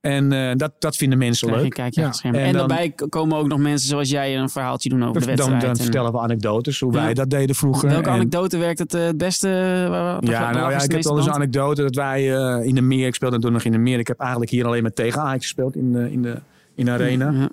En 0.00 0.32
uh, 0.32 0.52
dat, 0.54 0.72
dat 0.78 0.96
vinden 0.96 1.18
mensen 1.18 1.50
leuk. 1.50 1.70
Kijk, 1.70 1.94
ja. 1.94 2.12
En, 2.22 2.34
en 2.34 2.52
dan, 2.52 2.68
daarbij 2.68 2.92
komen 3.08 3.36
ook 3.36 3.46
nog 3.46 3.58
mensen 3.58 3.88
zoals 3.88 4.10
jij 4.10 4.38
een 4.38 4.48
verhaaltje 4.48 4.88
doen 4.88 5.04
over 5.04 5.20
de 5.20 5.26
wedstrijd. 5.26 5.60
Dan, 5.60 5.74
dan 5.74 5.76
vertellen 5.76 6.12
we 6.12 6.18
anekdotes, 6.18 6.80
hoe 6.80 6.92
ja. 6.92 7.02
wij 7.02 7.14
dat 7.14 7.30
deden 7.30 7.56
vroeger. 7.56 7.88
Welke 7.88 8.08
en... 8.08 8.14
anekdote 8.14 8.58
werkt 8.58 8.78
het 8.78 8.94
uh, 8.94 9.08
beste? 9.16 9.48
Uh, 9.48 10.16
ja, 10.20 10.50
nou 10.50 10.72
ja, 10.72 10.82
ik 10.82 10.92
heb 10.92 11.02
wel 11.02 11.16
eens 11.16 11.26
een 11.26 11.32
anekdote 11.32 11.82
dat 11.82 11.94
wij 11.94 12.24
in 12.64 12.74
de 12.74 12.80
meer, 12.80 13.06
ik 13.06 13.14
speelde 13.14 13.38
toen 13.38 13.52
nog 13.52 13.62
in 13.62 13.72
de 13.72 13.78
meer. 13.78 13.98
Ik 13.98 14.06
heb 14.06 14.20
eigenlijk 14.20 14.50
hier 14.50 14.66
alleen 14.66 14.82
maar 14.82 14.92
tegen 14.92 15.20
Ajax 15.20 15.42
gespeeld 15.42 15.76
in 15.76 15.92
de, 15.92 16.12
in 16.12 16.22
de, 16.22 16.40
in 16.74 16.84
de 16.84 16.90
arena. 16.90 17.30
Ja. 17.30 17.48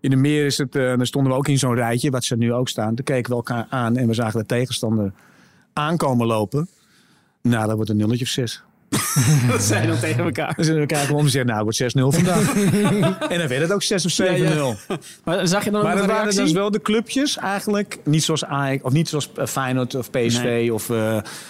In 0.00 0.10
de 0.10 0.16
meer 0.16 0.46
is 0.46 0.58
het, 0.58 0.72
dan 0.72 1.06
stonden 1.06 1.32
we 1.32 1.38
ook 1.38 1.48
in 1.48 1.58
zo'n 1.58 1.74
rijtje, 1.74 2.10
wat 2.10 2.24
ze 2.24 2.36
nu 2.36 2.52
ook 2.52 2.68
staan. 2.68 2.94
Toen 2.94 3.04
keken 3.04 3.30
we 3.30 3.36
elkaar 3.36 3.66
aan 3.68 3.96
en 3.96 4.06
we 4.06 4.14
zagen 4.14 4.40
de 4.40 4.46
tegenstander 4.46 5.12
aankomen 5.72 6.26
lopen. 6.26 6.68
Nou, 7.42 7.66
dat 7.66 7.74
wordt 7.74 7.90
een 7.90 7.96
nulletje 7.96 8.24
of 8.24 8.30
zes. 8.30 8.62
dat 9.50 9.62
zei 9.62 9.86
dan 9.86 9.98
tegen 9.98 10.24
elkaar. 10.24 10.54
Dus 10.56 10.68
we 10.68 10.78
elkaar 10.78 11.06
gewoon 11.06 11.28
zeggen, 11.28 11.50
nou, 11.50 11.66
het 11.66 11.92
wordt 11.92 12.16
6-0 12.16 12.24
vandaag. 12.24 12.54
en 13.32 13.38
dan 13.38 13.48
werd 13.48 13.60
het 13.60 13.72
ook 13.72 13.82
6 13.82 14.04
of 14.04 14.12
7-0. 14.12 14.14
Ja, 14.16 14.34
ja. 14.34 14.74
Maar 15.24 15.48
zag 15.48 15.64
je 15.64 15.70
dan 15.70 15.82
maar 15.82 15.96
dat 15.96 16.06
waren 16.06 16.34
dus 16.34 16.52
wel 16.52 16.70
de 16.70 16.80
clubjes 16.80 17.36
eigenlijk, 17.36 17.98
niet 18.04 18.24
zoals 18.24 18.44
Ajax, 18.44 18.82
of 18.82 18.92
niet 18.92 19.08
zoals 19.08 19.30
Feyenoord 19.46 19.94
of 19.94 20.10
PSV. 20.10 20.42
Nee. 20.42 20.74
Of, 20.74 20.88
uh, 20.88 20.96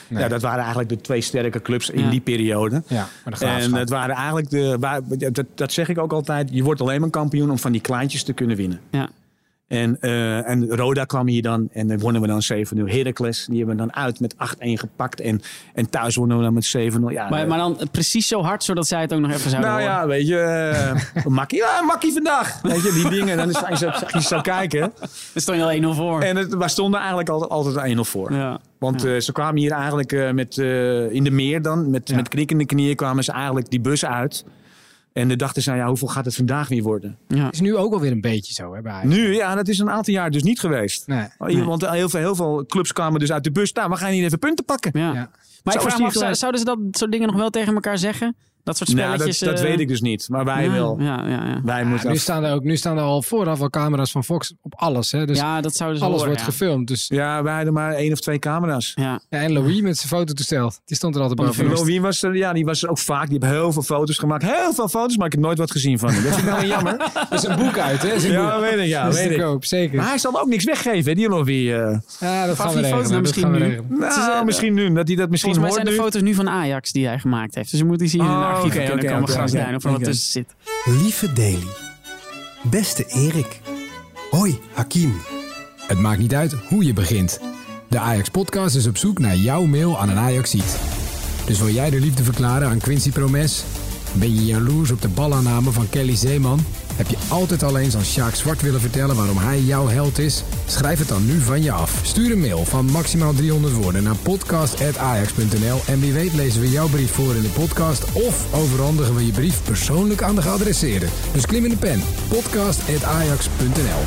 nee. 0.08 0.22
ja, 0.22 0.28
dat 0.28 0.42
waren 0.42 0.60
eigenlijk 0.60 0.88
de 0.88 1.00
twee 1.00 1.20
sterke 1.20 1.62
clubs 1.62 1.90
in 1.90 2.08
die 2.08 2.20
periode. 2.20 2.82
Ja, 2.86 3.08
maar 3.24 3.38
de 3.38 3.44
en 3.44 3.74
het 3.74 3.90
waren 3.90 4.14
eigenlijk 4.14 4.50
de, 4.50 4.76
waar, 4.80 5.00
dat, 5.32 5.44
dat 5.54 5.72
zeg 5.72 5.88
ik 5.88 5.98
ook 5.98 6.12
altijd, 6.12 6.48
je 6.52 6.62
wordt 6.62 6.80
alleen 6.80 7.00
maar 7.00 7.10
kampioen 7.10 7.50
om 7.50 7.58
van 7.58 7.72
die 7.72 7.80
kleintjes 7.80 8.22
te 8.22 8.32
kunnen 8.32 8.56
winnen. 8.56 8.80
Ja. 8.90 9.08
En, 9.72 9.96
uh, 10.00 10.48
en 10.48 10.76
Roda 10.76 11.04
kwam 11.04 11.26
hier 11.26 11.42
dan 11.42 11.68
en 11.72 11.88
dan 11.88 11.98
wonnen 11.98 12.20
we 12.20 12.26
dan 12.26 12.42
7-0. 12.52 12.92
Heracles, 12.92 13.46
die 13.46 13.58
hebben 13.58 13.76
we 13.76 13.82
dan 13.82 13.94
uit 13.94 14.20
met 14.20 14.34
8-1 14.34 14.36
gepakt. 14.58 15.20
En, 15.20 15.40
en 15.74 15.90
thuis 15.90 16.16
wonnen 16.16 16.36
we 16.36 16.42
dan 16.42 16.54
met 16.54 16.76
7-0. 16.76 17.12
Ja, 17.12 17.28
maar, 17.28 17.46
maar 17.46 17.58
dan 17.58 17.78
precies 17.90 18.28
zo 18.28 18.42
hard, 18.42 18.64
zodat 18.64 18.86
zij 18.86 19.00
het 19.00 19.12
ook 19.12 19.20
nog 19.20 19.30
even 19.30 19.50
zouden 19.50 19.70
Nou 19.70 19.82
horen. 19.82 19.96
ja, 19.96 20.06
weet 20.06 20.26
je, 20.26 20.94
uh, 21.16 21.26
makkie, 21.38 21.58
ja, 21.58 21.82
makkie 21.82 22.12
vandaag. 22.12 22.60
Weet 22.62 22.82
je, 22.82 22.92
die 22.92 23.08
dingen. 23.08 23.36
Dan 23.36 23.48
is 23.50 23.60
je 24.12 24.20
zo 24.20 24.40
kijken. 24.40 24.92
Dan 25.00 25.42
stond 25.42 25.58
je 25.58 25.88
al 25.88 25.94
1-0 25.94 25.96
voor. 25.96 26.20
En 26.20 26.36
het, 26.36 26.54
wij 26.54 26.68
stonden 26.68 26.98
eigenlijk 26.98 27.28
altijd, 27.28 27.50
altijd 27.50 27.96
1-0 27.96 28.00
voor. 28.00 28.32
Ja. 28.32 28.60
Want 28.78 29.02
ja. 29.02 29.08
uh, 29.08 29.20
ze 29.20 29.32
kwamen 29.32 29.60
hier 29.60 29.72
eigenlijk 29.72 30.12
uh, 30.12 30.30
met, 30.30 30.56
uh, 30.56 31.12
in 31.12 31.24
de 31.24 31.30
meer 31.30 31.62
dan, 31.62 31.90
met, 31.90 32.08
ja. 32.08 32.16
met 32.16 32.28
knikkende 32.28 32.66
knieën 32.66 32.96
kwamen 32.96 33.24
ze 33.24 33.32
eigenlijk 33.32 33.70
die 33.70 33.80
bus 33.80 34.04
uit. 34.04 34.44
En 35.12 35.28
de 35.28 35.36
dachten 35.36 35.62
ze, 35.62 35.68
nou 35.68 35.80
ja, 35.80 35.88
hoeveel 35.88 36.08
gaat 36.08 36.24
het 36.24 36.34
vandaag 36.34 36.68
weer 36.68 36.82
worden? 36.82 37.18
Ja. 37.28 37.50
is 37.50 37.60
nu 37.60 37.76
ook 37.76 37.92
alweer 37.92 38.10
een 38.10 38.20
beetje 38.20 38.52
zo, 38.52 38.74
hè, 38.74 38.80
bij 38.80 39.04
Nu, 39.04 39.34
ja, 39.34 39.54
dat 39.54 39.68
is 39.68 39.78
een 39.78 39.90
aantal 39.90 40.14
jaar 40.14 40.30
dus 40.30 40.42
niet 40.42 40.60
geweest. 40.60 41.06
Nee. 41.06 41.26
nee. 41.38 41.64
Want 41.64 41.90
heel 41.90 42.08
veel, 42.08 42.20
heel 42.20 42.34
veel 42.34 42.64
clubs 42.66 42.92
kwamen 42.92 43.20
dus 43.20 43.32
uit 43.32 43.44
de 43.44 43.52
bus. 43.52 43.72
Nou, 43.72 43.90
we 43.90 43.96
gaan 43.96 44.10
hier 44.10 44.24
even 44.24 44.38
punten 44.38 44.64
pakken. 44.64 44.90
Ja. 44.94 45.12
ja. 45.12 45.30
Maar 45.62 45.74
ik 45.74 45.80
vraag 45.80 45.98
me 45.98 46.04
af, 46.04 46.12
gelijk... 46.12 46.36
zouden 46.36 46.60
ze 46.60 46.66
dat 46.66 46.78
soort 46.90 47.12
dingen 47.12 47.26
nog 47.26 47.36
wel 47.36 47.50
tegen 47.50 47.74
elkaar 47.74 47.98
zeggen? 47.98 48.36
Dat 48.64 48.76
soort 48.76 48.90
spelletjes. 48.90 49.40
Nou, 49.40 49.52
dat, 49.52 49.60
dat 49.60 49.64
uh... 49.64 49.70
weet 49.70 49.80
ik 49.80 49.88
dus 49.88 50.00
niet. 50.00 50.28
Maar 50.28 50.44
wij 50.44 50.64
ja, 50.64 50.72
wel. 50.72 50.96
Ja, 50.98 51.28
ja, 51.28 51.46
ja. 51.46 51.60
Wij 51.64 51.84
moeten 51.84 52.10
nu, 52.10 52.16
staan 52.16 52.44
er 52.44 52.54
ook, 52.54 52.62
nu 52.62 52.76
staan 52.76 52.96
er 52.96 53.02
al 53.02 53.22
vooraf 53.22 53.60
al 53.60 53.70
camera's 53.70 54.10
van 54.10 54.24
Fox 54.24 54.54
op 54.62 54.74
alles. 54.74 55.12
Hè? 55.12 55.26
Dus 55.26 55.38
ja, 55.38 55.60
dat 55.60 55.74
zouden 55.74 55.98
ze 55.98 56.04
Alles 56.04 56.16
horen, 56.20 56.32
wordt 56.34 56.46
ja. 56.46 56.52
gefilmd. 56.52 56.88
Dus... 56.88 57.06
Ja, 57.08 57.42
wij 57.42 57.54
hadden 57.54 57.72
maar 57.72 57.92
één 57.92 58.12
of 58.12 58.20
twee 58.20 58.38
camera's. 58.38 58.92
Ja. 58.94 59.20
ja 59.28 59.38
en 59.38 59.52
Louis 59.52 59.80
met 59.80 59.96
zijn 59.96 60.08
fototoestel. 60.08 60.72
Die 60.84 60.96
stond 60.96 61.14
er 61.14 61.20
altijd 61.20 61.40
boven. 61.40 61.66
Louis 61.66 61.98
was 61.98 62.22
er, 62.22 62.36
ja, 62.36 62.52
die 62.52 62.64
was 62.64 62.82
er 62.82 62.90
ook 62.90 62.98
vaak. 62.98 63.28
Die 63.28 63.38
heeft 63.40 63.52
heel 63.52 63.72
veel 63.72 63.82
foto's 63.82 64.18
gemaakt. 64.18 64.42
Heel 64.42 64.72
veel 64.72 64.88
foto's, 64.88 65.16
maar 65.16 65.26
ik 65.26 65.32
heb 65.32 65.40
nooit 65.40 65.58
wat 65.58 65.70
gezien 65.70 65.98
van 65.98 66.10
hem. 66.10 66.22
Dat 66.22 66.34
vind 66.34 66.46
ik 66.46 66.54
wel 66.54 66.64
jammer. 66.64 66.96
Er 67.30 67.38
is 67.38 67.44
een 67.44 67.56
boek 67.56 67.78
uit, 67.78 68.02
hè? 68.02 68.12
Ja, 68.12 68.60
weet 68.60 68.78
ik. 68.78 68.86
Ja, 68.86 69.04
dat 69.04 69.14
weet 69.14 69.30
ik. 69.30 69.38
Koop, 69.38 69.64
zeker. 69.64 69.96
Maar 69.96 70.08
hij 70.08 70.18
zal 70.18 70.40
ook 70.40 70.48
niks 70.48 70.64
weggeven, 70.64 71.08
hè, 71.08 71.14
die 71.14 71.28
Louis. 71.28 71.48
Uh... 71.48 71.98
Ja, 72.20 72.46
dat 72.46 72.58
gaan 72.58 72.74
we 72.74 72.80
regelen. 72.80 73.20
Misschien 73.20 73.50
nu. 73.50 73.80
Nou, 73.88 74.44
misschien 74.44 74.74
nu. 74.74 74.92
Dat 74.92 75.06
hij 75.06 75.16
dat 75.16 75.30
misschien 75.30 75.54
Volgens 75.54 75.56
mij 75.56 75.62
hoort 75.62 75.74
zijn 75.74 75.84
de 75.84 76.02
foto's 76.02 76.22
nu 76.22 76.34
van 76.34 76.48
Ajax 76.48 76.92
die 76.92 77.06
hij 77.06 77.18
gemaakt 77.18 77.54
heeft. 77.54 77.70
Dus 77.70 77.78
je 77.78 77.84
moet 77.84 77.98
die 77.98 78.08
zien 78.08 78.20
archief. 78.52 78.72
oké, 78.72 78.84
kunnen 78.84 79.04
oké, 79.04 79.12
komen 79.12 79.28
grasduinen 79.28 79.74
oké, 79.74 79.86
of 79.86 79.92
er 79.92 79.98
wat 79.98 80.04
tussen 80.04 80.30
zit. 80.30 80.54
Lieve 80.84 81.32
Daily. 81.32 81.66
Beste 82.62 83.04
Erik. 83.08 83.60
Hoi, 84.30 84.58
Hakim. 84.72 85.20
Het 85.86 85.98
maakt 85.98 86.18
niet 86.18 86.34
uit 86.34 86.54
hoe 86.68 86.84
je 86.84 86.92
begint. 86.92 87.40
De 87.88 87.98
Ajax-podcast 87.98 88.76
is 88.76 88.86
op 88.86 88.96
zoek 88.96 89.18
naar 89.18 89.36
jouw 89.36 89.64
mail 89.64 89.98
aan 89.98 90.08
een 90.08 90.18
Ajaxiet. 90.18 90.76
Dus 91.46 91.58
wil 91.58 91.68
jij 91.68 91.90
de 91.90 92.00
liefde 92.00 92.22
verklaren 92.22 92.68
aan 92.68 92.78
Quincy 92.78 93.10
Promes? 93.10 93.64
Ben 94.12 94.34
je 94.34 94.44
jaloers 94.44 94.90
op 94.90 95.02
de 95.02 95.08
balaanname 95.08 95.70
van 95.70 95.88
Kelly 95.88 96.16
Zeeman? 96.16 96.60
Heb 96.94 97.08
je 97.08 97.16
altijd 97.28 97.62
al 97.62 97.78
eens 97.78 97.96
aan 97.96 98.04
Sjaak 98.04 98.34
Zwart 98.34 98.62
willen 98.62 98.80
vertellen 98.80 99.16
waarom 99.16 99.36
hij 99.36 99.60
jouw 99.60 99.88
held 99.88 100.18
is? 100.18 100.42
Schrijf 100.66 100.98
het 100.98 101.08
dan 101.08 101.26
nu 101.26 101.40
van 101.40 101.62
je 101.62 101.72
af. 101.72 102.00
Stuur 102.02 102.32
een 102.32 102.40
mail 102.40 102.64
van 102.64 102.84
maximaal 102.84 103.32
300 103.32 103.74
woorden 103.74 104.02
naar 104.02 104.16
podcast.ajax.nl 104.16 105.80
en 105.86 106.00
wie 106.00 106.12
weet 106.12 106.34
lezen 106.34 106.60
we 106.60 106.70
jouw 106.70 106.88
brief 106.88 107.10
voor 107.10 107.34
in 107.34 107.42
de 107.42 107.48
podcast 107.48 108.12
of 108.12 108.54
overhandigen 108.54 109.14
we 109.14 109.26
je 109.26 109.32
brief 109.32 109.64
persoonlijk 109.64 110.22
aan 110.22 110.34
de 110.34 110.42
geadresseerde. 110.42 111.06
Dus 111.32 111.46
klim 111.46 111.64
in 111.64 111.70
de 111.70 111.76
pen. 111.76 112.02
podcast.ajax.nl 112.28 114.02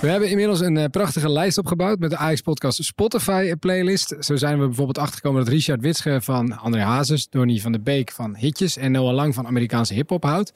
we 0.00 0.08
hebben 0.08 0.30
inmiddels 0.30 0.60
een 0.60 0.76
uh, 0.76 0.84
prachtige 0.84 1.30
lijst 1.30 1.58
opgebouwd 1.58 1.98
met 1.98 2.10
de 2.10 2.16
Ajax 2.16 2.40
Podcast 2.40 2.84
Spotify 2.84 3.54
playlist. 3.54 4.16
Zo 4.20 4.36
zijn 4.36 4.60
we 4.60 4.66
bijvoorbeeld 4.66 4.98
achtergekomen 4.98 5.44
dat 5.44 5.52
Richard 5.52 5.80
Witsche 5.80 6.20
van 6.20 6.58
André 6.58 6.80
Hazes, 6.80 7.28
Donny 7.28 7.58
van 7.58 7.72
de 7.72 7.80
Beek 7.80 8.10
van 8.10 8.36
Hitjes 8.36 8.76
en 8.76 8.92
Noah 8.92 9.14
Lang 9.14 9.34
van 9.34 9.46
Amerikaanse 9.46 9.94
hip-hop 9.94 10.22
houdt. 10.22 10.52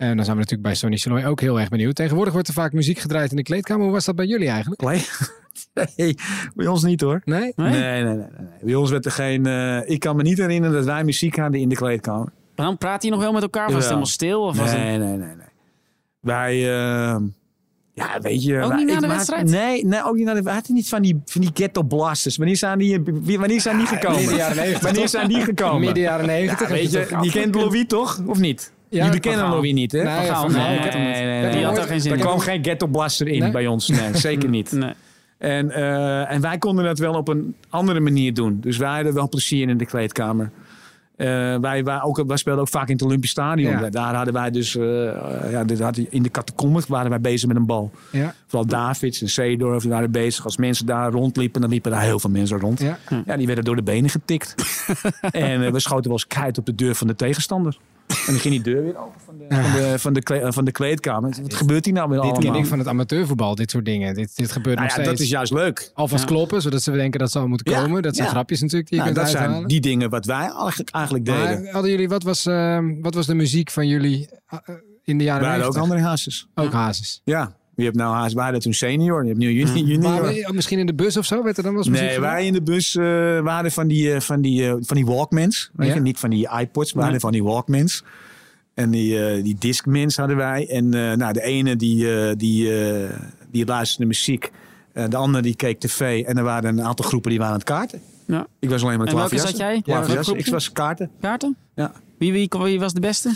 En 0.00 0.16
dan 0.16 0.24
zijn 0.24 0.36
we 0.36 0.42
natuurlijk 0.42 0.62
bij 0.62 0.74
Sony 0.74 0.96
Saloy 0.96 1.24
ook 1.24 1.40
heel 1.40 1.60
erg 1.60 1.68
benieuwd. 1.68 1.94
Tegenwoordig 1.94 2.32
wordt 2.32 2.48
er 2.48 2.54
vaak 2.54 2.72
muziek 2.72 2.98
gedraaid 2.98 3.30
in 3.30 3.36
de 3.36 3.42
kleedkamer. 3.42 3.82
Hoe 3.84 3.92
was 3.92 4.04
dat 4.04 4.16
bij 4.16 4.26
jullie 4.26 4.48
eigenlijk? 4.48 4.82
Nee, 5.96 6.16
bij 6.54 6.66
ons 6.66 6.82
niet 6.82 7.00
hoor. 7.00 7.20
Nee? 7.24 7.52
Nee, 7.56 7.70
nee, 7.70 8.02
nee. 8.02 8.16
nee, 8.16 8.26
Bij 8.62 8.74
ons 8.74 8.90
werd 8.90 9.04
er 9.04 9.10
geen... 9.10 9.46
Uh, 9.46 9.88
ik 9.88 10.00
kan 10.00 10.16
me 10.16 10.22
niet 10.22 10.38
herinneren 10.38 10.76
dat 10.76 10.84
wij 10.84 11.04
muziek 11.04 11.36
hadden 11.36 11.60
in 11.60 11.68
de 11.68 11.74
kleedkamer. 11.74 12.32
Maar 12.56 12.66
dan 12.66 12.78
praat 12.78 13.02
je 13.02 13.10
nog 13.10 13.20
wel 13.20 13.32
met 13.32 13.42
elkaar? 13.42 13.66
Of 13.66 13.72
was 13.72 13.76
het 13.76 13.88
helemaal 13.88 14.06
stil? 14.06 14.42
Of 14.42 14.54
nee, 14.54 14.62
was 14.62 14.72
het... 14.72 14.80
nee, 14.82 14.98
nee, 14.98 15.16
nee. 15.16 15.46
Wij... 16.20 16.56
Uh, 16.56 17.16
ja, 17.94 18.20
weet 18.20 18.44
je... 18.44 18.60
Ook 18.60 18.74
niet 18.74 18.86
na 18.86 19.00
de 19.00 19.06
wedstrijd? 19.06 19.50
Nee, 19.50 19.84
nee, 19.84 20.04
ook 20.04 20.16
niet 20.16 20.26
na 20.26 20.34
de 20.34 20.42
We 20.42 20.50
hadden 20.50 20.74
niet 20.74 20.88
van 20.88 21.02
die, 21.02 21.20
van 21.24 21.40
die 21.40 21.50
ghetto 21.54 21.82
blasters. 21.82 22.36
Wanneer 22.36 22.56
zijn 22.56 22.78
die, 22.78 23.02
wanneer 23.38 23.60
zijn 23.60 23.76
die 23.76 23.86
gekomen? 23.86 24.18
Midden 24.18 24.36
jaren 24.36 24.56
90. 24.56 24.82
Wanneer 24.82 25.08
zijn 25.08 25.28
die 25.28 25.42
gekomen? 25.42 25.80
Midden 25.80 26.02
jaren 26.02 26.26
90. 26.26 26.68
Ja, 26.68 26.74
weet 26.74 26.90
je, 26.90 27.18
die 27.20 27.30
kent 27.30 27.54
Louis 27.54 27.84
toch? 27.86 28.20
Of 28.26 28.38
niet? 28.38 28.72
Ja, 28.90 29.04
Jullie 29.04 29.20
kennen 29.20 29.48
Louis 29.48 29.72
niet, 29.72 29.92
hè? 29.92 30.02
Nee, 30.02 30.26
van 30.26 30.52
nee, 30.52 30.78
nee, 30.78 30.90
nee, 30.90 31.42
nee, 31.42 31.52
Die 31.52 31.64
had 31.64 31.78
er 31.78 31.84
geen 31.84 32.00
zin 32.00 32.12
in. 32.12 32.18
Er 32.18 32.24
kwam 32.24 32.38
geen 32.38 32.64
ghetto 32.64 32.86
blaster 32.86 33.28
in 33.28 33.38
nee? 33.38 33.50
bij 33.50 33.66
ons. 33.66 33.88
Nee, 33.88 34.16
zeker 34.28 34.48
niet. 34.48 34.72
Nee. 34.72 34.92
En, 35.38 35.66
uh, 35.66 36.32
en 36.32 36.40
wij 36.40 36.58
konden 36.58 36.84
dat 36.84 36.98
wel 36.98 37.14
op 37.14 37.28
een 37.28 37.54
andere 37.68 38.00
manier 38.00 38.34
doen. 38.34 38.58
Dus 38.60 38.76
wij 38.76 38.94
hadden 38.94 39.14
wel 39.14 39.28
plezier 39.28 39.68
in 39.68 39.78
de 39.78 39.86
kleedkamer. 39.86 40.50
Uh, 41.16 41.26
wij, 41.60 41.84
wij, 41.84 42.02
ook, 42.02 42.22
wij 42.26 42.36
speelden 42.36 42.62
ook 42.62 42.68
vaak 42.68 42.86
in 42.86 42.92
het 42.92 43.02
Olympisch 43.02 43.30
Stadion. 43.30 43.78
Ja. 43.78 43.90
Daar 43.90 44.14
hadden 44.14 44.34
wij 44.34 44.50
dus, 44.50 44.74
uh, 44.74 44.84
ja, 45.50 45.92
in 46.08 46.22
de 46.22 46.30
catacomben 46.30 46.82
waren 46.88 47.10
wij 47.10 47.20
bezig 47.20 47.48
met 47.48 47.56
een 47.56 47.66
bal. 47.66 47.90
Ja. 48.12 48.34
Vooral 48.46 48.68
Davids 48.68 49.22
en 49.22 49.28
Seedorf 49.28 49.84
waren 49.84 50.10
bezig. 50.10 50.44
Als 50.44 50.56
mensen 50.56 50.86
daar 50.86 51.10
rondliepen, 51.10 51.60
dan 51.60 51.70
liepen 51.70 51.90
daar 51.90 52.02
heel 52.02 52.18
veel 52.18 52.30
mensen 52.30 52.58
rond. 52.58 52.80
Ja, 52.80 52.98
ja 53.26 53.36
die 53.36 53.46
werden 53.46 53.64
door 53.64 53.76
de 53.76 53.82
benen 53.82 54.10
getikt. 54.10 54.54
en 55.30 55.62
uh, 55.62 55.70
we 55.70 55.80
schoten 55.80 56.04
wel 56.04 56.12
eens 56.12 56.26
keihard 56.26 56.58
op 56.58 56.66
de 56.66 56.74
deur 56.74 56.94
van 56.94 57.06
de 57.06 57.14
tegenstander. 57.14 57.78
En 58.10 58.32
dan 58.32 58.38
ging 58.38 58.54
die 58.54 58.62
deur 58.62 58.82
weer 58.82 58.98
open 58.98 59.20
van 59.24 59.38
de, 59.38 59.46
van 59.48 59.72
de, 59.72 59.98
van 59.98 60.12
de, 60.12 60.22
kleed, 60.22 60.54
van 60.54 60.64
de 60.64 60.72
kleedkamer. 60.72 61.36
Wat 61.42 61.54
gebeurt 61.54 61.84
hier 61.84 61.94
nou 61.94 62.08
weer 62.08 62.16
dit 62.16 62.24
allemaal? 62.24 62.42
Dit 62.42 62.52
ken 62.52 62.62
ik 62.62 62.68
van 62.68 62.78
het 62.78 62.88
amateurvoetbal, 62.88 63.54
dit 63.54 63.70
soort 63.70 63.84
dingen. 63.84 64.14
Dit, 64.14 64.36
dit 64.36 64.52
gebeurt 64.52 64.76
nou 64.76 64.88
nog 64.88 64.96
ja, 64.96 65.02
steeds. 65.02 65.18
Dat 65.18 65.26
is 65.26 65.32
juist 65.32 65.52
leuk. 65.52 65.90
Alvast 65.94 66.22
ja. 66.22 66.28
kloppen, 66.28 66.62
zodat 66.62 66.82
ze 66.82 66.90
denken 66.90 67.20
dat 67.20 67.30
ze 67.30 67.38
al 67.38 67.48
moeten 67.48 67.74
komen. 67.74 67.96
Ja, 67.96 68.00
dat 68.00 68.14
zijn 68.14 68.26
ja. 68.26 68.32
grapjes 68.32 68.60
natuurlijk 68.60 68.90
die 68.90 68.98
je 68.98 69.04
nou, 69.04 69.14
kunt 69.14 69.26
dat 69.26 69.36
uithalen. 69.36 69.56
zijn 69.56 69.68
die 69.68 69.80
dingen 69.80 70.10
wat 70.10 70.24
wij 70.24 70.50
eigenlijk, 70.50 70.90
eigenlijk 70.90 71.24
deden. 71.24 71.62
Maar 71.62 71.72
hadden 71.72 71.90
jullie, 71.90 72.08
wat, 72.08 72.22
was, 72.22 72.46
uh, 72.46 72.78
wat 73.00 73.14
was 73.14 73.26
de 73.26 73.34
muziek 73.34 73.70
van 73.70 73.86
jullie 73.86 74.28
uh, 74.52 74.76
in 75.04 75.18
de 75.18 75.24
jaren 75.24 75.48
90? 75.48 75.68
ook 75.68 75.82
andere 75.82 76.00
hazes. 76.00 76.48
Ook 76.54 76.72
hazes. 76.72 77.20
Ja. 77.24 77.58
Je 77.80 77.86
hebt 77.86 77.98
nou 77.98 78.14
haast, 78.14 78.34
hadden 78.34 78.60
toen 78.60 78.72
senior, 78.72 79.22
je 79.22 79.28
hebt 79.28 79.40
nu 79.40 79.52
junior. 79.52 79.86
junior. 79.86 80.22
Maar 80.22 80.54
misschien 80.54 80.78
in 80.78 80.86
de 80.86 80.94
bus 80.94 81.16
of 81.16 81.26
zo 81.26 81.42
werd 81.42 81.56
er 81.56 81.62
dan 81.62 81.74
wel 81.74 81.84
eens 81.84 82.00
Nee, 82.00 82.20
wij 82.20 82.46
in 82.46 82.52
de 82.52 82.62
bus 82.62 82.94
uh, 82.94 83.04
waren 83.40 83.72
van 83.72 83.88
die, 83.88 84.08
uh, 84.08 84.20
van 84.20 84.40
die, 84.40 84.62
uh, 84.62 84.74
van 84.80 84.96
die 84.96 85.06
Walkmans. 85.06 85.70
Weet 85.72 85.94
je? 85.94 86.00
Niet 86.00 86.18
van 86.18 86.30
die 86.30 86.48
iPods, 86.58 86.92
maar 86.92 87.10
nee. 87.10 87.20
van 87.20 87.32
die 87.32 87.44
Walkmans. 87.44 88.04
En 88.74 88.90
die, 88.90 89.36
uh, 89.36 89.44
die 89.44 89.56
Discmans 89.58 90.16
hadden 90.16 90.36
wij. 90.36 90.68
En 90.68 90.84
uh, 90.84 91.12
nou, 91.12 91.32
de 91.32 91.42
ene 91.42 91.76
die, 91.76 92.04
uh, 92.04 92.32
die, 92.36 92.70
die 93.50 93.66
luisterde 93.66 94.06
muziek. 94.06 94.50
de 94.92 95.16
andere 95.16 95.42
die 95.42 95.56
keek 95.56 95.80
tv. 95.80 96.24
En 96.24 96.36
er 96.36 96.44
waren 96.44 96.78
een 96.78 96.84
aantal 96.84 97.06
groepen 97.06 97.30
die 97.30 97.38
waren 97.38 97.54
aan 97.54 97.60
het 97.60 97.68
kaarten. 97.68 98.00
Ja. 98.26 98.46
Ik 98.58 98.68
was 98.68 98.82
alleen 98.82 98.98
maar 98.98 99.06
En 99.06 99.16
welke 99.16 99.38
zat 99.38 99.56
jij? 99.56 99.82
Ja, 99.84 100.04
ik 100.34 100.46
was 100.46 100.72
kaarten. 100.72 101.10
Kaarten? 101.20 101.56
Ja. 101.74 101.92
Wie, 102.18 102.32
wie, 102.32 102.48
wie 102.58 102.80
was 102.80 102.92
de 102.92 103.00
beste? 103.00 103.28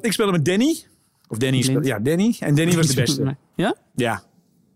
ik 0.00 0.12
speelde 0.12 0.32
met 0.32 0.44
Danny. 0.44 0.76
Of 1.28 1.38
Danny 1.38 1.62
speelde, 1.62 1.86
ja, 1.86 1.98
Danny. 1.98 2.36
En 2.40 2.54
Danny 2.54 2.76
was 2.76 2.86
de 2.86 2.94
beste. 2.94 3.36
Ja? 3.54 3.74
Ja. 3.94 4.22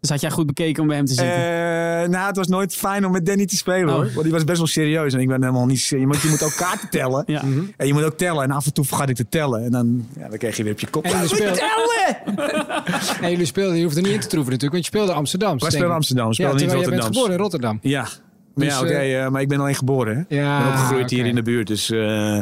Dus 0.00 0.10
had 0.10 0.20
jij 0.20 0.30
goed 0.30 0.46
bekeken 0.46 0.82
om 0.82 0.88
bij 0.88 0.96
hem 0.96 1.06
te 1.06 1.14
zitten? 1.14 1.38
Uh, 1.38 2.08
nou, 2.08 2.26
het 2.26 2.36
was 2.36 2.48
nooit 2.48 2.74
fijn 2.74 3.06
om 3.06 3.12
met 3.12 3.26
Danny 3.26 3.46
te 3.46 3.56
spelen 3.56 3.88
oh. 3.88 3.94
hoor. 3.94 4.10
Want 4.12 4.22
die 4.22 4.32
was 4.32 4.44
best 4.44 4.58
wel 4.58 4.66
serieus. 4.66 5.14
En 5.14 5.20
ik 5.20 5.28
ben 5.28 5.40
helemaal 5.40 5.66
niet... 5.66 5.84
Je 5.84 6.06
moet, 6.06 6.20
je 6.20 6.28
moet 6.28 6.42
ook 6.42 6.56
kaarten 6.56 6.88
tellen. 6.98 7.22
ja. 7.26 7.42
mm 7.44 7.52
-hmm. 7.52 7.72
En 7.76 7.86
je 7.86 7.92
moet 7.92 8.02
ook 8.04 8.16
tellen. 8.16 8.42
En 8.42 8.50
af 8.50 8.66
en 8.66 8.72
toe 8.72 8.84
vergat 8.84 9.08
ik 9.08 9.16
te 9.16 9.28
tellen. 9.28 9.64
En 9.64 9.70
dan, 9.70 10.06
ja, 10.18 10.28
dan 10.28 10.38
kreeg 10.38 10.56
je 10.56 10.62
weer 10.62 10.72
op 10.72 10.80
je 10.80 10.86
kop. 10.90 11.04
En 11.04 11.10
jullie 11.10 11.28
speelden... 11.34 11.54
tellen! 11.54 12.36
en 13.22 13.30
jullie 13.30 13.46
speelden... 13.46 13.76
Je 13.76 13.84
hoeft 13.84 13.96
er 13.96 14.02
niet 14.02 14.12
in 14.12 14.20
te 14.20 14.26
troeven 14.26 14.52
natuurlijk. 14.52 14.72
Want 14.82 14.84
je 14.84 14.98
speelde 14.98 15.12
Amsterdam. 15.12 15.58
Wij 15.58 15.70
speelden 15.70 15.94
Amsterdam. 15.94 16.28
We 16.28 16.34
speelden 16.34 16.58
ja, 16.58 16.64
niet 16.64 16.74
Rotterdam. 16.74 16.98
je 16.98 17.04
bent 17.04 17.16
geboren 17.16 17.36
in 17.36 17.42
Rotterdam. 17.42 17.78
Ja. 17.82 18.00
Maar 18.02 18.10
Dus, 18.54 18.66
ja, 18.66 18.80
oké. 18.80 18.88
Okay, 18.88 19.24
uh, 19.24 19.30
maar 19.30 19.40
ik 19.40 19.48
ben 19.48 19.60
alleen 19.60 19.74
geboren. 19.74 20.26
Hè? 20.28 20.36
Ja, 20.36 20.58
ik 20.58 20.64
ben 20.64 20.72
opgegroeid 20.72 21.04
okay. 21.04 21.18
hier 21.18 21.26
in 21.26 21.34
de 21.34 21.42
buurt. 21.42 21.66
Dus... 21.66 21.90
Uh, 21.90 22.38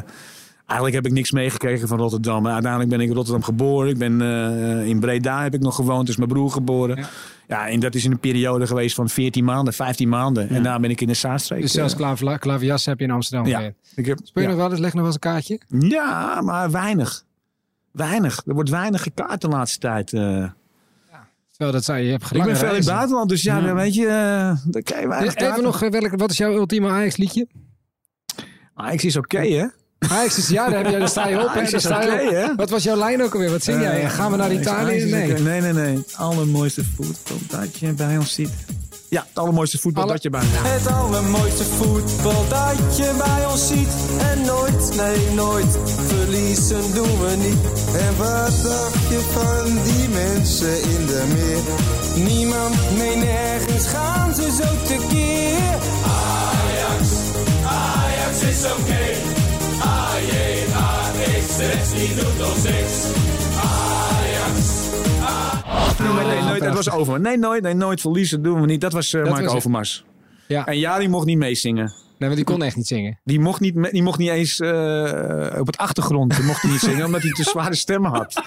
Eigenlijk 0.69 1.03
heb 1.03 1.07
ik 1.07 1.13
niks 1.13 1.31
meegekregen 1.31 1.89
van 1.89 1.99
Rotterdam. 1.99 2.47
Uiteindelijk 2.47 2.91
ben 2.91 3.01
ik 3.01 3.09
in 3.09 3.15
Rotterdam 3.15 3.43
geboren. 3.43 3.91
Ik 3.91 3.99
ben 3.99 4.21
uh, 4.21 4.87
in 4.87 5.01
Breda 5.01 5.43
heb 5.43 5.55
ik 5.55 5.61
nog 5.61 5.75
gewoond. 5.75 6.07
Dus 6.07 6.17
mijn 6.17 6.29
broer 6.29 6.51
geboren. 6.51 6.97
Ja. 6.97 7.09
ja, 7.47 7.69
en 7.69 7.81
dat 7.81 7.95
is 7.95 8.05
in 8.05 8.11
een 8.11 8.19
periode 8.19 8.67
geweest 8.67 8.95
van 8.95 9.09
14 9.09 9.45
maanden, 9.45 9.75
15 9.75 10.09
maanden. 10.09 10.43
Ja. 10.43 10.49
En 10.49 10.63
daarna 10.63 10.81
ben 10.81 10.91
ik 10.91 11.01
in 11.01 11.07
de 11.07 11.15
Zaanstreek. 11.15 11.61
Dus 11.61 11.73
zelfs 11.73 11.95
uh, 11.95 12.37
klavias 12.39 12.85
heb 12.85 12.99
je 12.99 13.05
in 13.05 13.11
Amsterdam 13.11 13.47
ja. 13.47 13.73
Ik 13.95 14.07
heb, 14.07 14.19
Speel 14.23 14.43
je 14.43 14.49
nog 14.49 14.59
wel 14.59 14.71
eens? 14.71 14.81
Leg 14.81 14.93
nog 14.93 15.03
wel 15.03 15.05
eens 15.05 15.15
een 15.15 15.21
kaartje? 15.21 15.61
Ja, 15.69 16.41
maar 16.41 16.71
weinig. 16.71 17.25
Weinig. 17.93 18.43
Er 18.47 18.55
wordt 18.55 18.71
weinig 18.71 19.03
gekaart 19.03 19.41
de 19.41 19.49
laatste 19.49 19.79
tijd. 19.79 20.13
Uh. 20.13 20.51
Terwijl 21.51 21.73
dat 21.73 21.85
zei 21.85 22.05
je, 22.05 22.11
hebt 22.11 22.35
Ik 22.35 22.45
ben 22.45 22.57
veel 22.57 22.69
in 22.69 22.75
het 22.75 22.87
buitenland, 22.87 23.29
dus 23.29 23.43
ja, 23.43 23.61
dan 23.61 23.75
weet 23.75 23.95
je, 23.95 24.07
dan 24.65 24.83
kan 24.83 25.01
je 25.01 25.09
weinig 25.09 25.35
Even 25.35 25.63
nog, 25.63 25.79
welke, 25.79 26.17
wat 26.17 26.31
is 26.31 26.37
jouw 26.37 26.53
ultieme 26.53 26.89
Ajax 26.89 27.17
liedje? 27.17 27.47
Ajax 28.75 29.05
is 29.05 29.17
oké, 29.17 29.37
okay, 29.37 29.51
hè? 29.51 29.67
Ajax 29.99 30.39
is, 30.39 30.49
ja, 30.49 30.69
daar, 30.69 30.85
heb 30.85 30.93
je, 30.93 30.99
daar 30.99 31.09
sta 31.09 31.29
je 31.29 31.41
op. 31.41 31.47
Ajax 31.47 31.73
is 31.73 31.87
oké, 31.87 31.95
okay, 31.95 32.27
hè? 32.27 32.55
Wat 32.55 32.71
was 32.71 32.83
jouw 32.83 32.97
lijn 32.97 33.23
ook 33.23 33.33
alweer? 33.33 33.51
Wat 33.51 33.63
zing 33.63 33.81
jij? 33.81 34.05
Uh, 34.05 34.11
Gaan 34.11 34.31
we 34.31 34.37
naar 34.37 34.53
Italië? 34.53 35.05
Nee. 35.05 35.31
Okay. 35.31 35.43
nee, 35.43 35.61
nee, 35.61 35.73
nee. 35.73 35.97
Het 35.97 36.15
allermooiste 36.17 36.85
voetbal 36.97 37.37
dat 37.49 37.79
je 37.79 37.93
bij 37.93 38.19
ons 38.19 38.35
ziet. 38.35 38.51
Ja, 39.09 39.25
het 39.29 39.39
allermooiste 39.39 39.79
voetbal 39.79 40.03
Alle... 40.03 40.13
dat 40.13 40.23
je 40.23 40.31
bij 40.31 40.41
ons 40.41 40.51
ziet. 40.51 40.61
Het 40.63 40.87
allermooiste 40.93 41.65
voetbal 41.65 42.49
dat 42.49 42.97
je 42.97 43.15
bij 43.19 43.47
ons 43.47 43.67
ziet. 43.67 43.89
En 44.21 44.45
nooit, 44.45 44.97
nee, 44.97 45.35
nooit 45.35 45.79
verliezen 46.07 46.95
doen 46.95 47.21
we 47.21 47.35
niet. 47.37 47.95
En 47.97 48.17
wat 48.17 48.63
dacht 48.63 49.09
je 49.09 49.21
van 49.33 49.83
die 49.85 50.09
mensen 50.09 50.83
in 50.83 51.07
de 51.07 51.25
meer? 51.35 52.27
Niemand, 52.27 52.75
nee, 52.97 53.17
nergens 53.17 53.87
gaan 53.87 54.35
ze 54.35 54.43
zo 54.43 54.87
tekeer. 54.87 55.75
Ajax, 56.05 57.09
Ajax 57.67 58.43
is 58.43 58.65
oké. 58.65 58.81
Okay. 58.81 59.38
A-J-A-X, 60.19 61.57
die 61.95 62.15
doet 62.15 62.49
ons 62.49 62.63
niks. 62.63 63.05
Ajax. 63.61 64.87
Nee, 65.99 66.13
nee, 66.13 66.25
nee, 66.27 66.43
nooit, 66.43 66.63
dat 66.63 66.75
was 66.75 66.91
Overmars. 66.91 67.23
Nee, 67.23 67.39
nooit, 67.39 67.63
nee, 67.63 67.75
nooit 67.75 68.01
verliezen 68.01 68.43
doen 68.43 68.61
we 68.61 68.67
niet. 68.67 68.81
Dat 68.81 68.93
was 68.93 69.13
uh, 69.13 69.23
dat 69.23 69.31
Mark 69.31 69.45
was 69.45 69.55
Overmars. 69.55 70.05
Ja. 70.47 70.67
En 70.67 70.79
Jari 70.79 71.09
mocht 71.09 71.27
niet 71.27 71.39
meezingen. 71.39 71.93
Nee, 72.19 72.29
want 72.29 72.35
die 72.35 72.45
kon 72.45 72.63
echt 72.63 72.77
niet 72.77 72.87
zingen. 72.87 73.19
Die 73.25 73.41
mocht 73.41 73.61
niet, 73.61 73.91
die 73.93 74.03
mocht 74.03 74.19
niet 74.19 74.29
eens 74.29 74.61
uh, 74.61 74.71
op 75.59 75.67
het 75.67 75.77
achtergrond 75.77 76.43
mocht 76.43 76.63
hij 76.63 76.71
niet 76.71 76.81
zingen, 76.81 77.05
omdat 77.05 77.23
hij 77.23 77.31
te 77.31 77.43
zware 77.43 77.75
stem 77.75 78.05
had. 78.05 78.43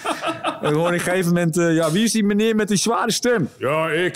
En 0.61 0.67
gewoon 0.67 0.87
op 0.87 0.93
een 0.93 0.99
gegeven 0.99 1.33
moment, 1.33 1.57
uh, 1.57 1.75
ja, 1.75 1.91
wie 1.91 2.03
is 2.03 2.11
die 2.11 2.23
meneer 2.23 2.55
met 2.55 2.67
die 2.67 2.77
zware 2.77 3.11
stem? 3.11 3.49
Ja, 3.57 3.89
ik. 3.89 4.15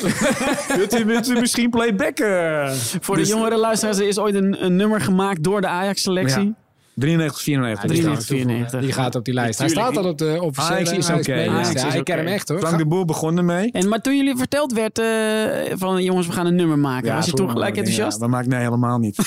wilt, 0.77 0.99
u, 0.99 1.05
wilt 1.05 1.29
u 1.29 1.39
misschien 1.39 1.69
playbacken? 1.69 2.75
Voor 3.01 3.15
dus, 3.15 3.27
de 3.27 3.33
jongere 3.33 3.57
luisteraars, 3.57 3.97
er 3.97 4.07
is 4.07 4.19
ooit 4.19 4.35
een, 4.35 4.63
een 4.65 4.75
nummer 4.75 5.01
gemaakt 5.01 5.43
door 5.43 5.61
de 5.61 5.67
Ajax-selectie. 5.67 6.43
Ja. 6.43 6.63
93, 6.95 7.41
94. 7.41 7.89
93, 7.89 8.27
94. 8.27 8.81
Die 8.81 8.91
gaat 8.91 9.15
op 9.15 9.25
die 9.25 9.33
lijst. 9.33 9.59
Hij 9.59 9.69
staat 9.69 9.97
al 9.97 10.03
op 10.03 10.17
de 10.17 10.37
officiële 10.41 10.75
Ajax 10.75 10.91
is 10.91 11.09
oké. 11.09 11.97
Ik 11.97 12.03
ken 12.03 12.17
hem 12.17 12.27
echt 12.27 12.49
hoor. 12.49 12.59
Frank 12.59 12.77
de 12.77 12.85
Boer 12.85 13.05
begon 13.05 13.37
ermee. 13.37 13.71
En, 13.71 13.89
maar 13.89 14.01
toen 14.01 14.17
jullie 14.17 14.37
verteld 14.37 14.73
werd 14.73 14.99
uh, 14.99 15.77
van 15.77 16.03
jongens, 16.03 16.27
we 16.27 16.33
gaan 16.33 16.45
een 16.45 16.55
nummer 16.55 16.79
maken. 16.79 17.15
Was 17.15 17.25
je 17.25 17.31
toen 17.31 17.49
gelijk 17.49 17.77
enthousiast? 17.77 18.19
Ja, 18.19 18.25
we 18.25 18.31
maken 18.31 18.49
nee 18.49 18.59
helemaal 18.59 18.99
niet. 18.99 19.17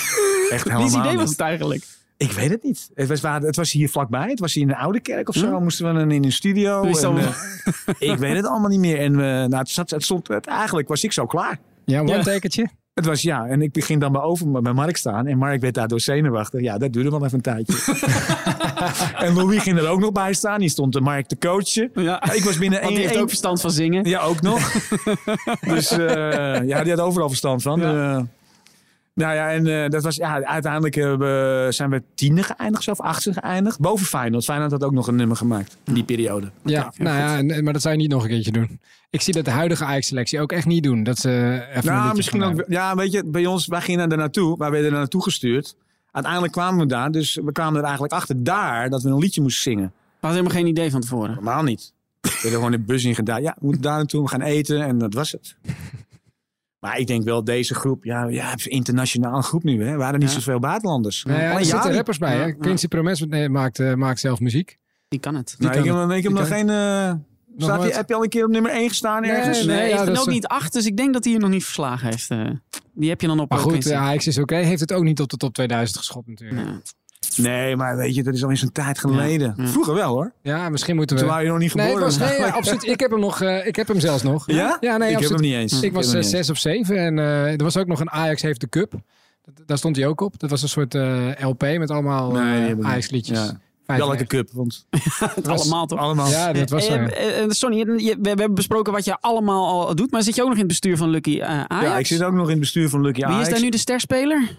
Echt 0.49 0.63
helemaal 0.63 0.89
Wie 0.89 0.99
idee 0.99 1.17
was 1.17 1.29
het 1.29 1.39
eigenlijk? 1.39 1.83
Ik 2.17 2.31
weet 2.31 2.49
het 2.49 2.63
niet. 2.63 2.89
Het 2.93 3.07
was, 3.07 3.21
het 3.21 3.55
was 3.55 3.71
hier 3.71 3.89
vlakbij. 3.89 4.29
Het 4.29 4.39
was 4.39 4.53
hier 4.53 4.63
in 4.63 4.69
de 4.69 4.75
Oude 4.75 4.99
Kerk 4.99 5.29
of 5.29 5.35
zo. 5.35 5.55
Hm? 5.55 5.63
Moesten 5.63 5.95
we 5.95 6.15
in 6.15 6.23
een 6.23 6.31
studio. 6.31 6.83
En, 6.83 7.17
uh, 7.17 7.27
ik 8.11 8.17
weet 8.17 8.35
het 8.35 8.45
allemaal 8.45 8.69
niet 8.69 8.79
meer. 8.79 8.99
En 8.99 9.11
uh, 9.11 9.19
nou, 9.19 9.55
het, 9.55 9.69
zat, 9.69 9.89
het 9.89 10.03
stond, 10.03 10.27
het, 10.27 10.45
eigenlijk 10.45 10.87
was 10.87 11.03
ik 11.03 11.11
zo 11.11 11.25
klaar. 11.25 11.59
Ja, 11.85 11.99
een 11.99 12.23
tekentje. 12.23 12.69
Het 12.93 13.05
was 13.05 13.21
ja, 13.21 13.45
en 13.45 13.61
ik 13.61 13.83
ging 13.83 14.01
dan 14.01 14.11
bij 14.11 14.21
over 14.21 14.61
bij 14.61 14.73
Mark 14.73 14.97
staan. 14.97 15.27
En 15.27 15.37
Mark 15.37 15.61
werd 15.61 15.73
daardoor 15.73 15.99
zenuwachtig. 15.99 16.61
Ja, 16.61 16.77
dat 16.77 16.93
duurde 16.93 17.09
wel 17.09 17.25
even 17.25 17.33
een 17.33 17.41
tijdje. 17.41 17.97
en 19.25 19.33
Louis 19.33 19.61
ging 19.61 19.77
er 19.77 19.87
ook 19.87 19.99
nog 19.99 20.11
bij 20.11 20.33
staan. 20.33 20.59
Die 20.59 20.69
stond 20.69 20.93
de 20.93 21.01
Mark 21.01 21.27
te 21.27 21.37
coachen. 21.37 21.91
Ja. 21.93 22.33
Ik 22.33 22.43
was 22.43 22.57
binnen 22.57 22.81
één... 22.81 22.89
Die 22.89 22.99
heeft 22.99 23.11
één... 23.11 23.21
ook 23.21 23.29
verstand 23.29 23.61
van 23.61 23.71
zingen. 23.71 24.09
Ja, 24.09 24.21
ook 24.21 24.41
nog. 24.41 24.71
dus 25.73 25.97
uh, 25.97 26.07
ja, 26.67 26.83
die 26.83 26.91
had 26.91 26.99
overal 26.99 27.27
verstand 27.27 27.61
van. 27.61 27.79
Ja. 27.79 28.17
Uh, 28.17 28.21
Nou 29.19 29.35
ja, 29.35 29.51
en 29.51 29.65
uh, 29.65 29.87
dat 29.87 30.03
was, 30.03 30.15
ja, 30.15 30.43
uiteindelijk 30.43 30.95
uh, 30.95 31.05
zijn 31.69 31.89
we 31.89 32.03
tiende 32.15 32.43
geëindigd 32.43 32.87
of 32.87 32.99
achtste 32.99 33.33
geëindigd. 33.33 33.79
Boven 33.79 34.05
Feyenoord. 34.05 34.43
Feyenoord 34.43 34.71
had 34.71 34.83
ook 34.83 34.91
nog 34.91 35.07
een 35.07 35.15
nummer 35.15 35.37
gemaakt 35.37 35.77
in 35.85 35.93
die 35.93 36.03
periode. 36.03 36.51
Ja, 36.63 36.93
nou 36.97 37.45
ja, 37.47 37.61
maar 37.61 37.73
dat 37.73 37.81
zou 37.81 37.93
je 37.93 38.01
niet 38.01 38.11
nog 38.11 38.23
een 38.23 38.29
keertje 38.29 38.51
doen. 38.51 38.79
Ik 39.09 39.21
zie 39.21 39.33
dat 39.33 39.45
de 39.45 39.51
huidige 39.51 39.85
Ajax-selectie 39.85 40.41
ook 40.41 40.51
echt 40.51 40.65
niet 40.65 40.83
doen. 40.83 41.03
Dat 41.03 41.17
ze 41.17 41.65
even 41.73 41.93
nou, 41.93 42.15
misschien 42.15 42.43
ook. 42.43 42.63
Ja, 42.67 42.95
weet 42.95 43.11
je, 43.11 43.23
bij 43.25 43.45
ons, 43.45 43.67
wij 43.67 43.81
gingen 43.81 44.11
er 44.11 44.17
naartoe. 44.17 44.57
Wij 44.57 44.71
werden 44.71 44.91
er 44.91 44.97
naartoe 44.97 45.23
gestuurd. 45.23 45.75
Uiteindelijk 46.11 46.53
kwamen 46.53 46.79
we 46.79 46.85
daar. 46.85 47.11
Dus 47.11 47.39
we 47.43 47.51
kwamen 47.51 47.77
er 47.77 47.83
eigenlijk 47.83 48.13
achter 48.13 48.43
daar 48.43 48.89
dat 48.89 49.03
we 49.03 49.09
een 49.09 49.17
liedje 49.17 49.41
moesten 49.41 49.61
zingen. 49.71 49.93
Had 50.19 50.31
helemaal 50.31 50.53
geen 50.53 50.67
idee 50.67 50.91
van 50.91 51.01
tevoren? 51.01 51.33
Normaal 51.33 51.63
niet. 51.63 51.93
We 52.21 52.29
hebben 52.29 52.51
gewoon 52.51 52.71
de 52.71 52.79
bus 52.79 53.03
in 53.03 53.15
gedaan. 53.15 53.41
Ja, 53.41 53.55
we 53.59 53.65
moeten 53.65 53.81
daar 53.81 53.97
naartoe. 53.97 54.21
We 54.23 54.29
gaan 54.29 54.41
eten. 54.41 54.85
En 54.85 54.97
dat 54.97 55.13
was 55.13 55.31
het. 55.31 55.55
Maar 56.79 56.97
ik 56.97 57.07
denk 57.07 57.23
wel, 57.23 57.43
deze 57.43 57.75
groep, 57.75 58.03
ja, 58.03 58.27
ja 58.27 58.53
internationaal 58.63 59.41
groep 59.41 59.63
nu. 59.63 59.83
Hè. 59.83 59.91
We 59.91 59.97
waren 59.97 60.19
niet 60.19 60.29
zoveel 60.29 60.59
buitenlanders. 60.59 61.23
Nou 61.23 61.41
ja, 61.41 61.57
er 61.57 61.65
zitten 61.65 61.93
rappers 61.93 62.17
bij. 62.17 62.37
Hè? 62.37 62.53
Quincy 62.53 62.87
Promes 62.87 63.25
maakt, 63.25 63.79
uh, 63.79 63.93
maakt 63.93 64.19
zelf 64.19 64.39
muziek. 64.39 64.77
Die 65.07 65.19
kan 65.19 65.35
het. 65.35 65.47
Die 65.57 65.67
nou, 65.67 65.71
kan 65.71 66.01
ik, 66.01 66.09
heb, 66.09 66.17
ik 66.17 66.23
heb 66.23 66.33
nog 66.33 66.47
geen... 66.47 66.67
Uh, 66.67 67.13
staat 67.57 67.81
die, 67.81 67.93
heb 67.93 68.09
je 68.09 68.15
al 68.15 68.23
een 68.23 68.29
keer 68.29 68.45
op 68.45 68.51
nummer 68.51 68.71
1 68.71 68.89
gestaan 68.89 69.23
ergens? 69.23 69.57
Nee, 69.57 69.77
nee, 69.77 69.93
nee 69.93 70.13
ja, 70.13 70.19
ook 70.19 70.27
niet 70.27 70.47
acht, 70.47 70.73
dus 70.73 70.85
ik 70.85 70.97
denk 70.97 71.13
dat 71.13 71.23
hij 71.23 71.33
je 71.33 71.39
nog 71.39 71.49
niet 71.49 71.63
verslagen 71.63 72.09
heeft. 72.09 72.31
Uh, 72.31 72.49
die 72.93 73.09
heb 73.09 73.21
je 73.21 73.27
dan 73.27 73.39
op. 73.39 73.49
Maar 73.49 73.59
goed, 73.59 73.91
Ajax 73.91 74.27
is 74.27 74.37
oké. 74.37 74.55
Heeft 74.55 74.79
het 74.79 74.93
ook 74.93 75.03
niet 75.03 75.21
op 75.21 75.29
de 75.29 75.37
top 75.37 75.53
2000 75.53 75.97
geschopt 75.97 76.27
natuurlijk. 76.27 76.67
Nee, 77.41 77.75
maar 77.75 77.97
weet 77.97 78.15
je, 78.15 78.23
dat 78.23 78.33
is 78.33 78.43
al 78.43 78.49
eens 78.49 78.61
een 78.61 78.71
tijd 78.71 78.99
geleden. 78.99 79.55
Vroeger 79.57 79.93
wel 79.93 80.13
hoor. 80.13 80.33
Ja, 80.41 80.69
misschien 80.69 80.95
moeten 80.95 81.15
we... 81.15 81.21
Toen 81.21 81.31
waren 81.31 81.45
je 81.45 81.51
nog 81.51 81.59
niet 81.59 81.71
geboren. 81.71 81.93
Nee, 81.93 82.03
was, 82.03 82.17
nee 82.17 82.43
absoluut. 82.43 82.87
Ik 82.87 82.99
heb 82.99 83.11
hem 83.11 83.19
nog, 83.19 83.41
uh, 83.41 83.67
ik 83.67 83.75
heb 83.75 83.87
hem 83.87 83.99
zelfs 83.99 84.23
nog. 84.23 84.51
Ja? 84.51 84.77
Ja, 84.79 84.97
nee, 84.97 85.09
ik 85.09 85.15
absoluut. 85.15 85.19
heb 85.19 85.29
hem 85.29 85.59
niet 85.59 85.71
eens. 85.71 85.81
Ik 85.81 85.93
was 85.93 86.13
uh, 86.13 86.21
zes 86.21 86.49
of 86.49 86.57
zeven 86.57 86.97
en 86.97 87.17
uh, 87.17 87.51
er 87.51 87.63
was 87.63 87.77
ook 87.77 87.87
nog 87.87 87.99
een 87.99 88.11
Ajax 88.11 88.41
heeft 88.41 88.61
de 88.61 88.69
Cup. 88.69 88.93
Daar 89.65 89.77
stond 89.77 89.95
hij 89.95 90.07
ook 90.07 90.21
op. 90.21 90.39
Dat 90.39 90.49
was 90.49 90.61
een 90.61 90.69
soort 90.69 90.93
LP 91.39 91.61
met 91.61 91.91
allemaal 91.91 92.31
nee, 92.31 92.75
Ajax 92.81 93.09
liedjes. 93.09 93.39
Ja. 93.39 93.59
Welke 93.97 94.25
cup? 94.25 94.49
Want 94.53 94.85
allemaal 95.43 95.85
toch? 95.85 95.99
Allemaal. 95.99 96.29
Ja, 96.29 96.53
dat 96.53 96.69
was 96.69 96.91
Sonny, 97.47 97.85
we, 97.85 98.17
we, 98.21 98.27
hebben 98.27 98.53
besproken 98.53 98.93
wat 98.93 99.05
je 99.05 99.17
allemaal 99.19 99.87
al 99.87 99.95
doet. 99.95 100.11
Maar 100.11 100.23
zit 100.23 100.35
je 100.35 100.41
ook 100.41 100.47
nog 100.47 100.57
in 100.57 100.63
het 100.63 100.69
bestuur 100.71 100.97
van 100.97 101.09
Lucky 101.09 101.41
Ajax? 101.41 101.85
Ja, 101.85 101.97
ik 101.97 102.07
zit 102.07 102.23
ook 102.23 102.33
nog 102.33 102.43
in 102.43 102.49
het 102.49 102.59
bestuur 102.59 102.89
van 102.89 103.01
Lucky 103.01 103.23
Ajax. 103.23 103.35
Wie 103.35 103.45
is 103.45 103.53
daar 103.53 103.61
nu 103.61 103.69
de 103.69 103.77
sterspeler? 103.77 104.57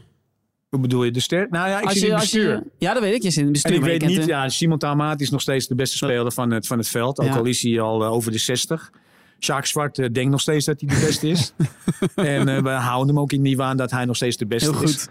Hoe 0.70 0.80
bedoel 0.80 1.04
je? 1.04 1.10
De 1.10 1.20
ster? 1.20 1.46
Nou 1.50 1.68
ja, 1.68 1.78
ik 1.78 1.84
als 1.84 1.92
zit 1.92 2.02
in 2.02 2.10
het 2.10 2.20
bestuur. 2.20 2.50
Je, 2.50 2.62
ja, 2.78 2.92
dat 2.92 3.02
weet 3.02 3.14
ik. 3.14 3.22
Je 3.22 3.30
zit 3.30 3.38
in 3.38 3.44
het 3.44 3.52
bestuur. 3.52 3.72
En 3.72 3.78
ik 3.78 4.00
weet 4.00 4.08
niet, 4.08 4.24
ja, 4.24 4.48
Simon 4.48 4.78
Tamaat 4.78 5.20
is 5.20 5.30
nog 5.30 5.40
steeds 5.40 5.66
de 5.66 5.74
beste 5.74 5.96
speler 5.96 6.32
van 6.32 6.50
het, 6.50 6.66
van 6.66 6.78
het 6.78 6.88
veld. 6.88 7.18
Ook 7.18 7.34
al 7.34 7.44
is 7.44 7.62
hij 7.62 7.80
al 7.80 8.02
uh, 8.02 8.12
over 8.12 8.32
de 8.32 8.38
60. 8.38 8.90
Sjaak 9.38 9.66
Zwart 9.66 9.98
uh, 9.98 10.08
denkt 10.12 10.30
nog 10.30 10.40
steeds 10.40 10.64
dat 10.64 10.80
hij 10.80 10.94
de 10.94 11.06
beste 11.06 11.28
is. 11.28 11.52
en 12.14 12.48
uh, 12.48 12.58
we 12.58 12.70
houden 12.70 13.14
hem 13.14 13.18
ook 13.18 13.32
in 13.32 13.42
die 13.42 13.56
waan 13.56 13.76
dat 13.76 13.90
hij 13.90 14.04
nog 14.04 14.16
steeds 14.16 14.36
de 14.36 14.46
beste 14.46 14.70
Heel 14.70 14.82
is. 14.82 14.92
goed. 14.92 15.08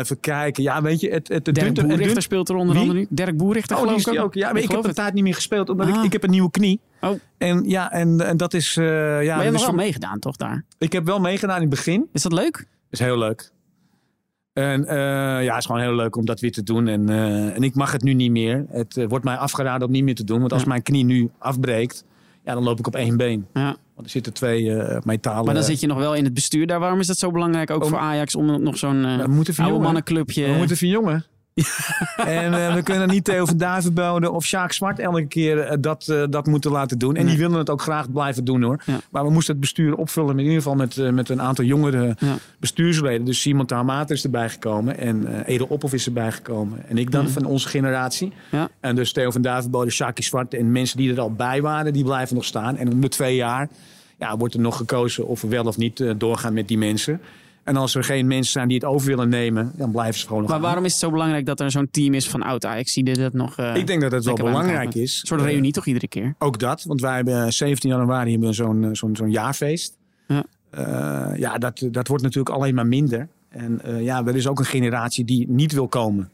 Even 0.00 0.20
kijken. 0.20 0.62
Ja, 0.62 0.82
weet 0.82 1.00
je, 1.00 1.10
het, 1.10 1.28
het, 1.28 1.44
Dirk 1.44 1.74
Boerichter 1.74 2.22
speelt 2.22 2.48
er 2.48 2.54
onder 2.54 2.76
andere 2.76 2.98
nu. 2.98 3.06
Dirk 3.10 3.36
Boerichter, 3.36 3.76
oh, 3.76 3.82
geloof 3.82 4.02
die 4.02 4.12
is 4.12 4.18
ik 4.18 4.24
ook. 4.24 4.34
Ja, 4.34 4.52
maar 4.52 4.62
ik, 4.62 4.70
heb 4.70 4.84
een 4.84 4.94
tijd 4.94 5.14
niet 5.14 5.22
meer 5.22 5.34
gespeeld, 5.34 5.68
omdat 5.68 5.88
ah. 5.88 5.96
ik, 5.96 6.02
ik 6.02 6.12
heb 6.12 6.22
een 6.22 6.30
nieuwe 6.30 6.50
knie. 6.50 6.80
Oh. 7.00 7.20
En 7.38 7.68
ja, 7.68 7.92
en, 7.92 8.20
en 8.20 8.36
dat 8.36 8.54
is... 8.54 8.76
Uh, 8.76 8.86
ja, 9.24 9.36
maar 9.36 9.44
je 9.44 9.50
hebt 9.50 9.64
wel 9.64 9.74
meegedaan, 9.74 10.18
toch, 10.18 10.36
daar? 10.36 10.64
Ik 10.78 10.92
heb 10.92 11.04
wel 11.04 11.20
meegedaan 11.20 11.56
in 11.56 11.60
het 11.60 11.70
begin. 11.70 12.08
Is 12.12 12.22
dat 12.22 12.32
leuk? 12.32 12.66
is 12.90 12.98
heel 12.98 13.18
leuk. 13.18 13.50
En 14.56 14.80
uh, 14.80 14.88
ja, 15.44 15.48
het 15.48 15.58
is 15.58 15.66
gewoon 15.66 15.80
heel 15.80 15.94
leuk 15.94 16.16
om 16.16 16.24
dat 16.24 16.40
weer 16.40 16.52
te 16.52 16.62
doen. 16.62 16.88
En, 16.88 17.10
uh, 17.10 17.56
en 17.56 17.62
ik 17.62 17.74
mag 17.74 17.92
het 17.92 18.02
nu 18.02 18.12
niet 18.14 18.30
meer. 18.30 18.66
Het 18.70 18.96
uh, 18.96 19.08
wordt 19.08 19.24
mij 19.24 19.36
afgeraden 19.36 19.86
om 19.86 19.92
niet 19.92 20.04
meer 20.04 20.14
te 20.14 20.24
doen. 20.24 20.40
Want 20.40 20.52
als 20.52 20.62
ja. 20.62 20.68
mijn 20.68 20.82
knie 20.82 21.04
nu 21.04 21.30
afbreekt, 21.38 22.04
ja, 22.44 22.54
dan 22.54 22.62
loop 22.62 22.78
ik 22.78 22.86
op 22.86 22.94
één 22.94 23.16
been. 23.16 23.46
Ja. 23.52 23.64
Want 23.64 24.06
er 24.06 24.10
zitten 24.10 24.32
twee 24.32 24.72
metalen... 25.04 25.44
Maar 25.44 25.54
dan 25.54 25.62
zit 25.62 25.80
je 25.80 25.86
nog 25.86 25.98
wel 25.98 26.14
in 26.14 26.24
het 26.24 26.34
bestuur 26.34 26.66
daar. 26.66 26.80
Waarom 26.80 27.00
is 27.00 27.06
dat 27.06 27.18
zo 27.18 27.30
belangrijk, 27.30 27.70
ook 27.70 27.82
om, 27.82 27.88
voor 27.88 27.98
Ajax, 27.98 28.34
om 28.34 28.62
nog 28.62 28.78
zo'n 28.78 29.04
oude 29.56 29.78
mannenclubje... 29.78 30.46
We 30.46 30.58
moeten 30.58 30.76
verjongen. 30.76 31.24
en 32.16 32.52
uh, 32.52 32.74
we 32.74 32.82
kunnen 32.82 33.08
niet 33.08 33.24
Theo 33.24 33.44
van 33.44 33.56
Duivenbode 33.56 34.30
of 34.30 34.44
Sjaak 34.44 34.72
Zwart 34.72 34.98
elke 34.98 35.26
keer 35.26 35.70
uh, 35.70 35.76
dat, 35.80 36.06
uh, 36.10 36.24
dat 36.30 36.46
moeten 36.46 36.70
laten 36.70 36.98
doen. 36.98 37.16
En 37.16 37.24
nee. 37.24 37.34
die 37.34 37.42
willen 37.42 37.58
het 37.58 37.70
ook 37.70 37.82
graag 37.82 38.12
blijven 38.12 38.44
doen 38.44 38.62
hoor. 38.62 38.82
Ja. 38.86 39.00
Maar 39.10 39.24
we 39.24 39.30
moesten 39.30 39.52
het 39.52 39.60
bestuur 39.60 39.94
opvullen 39.94 40.38
in 40.38 40.44
ieder 40.44 40.56
geval 40.56 40.74
met, 40.74 40.96
met 41.12 41.28
een 41.28 41.40
aantal 41.40 41.64
jongere 41.64 42.16
ja. 42.18 42.36
bestuursleden. 42.58 43.26
Dus 43.26 43.40
Simon 43.40 43.66
Tahmater 43.66 44.16
is 44.16 44.24
erbij 44.24 44.48
gekomen 44.48 44.98
en 44.98 45.42
Ede 45.44 45.68
Ophoff 45.68 45.94
is 45.94 46.06
erbij 46.06 46.32
gekomen. 46.32 46.88
En 46.88 46.98
ik 46.98 47.10
dan 47.10 47.24
Ja. 47.24 47.30
van 47.30 47.44
onze 47.44 47.68
generatie. 47.68 48.32
En 48.80 48.96
dus 48.96 49.12
Theo 49.12 49.30
van 49.30 49.42
Duivenbode, 49.42 49.90
Sjaakie 49.90 50.24
Zwart 50.24 50.54
en 50.54 50.72
mensen 50.72 50.96
die 50.96 51.12
er 51.12 51.20
al 51.20 51.32
bij 51.32 51.62
waren, 51.62 51.92
die 51.92 52.04
blijven 52.04 52.34
nog 52.34 52.44
staan. 52.44 52.76
En 52.76 52.92
om 52.92 53.00
de 53.00 53.08
twee 53.08 53.34
jaar 53.34 53.68
ja, 54.18 54.36
wordt 54.36 54.54
er 54.54 54.60
nog 54.60 54.76
gekozen 54.76 55.26
of 55.26 55.40
we 55.40 55.48
wel 55.48 55.64
of 55.64 55.76
niet 55.76 56.04
doorgaan 56.16 56.54
met 56.54 56.68
die 56.68 56.78
mensen. 56.78 57.20
En 57.66 57.76
als 57.76 57.94
er 57.94 58.04
geen 58.04 58.26
mensen 58.26 58.52
zijn 58.52 58.68
die 58.68 58.76
het 58.76 58.86
over 58.86 59.06
willen 59.06 59.28
nemen, 59.28 59.72
dan 59.76 59.90
blijven 59.90 60.20
ze 60.20 60.26
gewoon 60.26 60.40
nog 60.40 60.48
Maar 60.50 60.58
aan. 60.58 60.64
waarom 60.64 60.84
is 60.84 60.90
het 60.90 61.00
zo 61.00 61.10
belangrijk 61.10 61.46
dat 61.46 61.60
er 61.60 61.70
zo'n 61.70 61.88
team 61.90 62.14
is 62.14 62.28
van 62.28 62.42
oud 62.42 62.64
Ajax 62.64 62.94
die 62.94 63.04
dat 63.04 63.32
nog... 63.32 63.58
Uh, 63.58 63.76
Ik 63.76 63.86
denk 63.86 64.00
dat 64.00 64.12
het 64.12 64.24
wel 64.24 64.34
belangrijk 64.34 64.94
is. 64.94 65.20
Een 65.20 65.26
soort 65.26 65.40
reunie 65.40 65.72
toch 65.72 65.86
iedere 65.86 66.08
keer? 66.08 66.34
Ook 66.38 66.58
dat, 66.58 66.84
want 66.84 67.00
wij 67.00 67.14
hebben 67.14 67.52
17 67.52 67.90
januari 67.90 68.30
hebben 68.30 68.54
zo'n 68.54 68.88
zo'n 68.92 69.16
zo'n 69.16 69.30
jaarfeest. 69.30 69.96
Ja, 70.26 70.44
uh, 70.78 71.38
ja 71.38 71.58
dat, 71.58 71.88
dat 71.90 72.08
wordt 72.08 72.22
natuurlijk 72.22 72.56
alleen 72.56 72.74
maar 72.74 72.86
minder. 72.86 73.28
En 73.48 73.80
uh, 73.86 74.02
ja, 74.02 74.24
er 74.26 74.36
is 74.36 74.46
ook 74.46 74.58
een 74.58 74.64
generatie 74.64 75.24
die 75.24 75.48
niet 75.48 75.72
wil 75.72 75.88
komen. 75.88 76.30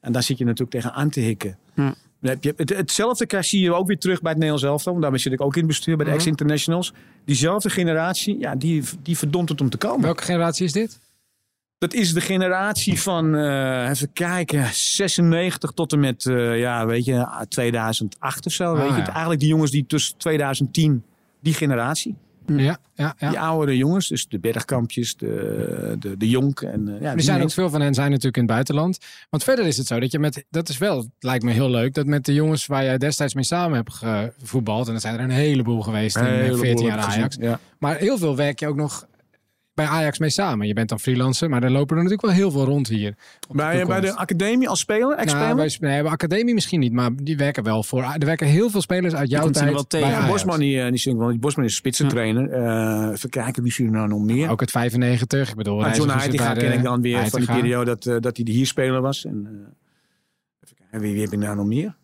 En 0.00 0.12
daar 0.12 0.22
zit 0.22 0.38
je 0.38 0.44
natuurlijk 0.44 0.70
tegen 0.70 0.92
aan 0.92 1.10
te 1.10 1.20
hikken. 1.20 1.58
Ja. 1.74 1.94
Het, 2.22 2.68
hetzelfde 2.76 3.42
zie 3.42 3.60
je 3.60 3.74
ook 3.74 3.86
weer 3.86 3.98
terug 3.98 4.20
bij 4.20 4.30
het 4.30 4.38
Nederlands 4.40 4.68
elftal. 4.70 4.90
Want 4.92 5.02
daarmee 5.04 5.20
zit 5.20 5.32
ik 5.32 5.40
ook 5.40 5.52
in 5.52 5.58
het 5.58 5.68
bestuur 5.68 5.96
bij 5.96 6.04
de 6.04 6.10
Mhm. 6.10 6.20
ex-internationals. 6.20 6.92
Diezelfde 7.24 7.70
generatie, 7.70 8.38
ja, 8.38 8.54
die, 8.54 8.82
die 9.02 9.18
verdomt 9.18 9.48
het 9.48 9.60
om 9.60 9.70
te 9.70 9.76
komen. 9.76 10.00
Welke 10.02 10.22
generatie 10.22 10.64
is 10.64 10.72
dit? 10.72 10.98
Dat 11.78 11.92
is 11.94 12.12
de 12.12 12.20
generatie 12.20 13.00
van, 13.00 13.34
uh, 13.34 13.88
even 13.88 14.12
kijken, 14.12 14.68
96 14.72 15.70
tot 15.70 15.92
en 15.92 16.00
met, 16.00 16.24
uh, 16.24 16.58
ja, 16.58 16.86
weet 16.86 17.04
je, 17.04 17.44
2008 17.48 18.46
of 18.46 18.52
zo. 18.52 18.64
Ah, 18.74 18.78
weet 18.78 18.90
je? 18.90 18.96
ja. 18.96 19.08
Eigenlijk 19.10 19.40
die 19.40 19.48
jongens 19.48 19.70
die 19.70 19.86
tussen 19.86 20.16
2010, 20.16 21.04
die 21.40 21.54
generatie. 21.54 22.16
Ja, 22.46 22.78
ja, 22.94 23.14
ja. 23.18 23.28
Die 23.28 23.40
oudere 23.40 23.76
jongens, 23.76 24.08
dus 24.08 24.28
de 24.28 24.38
Bergkampjes, 24.38 25.16
de, 25.16 25.96
de, 25.98 26.16
de 26.16 26.28
Jonk. 26.28 26.60
En, 26.60 26.88
uh, 26.88 27.00
ja, 27.00 27.12
er 27.12 27.22
zijn 27.22 27.42
ook 27.42 27.50
veel 27.50 27.70
van 27.70 27.80
hen 27.80 27.94
zijn 27.94 28.08
natuurlijk 28.08 28.36
in 28.36 28.42
het 28.42 28.52
buitenland. 28.52 28.98
Want 29.30 29.44
verder 29.44 29.66
is 29.66 29.76
het 29.76 29.86
zo 29.86 30.00
dat 30.00 30.12
je 30.12 30.18
met, 30.18 30.44
dat 30.50 30.68
is 30.68 30.78
wel, 30.78 30.96
het 30.96 31.08
lijkt 31.18 31.44
me 31.44 31.52
heel 31.52 31.70
leuk, 31.70 31.94
dat 31.94 32.06
met 32.06 32.24
de 32.24 32.34
jongens 32.34 32.66
waar 32.66 32.84
jij 32.84 32.98
destijds 32.98 33.34
mee 33.34 33.44
samen 33.44 33.76
hebt 33.76 33.92
gevoetbald, 33.92 34.88
en 34.88 34.94
er 34.94 35.00
zijn 35.00 35.14
er 35.14 35.20
een 35.20 35.30
heleboel 35.30 35.80
geweest 35.80 36.16
in 36.16 36.24
Heleboel 36.24 36.58
14 36.58 36.86
jaar 36.86 36.98
Ajax. 36.98 37.36
Ja. 37.40 37.60
Maar 37.78 37.96
heel 37.96 38.18
veel 38.18 38.36
werk 38.36 38.60
je 38.60 38.66
ook 38.66 38.76
nog 38.76 39.06
bij 39.74 39.86
Ajax 39.86 40.18
mee 40.18 40.30
samen. 40.30 40.66
Je 40.66 40.72
bent 40.74 40.88
dan 40.88 41.00
freelancer, 41.00 41.48
maar 41.50 41.62
er 41.62 41.70
lopen 41.70 41.96
er 41.96 42.02
natuurlijk 42.02 42.22
wel 42.28 42.36
heel 42.36 42.50
veel 42.50 42.64
rond 42.64 42.88
hier. 42.88 43.14
op 43.48 43.56
Bij, 43.56 43.66
bij 43.72 43.80
toekomst. 43.80 44.02
de 44.02 44.16
academie 44.16 44.68
als 44.68 44.80
speler, 44.80 45.16
ex-speler? 45.16 45.46
Nou, 45.46 45.56
bij, 45.56 45.76
nee, 45.80 46.02
bij 46.02 46.10
academie 46.10 46.54
misschien 46.54 46.80
niet, 46.80 46.92
maar 46.92 47.10
die 47.22 47.36
werken 47.36 47.62
wel 47.62 47.82
voor. 47.82 48.02
Er 48.02 48.26
werken 48.26 48.46
heel 48.46 48.70
veel 48.70 48.80
spelers 48.80 49.14
uit 49.14 49.30
jouw 49.30 49.50
tijd 49.50 49.72
wel 49.72 49.86
tegen. 49.86 50.06
bij 50.06 50.16
ja, 50.16 50.22
Ajax. 50.22 50.32
Bosman, 50.32 50.58
die, 50.58 50.80
eh, 50.82 50.88
die, 50.88 50.98
zingt 50.98 51.18
wel. 51.18 51.28
Die 51.28 51.38
Bosman 51.38 51.64
is 51.64 51.74
spitsentrainer. 51.74 52.50
Eh 52.50 53.10
even 53.12 53.30
kijken, 53.30 53.62
wie 53.62 53.72
zie 53.72 53.84
je 53.84 53.90
nou 53.90 54.08
nog 54.08 54.20
meer? 54.20 54.50
Ook 54.50 54.60
het 54.60 54.70
95, 54.70 55.48
ik 55.50 55.56
bedoel. 55.56 55.76
Maar 55.76 55.88
hij 55.88 55.96
John 55.96 56.08
is 56.08 56.14
dus 56.14 56.22
Heitinga 56.22 56.52
bij 56.52 56.62
de- 56.62 56.68
ken 56.68 56.78
ik 56.78 56.82
dan 56.84 57.00
weer 57.00 57.26
van 57.28 57.40
die 57.40 57.48
periode 57.48 57.84
dat, 57.84 58.06
eh, 58.06 58.16
dat 58.20 58.36
hij 58.36 58.44
de 58.44 58.52
hier 58.52 58.66
speler 58.66 59.00
was. 59.00 59.24
En, 59.24 59.42
eh, 59.46 59.52
even 60.64 60.76
kijken, 60.76 61.00
wie, 61.00 61.12
wie 61.12 61.22
heb 61.22 61.32
ik 61.32 61.38
nou 61.38 61.56
nog 61.56 61.66
meer? 61.66 61.96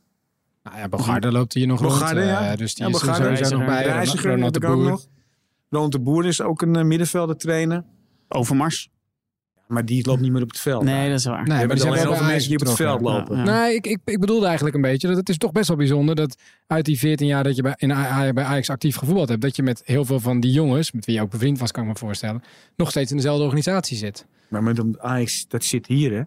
Nou 0.63 0.77
ja, 0.79 0.89
Bogarde 0.89 1.33
loopt 1.33 1.53
hier 1.55 1.67
nog 1.67 1.81
Bogarde, 1.83 2.21
rond. 2.21 2.31
ja. 2.33 2.51
eh, 2.51 2.57
dus 2.57 2.75
die 2.75 2.85
Ja, 2.89 2.91
is 2.95 3.03
er 3.03 3.15
sowieso 3.15 3.57
nog 3.57 3.67
bij. 3.67 3.85
Reiziger 3.85 4.31
Ronald 4.31 4.55
de 4.55 4.61
ik 4.61 4.67
ook 4.69 4.77
Boer. 4.77 5.01
Ronald 5.71 5.93
de 5.93 6.01
Boer 6.01 6.27
is 6.27 6.41
ook 6.41 6.63
een 6.63 6.77
uh, 6.77 6.85
middenvelder 6.85 7.37
trainer. 7.37 7.85
Overmars? 8.29 8.91
Maar 9.69 9.85
die 9.85 10.07
loopt 10.07 10.21
niet 10.21 10.33
meer 10.33 10.43
op 10.43 10.49
het 10.49 10.59
veld. 10.59 10.83
Nee, 10.83 11.09
dat 11.09 11.19
is 11.19 11.25
waar. 11.25 11.47
Nee, 11.47 11.59
zijn 11.59 11.71
alleen 11.71 12.07
heel 12.07 12.15
veel 12.15 12.27
mensen 12.27 12.49
die 12.49 12.59
op 12.61 12.67
het 12.67 12.77
veld 12.77 13.01
lopen. 13.01 13.37
Ja. 13.37 13.43
Nee, 13.45 13.75
ik, 13.75 13.87
ik, 13.87 13.99
ik 14.05 14.21
bedoelde 14.21 14.47
eigenlijk 14.47 14.77
een 14.77 14.83
beetje 14.83 15.09
dat 15.09 15.17
het 15.17 15.29
is 15.29 15.37
toch 15.37 15.53
best 15.53 15.69
wel 15.69 15.77
bijzonder 15.77 16.15
dat 16.15 16.39
uit 16.67 16.85
die 16.85 16.99
14 16.99 17.27
jaar 17.27 17.45
dat 17.45 17.57
je 17.57 17.63
bij, 17.63 17.75
in, 17.77 17.89
bij 18.35 18.45
Ajax 18.45 18.71
actief 18.71 18.97
gevoetbald 18.97 19.29
hebt, 19.29 19.41
dat 19.41 19.57
je 19.57 19.63
met 19.63 19.83
heel 19.85 20.05
veel 20.05 20.21
van 20.21 20.41
die 20.41 20.53
jongens, 20.53 20.93
met 20.93 21.05
wie 21.07 21.15
je 21.15 21.21
ook 21.21 21.31
bevriend 21.31 21.59
was, 21.59 21.71
kan 21.71 21.83
ik 21.83 21.89
me 21.89 21.97
voorstellen, 21.97 22.43
nog 22.77 22.91
steeds 22.91 23.11
in 23.11 23.17
dezelfde 23.17 23.43
organisatie 23.45 23.97
zit. 23.97 24.27
Maar 24.49 24.63
met 24.63 24.79
een 24.79 24.97
Ajax, 25.01 25.49
dat 25.49 25.65
zit 25.65 25.87
hier 25.87 26.13
hè. 26.13 26.23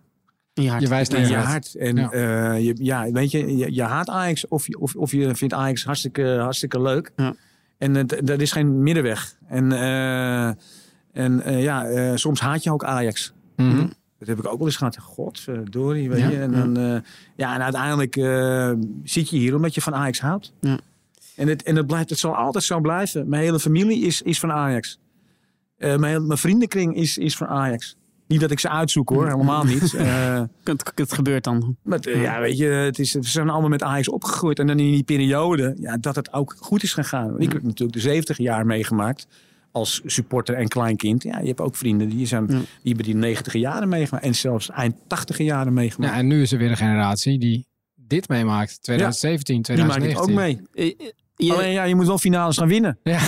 In 0.53 0.63
je 0.63 0.69
hart. 0.69 0.81
Je 0.81 0.87
wijst 0.87 1.11
naar 1.11 1.21
In 1.21 1.27
je 1.27 1.35
hart. 1.35 1.75
En 1.75 1.95
Ja. 1.95 2.09
ja, 2.13 2.53
je, 2.53 2.75
ja 2.81 3.11
weet 3.11 3.31
je, 3.31 3.57
je, 3.57 3.73
je 3.73 3.83
haat 3.83 4.09
Ajax 4.09 4.47
of 4.47 4.67
je, 4.67 4.79
of, 4.79 4.95
of 4.95 5.11
je 5.11 5.35
vindt 5.35 5.53
Ajax 5.53 5.83
hartstikke, 5.83 6.37
hartstikke 6.39 6.81
leuk. 6.81 7.11
Ja. 7.15 7.35
En 7.81 7.95
het- 7.95 8.29
er 8.29 8.41
is 8.41 8.51
geen 8.51 8.83
middenweg. 8.83 9.35
En, 9.47 9.71
eh, 9.71 10.47
en 11.11 11.41
eh, 11.41 11.61
ja, 11.63 11.85
eh, 11.85 12.15
soms 12.15 12.39
haat 12.39 12.63
je 12.63 12.71
ook 12.71 12.83
Ajax. 12.83 13.33
Mhm. 13.55 13.87
Dat 14.19 14.27
heb 14.27 14.39
ik 14.39 14.47
ook 14.47 14.57
wel 14.57 14.67
eens 14.67 14.75
gehad. 14.75 14.97
Godverdorie, 14.97 16.09
weet 16.09 16.19
Ja, 16.19 16.29
je. 16.29 16.39
En, 16.39 16.51
dan, 16.51 17.03
ja, 17.35 17.55
en 17.55 17.61
uiteindelijk 17.61 18.13
zit 19.03 19.29
je 19.29 19.37
hier 19.37 19.55
omdat 19.55 19.73
je 19.75 19.81
van 19.81 19.95
Ajax 19.95 20.19
houdt. 20.19 20.53
Ja. 20.59 20.79
En, 21.35 21.47
het, 21.47 21.63
en 21.63 21.75
het, 21.75 21.87
blijft, 21.87 22.09
het 22.09 22.19
zal 22.19 22.35
altijd 22.35 22.63
zo 22.63 22.79
blijven. 22.79 23.29
Mijn 23.29 23.43
hele 23.43 23.59
familie 23.59 24.05
is, 24.05 24.21
is 24.21 24.39
van 24.39 24.51
Ajax. 24.51 24.99
Mijn, 25.77 26.27
mijn 26.27 26.37
vriendenkring 26.39 26.95
is, 26.95 27.17
is 27.17 27.37
van 27.37 27.47
Ajax. 27.47 27.97
Niet 28.31 28.39
dat 28.39 28.51
ik 28.51 28.59
ze 28.59 28.69
uitzoek 28.69 29.09
hoor, 29.09 29.27
helemaal 29.27 29.63
niet. 29.63 29.93
Eh, 30.01 30.41
Het, 30.63 30.91
het 30.95 31.13
gebeurt 31.13 31.43
dan. 31.43 31.75
maar 31.83 31.99
eh, 31.99 32.21
ja, 32.21 32.39
weet 32.39 32.57
je, 32.57 32.65
het 32.65 32.99
is, 32.99 33.13
we 33.13 33.23
zijn 33.27 33.49
allemaal 33.49 33.69
met 33.69 33.83
Ajax 33.83 34.09
opgegroeid. 34.09 34.59
En 34.59 34.67
dan 34.67 34.79
in 34.79 34.91
die 34.91 35.03
periode, 35.03 35.75
ja, 35.79 35.97
dat 35.97 36.15
het 36.15 36.33
ook 36.33 36.55
goed 36.59 36.83
is 36.83 36.93
gegaan. 36.93 37.39
Ik 37.39 37.51
heb 37.53 37.63
natuurlijk 37.63 37.93
de 37.93 37.99
70 37.99 38.37
jaar 38.37 38.65
meegemaakt. 38.65 39.27
als 39.71 40.01
supporter 40.05 40.55
en 40.55 40.67
kleinkind. 40.67 41.23
Ja, 41.23 41.39
je 41.39 41.47
hebt 41.47 41.61
ook 41.61 41.75
vrienden 41.75 42.09
die, 42.09 42.25
zijn, 42.25 42.45
die 42.47 42.65
hebben 42.83 43.05
die 43.05 43.15
90 43.15 43.53
jaren 43.53 43.89
meegemaakt. 43.89 44.25
En 44.25 44.35
zelfs 44.35 44.69
eind 44.69 44.95
80 45.07 45.37
jaren 45.37 45.73
meegemaakt. 45.73 46.13
Ja, 46.13 46.19
en 46.19 46.27
nu 46.27 46.41
is 46.41 46.51
er 46.51 46.57
weer 46.57 46.69
een 46.69 46.77
generatie 46.77 47.39
die 47.39 47.67
dit 47.95 48.27
meemaakt. 48.29 48.83
2017, 48.83 49.61
2019. 49.61 50.25
Die 50.25 50.35
maakt 50.35 50.59
het 50.69 50.75
ook 50.75 50.85
mee. 50.85 51.01
Je, 51.41 51.47
je, 51.47 51.53
Alleen 51.53 51.71
ja, 51.71 51.83
je 51.83 51.95
moet 51.95 52.07
wel 52.07 52.17
finales 52.17 52.57
gaan 52.57 52.67
winnen. 52.67 52.99
Ja. 53.03 53.19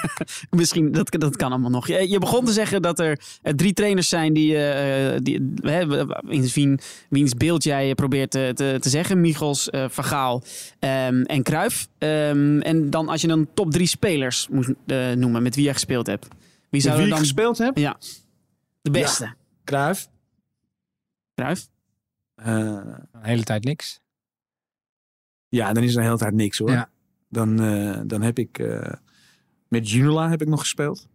Misschien, 0.50 0.92
dat, 0.92 1.10
dat 1.10 1.36
kan 1.36 1.50
allemaal 1.50 1.70
nog. 1.70 1.86
Je, 1.86 2.08
je, 2.08 2.18
begon 2.18 2.44
te 2.44 2.52
zeggen 2.52 2.82
dat 2.82 2.98
er 2.98 3.20
drie 3.42 3.72
trainers 3.72 4.08
zijn 4.08 4.32
die, 4.32 4.52
uh, 4.52 5.18
die 5.22 5.40
uh, 5.62 6.74
wiens 7.08 7.34
beeld 7.34 7.64
jij 7.64 7.94
probeert 7.94 8.30
te, 8.30 8.50
te, 8.54 8.76
te 8.80 8.88
zeggen. 8.88 9.20
Michels, 9.20 9.68
uh, 9.70 9.84
Vergaal 9.88 10.42
um, 10.80 11.22
en 11.22 11.42
Kruif. 11.42 11.88
Um, 11.98 12.60
en 12.60 12.90
dan 12.90 13.08
als 13.08 13.20
je 13.20 13.26
dan 13.26 13.48
top 13.54 13.70
drie 13.70 13.86
spelers 13.86 14.48
moet 14.48 14.74
uh, 14.86 15.12
noemen 15.12 15.42
met 15.42 15.54
wie 15.54 15.64
jij 15.64 15.72
gespeeld 15.72 16.06
hebt. 16.06 16.28
Wie 16.70 16.80
zou 16.80 16.98
wie 16.98 17.08
dan 17.08 17.18
gespeeld 17.18 17.58
heb? 17.58 17.76
Ja. 17.76 17.96
De 18.82 18.90
beste. 18.90 19.24
Ja. 19.24 19.34
Kruif. 19.64 20.08
Kruif. 21.34 21.68
een 22.34 23.06
hele 23.20 23.42
tijd 23.42 23.64
niks. 23.64 24.00
Ja, 25.48 25.72
dan 25.72 25.82
is 25.82 25.92
er 25.92 25.98
een 25.98 26.04
hele 26.04 26.18
tijd 26.18 26.34
niks 26.34 26.58
hoor. 26.58 26.70
Ja. 26.70 26.90
Dan, 27.30 27.62
uh, 27.62 27.98
dan 28.06 28.22
heb 28.22 28.38
ik 28.38 28.58
uh, 28.58 28.92
met 29.68 29.88
Ginola 29.88 30.30
heb 30.30 30.42
ik 30.42 30.48
nog 30.48 30.60
gespeeld. 30.60 31.08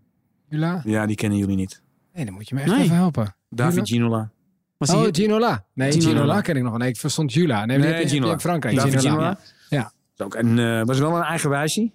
Ginola? 0.50 0.82
Ja, 0.84 1.06
die 1.06 1.16
kennen 1.16 1.38
jullie 1.38 1.56
niet. 1.56 1.82
Nee, 2.14 2.26
dan 2.26 2.34
moet 2.34 2.50
je 2.50 2.56
me 2.56 2.62
echt 2.62 2.72
nee. 2.72 2.84
even 2.84 2.96
helpen. 2.96 3.36
David 3.50 3.88
Ginola. 3.88 4.32
Was 4.78 4.94
oh, 4.94 5.08
Ginola. 5.12 5.66
Nee, 5.74 5.92
Ginola. 5.92 6.10
Ginola 6.10 6.42
ken 6.42 6.56
ik 6.56 6.64
nog. 6.64 6.78
Nee, 6.78 6.90
ik 6.90 6.98
verstond 6.98 7.34
Jula. 7.34 7.66
Nee, 7.66 7.78
nee 7.78 8.08
Ginola. 8.08 8.34
in 8.34 8.40
Frankrijk. 8.40 8.76
David 8.76 9.00
Ginola. 9.00 9.38
Ja. 9.70 9.92
ja. 10.18 10.24
Ook 10.26 10.36
een, 10.36 10.58
uh, 10.58 10.84
was 10.84 11.00
wel 11.00 11.16
een 11.16 11.24
eigen 11.24 11.50
wijsje. 11.50 11.92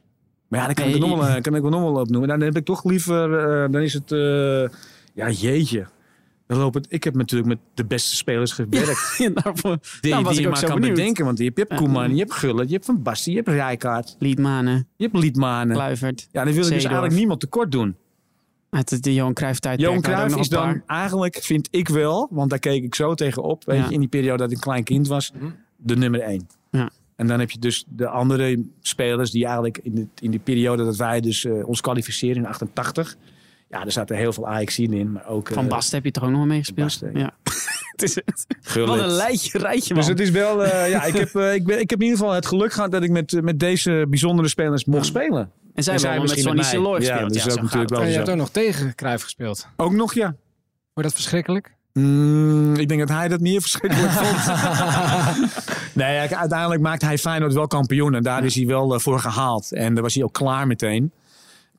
Maar 0.48 0.60
ja, 0.60 0.66
dan 0.66 0.74
kan, 0.74 0.84
nee, 0.84 0.94
ik, 0.94 1.00
nog 1.00 1.18
wel, 1.18 1.40
kan 1.40 1.54
ik 1.54 1.62
wel 1.62 1.70
nog 1.70 1.80
wel 1.80 2.00
opnoemen. 2.00 2.28
Dan 2.28 2.40
heb 2.40 2.56
ik 2.56 2.64
toch 2.64 2.84
liever, 2.84 3.30
dan 3.70 3.82
is 3.82 3.92
het, 3.92 4.10
ja 5.14 5.30
jeetje 5.30 5.86
lopen, 6.56 6.82
ik 6.88 7.04
heb 7.04 7.14
natuurlijk 7.14 7.48
met 7.48 7.58
de 7.74 7.84
beste 7.84 8.16
spelers 8.16 8.52
gewerkt. 8.52 9.14
Ja, 9.18 9.30
daarvoor, 9.42 9.78
die, 10.00 10.10
nou, 10.10 10.24
was 10.24 10.32
die 10.32 10.40
ik 10.40 10.46
je 10.46 10.52
maar 10.52 10.64
kan 10.64 10.80
benieuwd. 10.80 10.96
bedenken. 10.96 11.24
Want 11.24 11.38
je 11.38 11.44
hebt, 11.44 11.56
je 11.56 11.64
hebt 11.68 11.80
Koeman, 11.80 12.14
je 12.14 12.20
hebt 12.20 12.32
Gullit, 12.32 12.68
je 12.68 12.74
hebt 12.74 12.84
Van 12.84 13.02
Basten, 13.02 13.32
je 13.32 13.38
hebt 13.38 13.50
Rijkaard. 13.50 14.16
Liedmanen. 14.18 14.88
Je 14.96 15.04
hebt 15.04 15.16
Liedmanen. 15.16 15.76
Kluivert. 15.76 16.28
Ja, 16.32 16.44
dan 16.44 16.52
wil 16.54 16.64
ik 16.64 16.72
dus 16.72 16.84
eigenlijk 16.84 17.14
niemand 17.14 17.40
tekort 17.40 17.72
doen. 17.72 17.96
Uit 18.70 19.02
de 19.02 19.14
Johan 19.14 19.34
Cruijff 19.34 19.58
tijd. 19.58 19.80
Johan 19.80 20.00
Cruijff 20.00 20.36
is 20.36 20.48
dan 20.48 20.82
eigenlijk, 20.86 21.38
vind 21.42 21.68
ik 21.70 21.88
wel, 21.88 22.28
want 22.30 22.50
daar 22.50 22.58
keek 22.58 22.82
ik 22.82 22.94
zo 22.94 23.14
tegenop. 23.14 23.64
Weet 23.64 23.78
ja. 23.78 23.86
je, 23.86 23.92
in 23.92 24.00
die 24.00 24.08
periode 24.08 24.38
dat 24.38 24.50
ik 24.50 24.56
een 24.56 24.62
klein 24.62 24.84
kind 24.84 25.08
was, 25.08 25.32
de 25.76 25.96
nummer 25.96 26.20
één. 26.20 26.46
Ja. 26.70 26.90
En 27.16 27.26
dan 27.26 27.40
heb 27.40 27.50
je 27.50 27.58
dus 27.58 27.84
de 27.88 28.08
andere 28.08 28.64
spelers 28.80 29.30
die 29.30 29.44
eigenlijk 29.44 29.78
in, 29.82 29.94
de, 29.94 30.06
in 30.20 30.30
die 30.30 30.40
periode 30.40 30.84
dat 30.84 30.96
wij 30.96 31.20
dus 31.20 31.44
uh, 31.44 31.68
ons 31.68 31.80
kwalificeren 31.80 32.36
in 32.36 32.46
88 32.46 33.16
ja, 33.70 33.84
er 33.84 33.92
zaten 33.92 34.16
heel 34.16 34.32
veel 34.32 34.48
ajax 34.48 34.78
in. 34.78 35.12
Maar 35.12 35.26
ook, 35.26 35.48
van 35.52 35.68
Bast 35.68 35.88
uh, 35.88 35.94
heb 35.94 36.04
je 36.04 36.10
toch 36.10 36.24
ook 36.24 36.30
nog 36.30 36.46
mee 36.46 36.58
gespeeld? 36.58 36.86
Basten, 36.86 37.18
ja. 37.18 37.30
het 37.96 38.02
is 38.02 38.14
wat 38.74 38.98
een 38.98 39.06
lijtje, 39.06 39.58
rijtje 39.58 39.94
man. 39.94 40.02
Dus 40.02 40.12
het 40.12 40.20
is 40.20 40.30
wel, 40.30 40.64
uh, 40.64 40.90
ja, 40.90 41.04
ik 41.04 41.14
heb, 41.14 41.34
uh, 41.34 41.54
ik, 41.54 41.64
ben, 41.64 41.80
ik 41.80 41.90
heb 41.90 41.98
in 41.98 42.04
ieder 42.04 42.18
geval 42.18 42.34
het 42.34 42.46
geluk 42.46 42.72
gehad 42.72 42.90
dat 42.90 43.02
ik 43.02 43.10
met, 43.10 43.42
met 43.42 43.58
deze 43.58 44.06
bijzondere 44.08 44.48
spelers 44.48 44.84
mocht 44.84 45.06
spelen. 45.06 45.50
En 45.74 45.82
zij 45.82 45.94
hebben 45.94 46.20
met 46.20 46.38
Sonny 46.38 46.62
Siloy 46.62 46.96
gespeeld. 46.96 47.18
Ja, 47.18 47.26
dat 47.26 47.34
is 47.34 47.44
ja, 47.44 47.50
ook 47.50 47.62
natuurlijk 47.62 47.90
wel 47.90 48.00
en 48.00 48.08
je 48.08 48.14
hebt 48.14 48.30
ook 48.30 48.36
nog 48.36 48.50
tegen 48.50 48.94
Cruijff 48.94 49.22
gespeeld. 49.22 49.68
Ook 49.76 49.92
nog, 49.92 50.14
ja. 50.14 50.26
Vond 50.26 50.36
je 50.94 51.02
dat 51.02 51.12
verschrikkelijk? 51.12 51.74
Mm, 51.92 52.74
ik 52.74 52.88
denk 52.88 53.00
dat 53.00 53.08
hij 53.08 53.28
dat 53.28 53.40
meer 53.40 53.60
verschrikkelijk 53.60 54.12
vond. 54.12 54.56
nee, 56.02 56.18
uiteindelijk 56.18 56.80
maakt 56.80 57.02
hij 57.02 57.18
Feyenoord 57.18 57.52
wel 57.52 57.66
kampioen. 57.66 58.14
En 58.14 58.22
daar 58.22 58.44
is 58.44 58.54
hij 58.54 58.66
wel 58.66 58.94
uh, 58.94 59.00
voor 59.00 59.18
gehaald. 59.18 59.72
En 59.72 59.94
daar 59.94 60.02
was 60.02 60.14
hij 60.14 60.24
ook 60.24 60.32
klaar 60.32 60.66
meteen. 60.66 61.12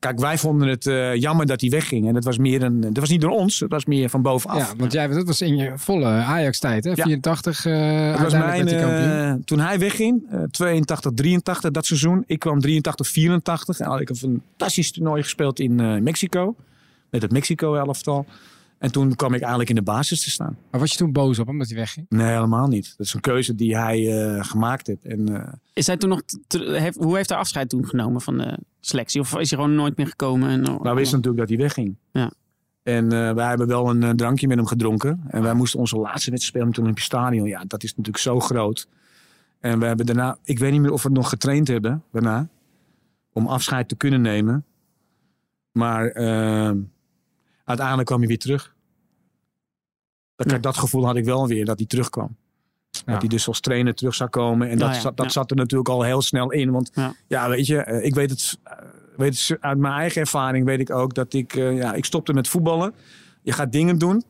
Kijk, 0.02 0.18
wij 0.18 0.38
vonden 0.38 0.68
het 0.68 0.86
uh, 0.86 1.14
jammer 1.14 1.46
dat 1.46 1.60
hij 1.60 1.70
wegging. 1.70 2.06
En 2.08 2.14
dat 2.14 2.24
was, 2.24 2.38
meer 2.38 2.62
een, 2.62 2.80
dat 2.80 2.96
was 2.96 3.08
niet 3.08 3.20
door 3.20 3.30
ons, 3.30 3.58
dat 3.58 3.70
was 3.70 3.84
meer 3.84 4.08
van 4.08 4.22
bovenaf. 4.22 4.70
Ja, 4.70 4.76
want 4.76 4.92
jij, 4.92 5.06
dat 5.06 5.26
was 5.26 5.40
in 5.40 5.56
je 5.56 5.72
volle 5.76 6.06
Ajax-tijd, 6.06 6.84
hè? 6.84 6.90
Ja. 6.90 7.04
84 7.04 7.64
uh, 7.64 8.12
dat 8.12 8.20
was 8.20 8.32
mijn, 8.32 8.68
uh, 8.68 9.34
Toen 9.44 9.58
hij 9.58 9.78
wegging, 9.78 10.22
82, 10.50 11.12
83, 11.14 11.70
dat 11.70 11.86
seizoen. 11.86 12.24
Ik 12.26 12.38
kwam 12.38 12.60
83, 12.60 13.08
84. 13.08 13.78
En 13.78 13.86
had 13.86 14.00
ik 14.00 14.08
een 14.08 14.16
fantastisch 14.16 14.92
toernooi 14.92 15.22
gespeeld 15.22 15.60
in 15.60 16.02
Mexico. 16.02 16.54
Met 17.10 17.22
het 17.22 17.32
Mexico-elftal. 17.32 18.26
En 18.78 18.92
toen 18.92 19.16
kwam 19.16 19.34
ik 19.34 19.40
eigenlijk 19.40 19.70
in 19.70 19.76
de 19.76 19.82
basis 19.82 20.22
te 20.22 20.30
staan. 20.30 20.56
Maar 20.70 20.80
was 20.80 20.92
je 20.92 20.96
toen 20.96 21.12
boos 21.12 21.38
op 21.38 21.46
hem 21.46 21.58
dat 21.58 21.68
hij 21.68 21.76
wegging? 21.76 22.06
Nee, 22.08 22.32
helemaal 22.32 22.66
niet. 22.66 22.94
Dat 22.96 23.06
is 23.06 23.14
een 23.14 23.20
keuze 23.20 23.54
die 23.54 23.76
hij 23.76 24.00
uh, 24.00 24.44
gemaakt 24.44 24.86
heeft. 24.86 25.04
En, 25.04 25.30
uh, 25.30 25.42
is 25.72 25.86
hij 25.86 25.96
toen 25.96 26.08
nog 26.08 26.22
heeft, 26.48 26.96
hoe 26.96 27.16
heeft 27.16 27.28
hij 27.28 27.38
afscheid 27.38 27.68
toen 27.68 27.86
genomen 27.86 28.20
van 28.20 28.38
de 28.38 28.58
selectie? 28.86 29.20
Of 29.20 29.38
is 29.38 29.50
hij 29.50 29.58
gewoon 29.58 29.74
nooit 29.74 29.96
meer 29.96 30.06
gekomen? 30.06 30.50
En, 30.50 30.60
nou, 30.60 30.78
we 30.82 30.94
wisten 30.94 31.16
natuurlijk 31.16 31.48
dat 31.48 31.48
hij 31.48 31.58
wegging. 31.58 31.96
Ja. 32.12 32.32
En 32.82 33.04
uh, 33.04 33.32
wij 33.32 33.48
hebben 33.48 33.66
wel 33.66 33.90
een 33.90 34.16
drankje 34.16 34.48
met 34.48 34.56
hem 34.56 34.66
gedronken. 34.66 35.24
En 35.28 35.42
wij 35.42 35.54
moesten 35.54 35.80
onze 35.80 35.96
laatste 35.96 36.30
wedstrijd 36.30 36.42
spelen 36.42 36.66
met 36.66 36.76
het 36.76 36.84
Olympisch 36.84 37.04
Stadion. 37.04 37.46
Ja, 37.46 37.64
dat 37.66 37.82
is 37.82 37.90
natuurlijk 37.90 38.24
zo 38.24 38.40
groot. 38.40 38.88
En 39.60 39.78
we 39.78 39.86
hebben 39.86 40.06
daarna, 40.06 40.38
ik 40.44 40.58
weet 40.58 40.72
niet 40.72 40.80
meer 40.80 40.92
of 40.92 41.02
we 41.02 41.08
het 41.08 41.16
nog 41.16 41.28
getraind 41.28 41.68
hebben 41.68 42.04
daarna. 42.12 42.48
Om 43.32 43.46
afscheid 43.46 43.88
te 43.88 43.96
kunnen 43.96 44.20
nemen. 44.20 44.64
Maar 45.72 46.12
uiteindelijk 47.64 48.06
kwam 48.06 48.18
hij 48.18 48.28
weer 48.28 48.38
terug. 48.38 48.74
Dat, 50.36 50.62
dat 50.62 50.76
gevoel 50.76 51.04
had 51.06 51.16
ik 51.16 51.24
wel 51.24 51.46
weer, 51.46 51.64
dat 51.64 51.78
hij 51.78 51.86
terugkwam. 51.86 52.36
Dat 53.04 53.18
hij 53.20 53.28
dus 53.28 53.46
als 53.48 53.60
trainer 53.60 53.94
terug 53.94 54.14
zou 54.14 54.30
komen. 54.30 54.68
En 54.68 54.78
dat, 54.78 54.96
zat, 54.96 55.16
dat 55.16 55.32
zat 55.32 55.50
er 55.50 55.56
natuurlijk 55.56 55.88
al 55.88 56.02
heel 56.02 56.22
snel 56.22 56.50
in. 56.52 56.70
Want 56.70 56.90
Ja. 57.28 57.48
weet 57.48 57.66
je, 57.66 57.76
eh, 57.78 58.04
ik 58.04 58.14
weet 58.14 58.30
het, 58.30 58.58
eh, 58.64 58.72
weet 59.16 59.38
het 59.48 59.60
uit 59.60 59.78
mijn 59.78 59.94
eigen 59.94 60.20
ervaring 60.20 60.64
weet 60.66 60.80
ik 60.80 60.90
ook 60.90 61.14
dat 61.14 61.32
ik, 61.32 61.54
eh, 61.54 61.76
ja, 61.76 61.94
ik 61.94 62.04
stopte 62.04 62.32
met 62.32 62.48
voetballen. 62.48 62.92
Je 63.42 63.52
gaat 63.52 63.72
dingen 63.72 63.98
doen 63.98 64.22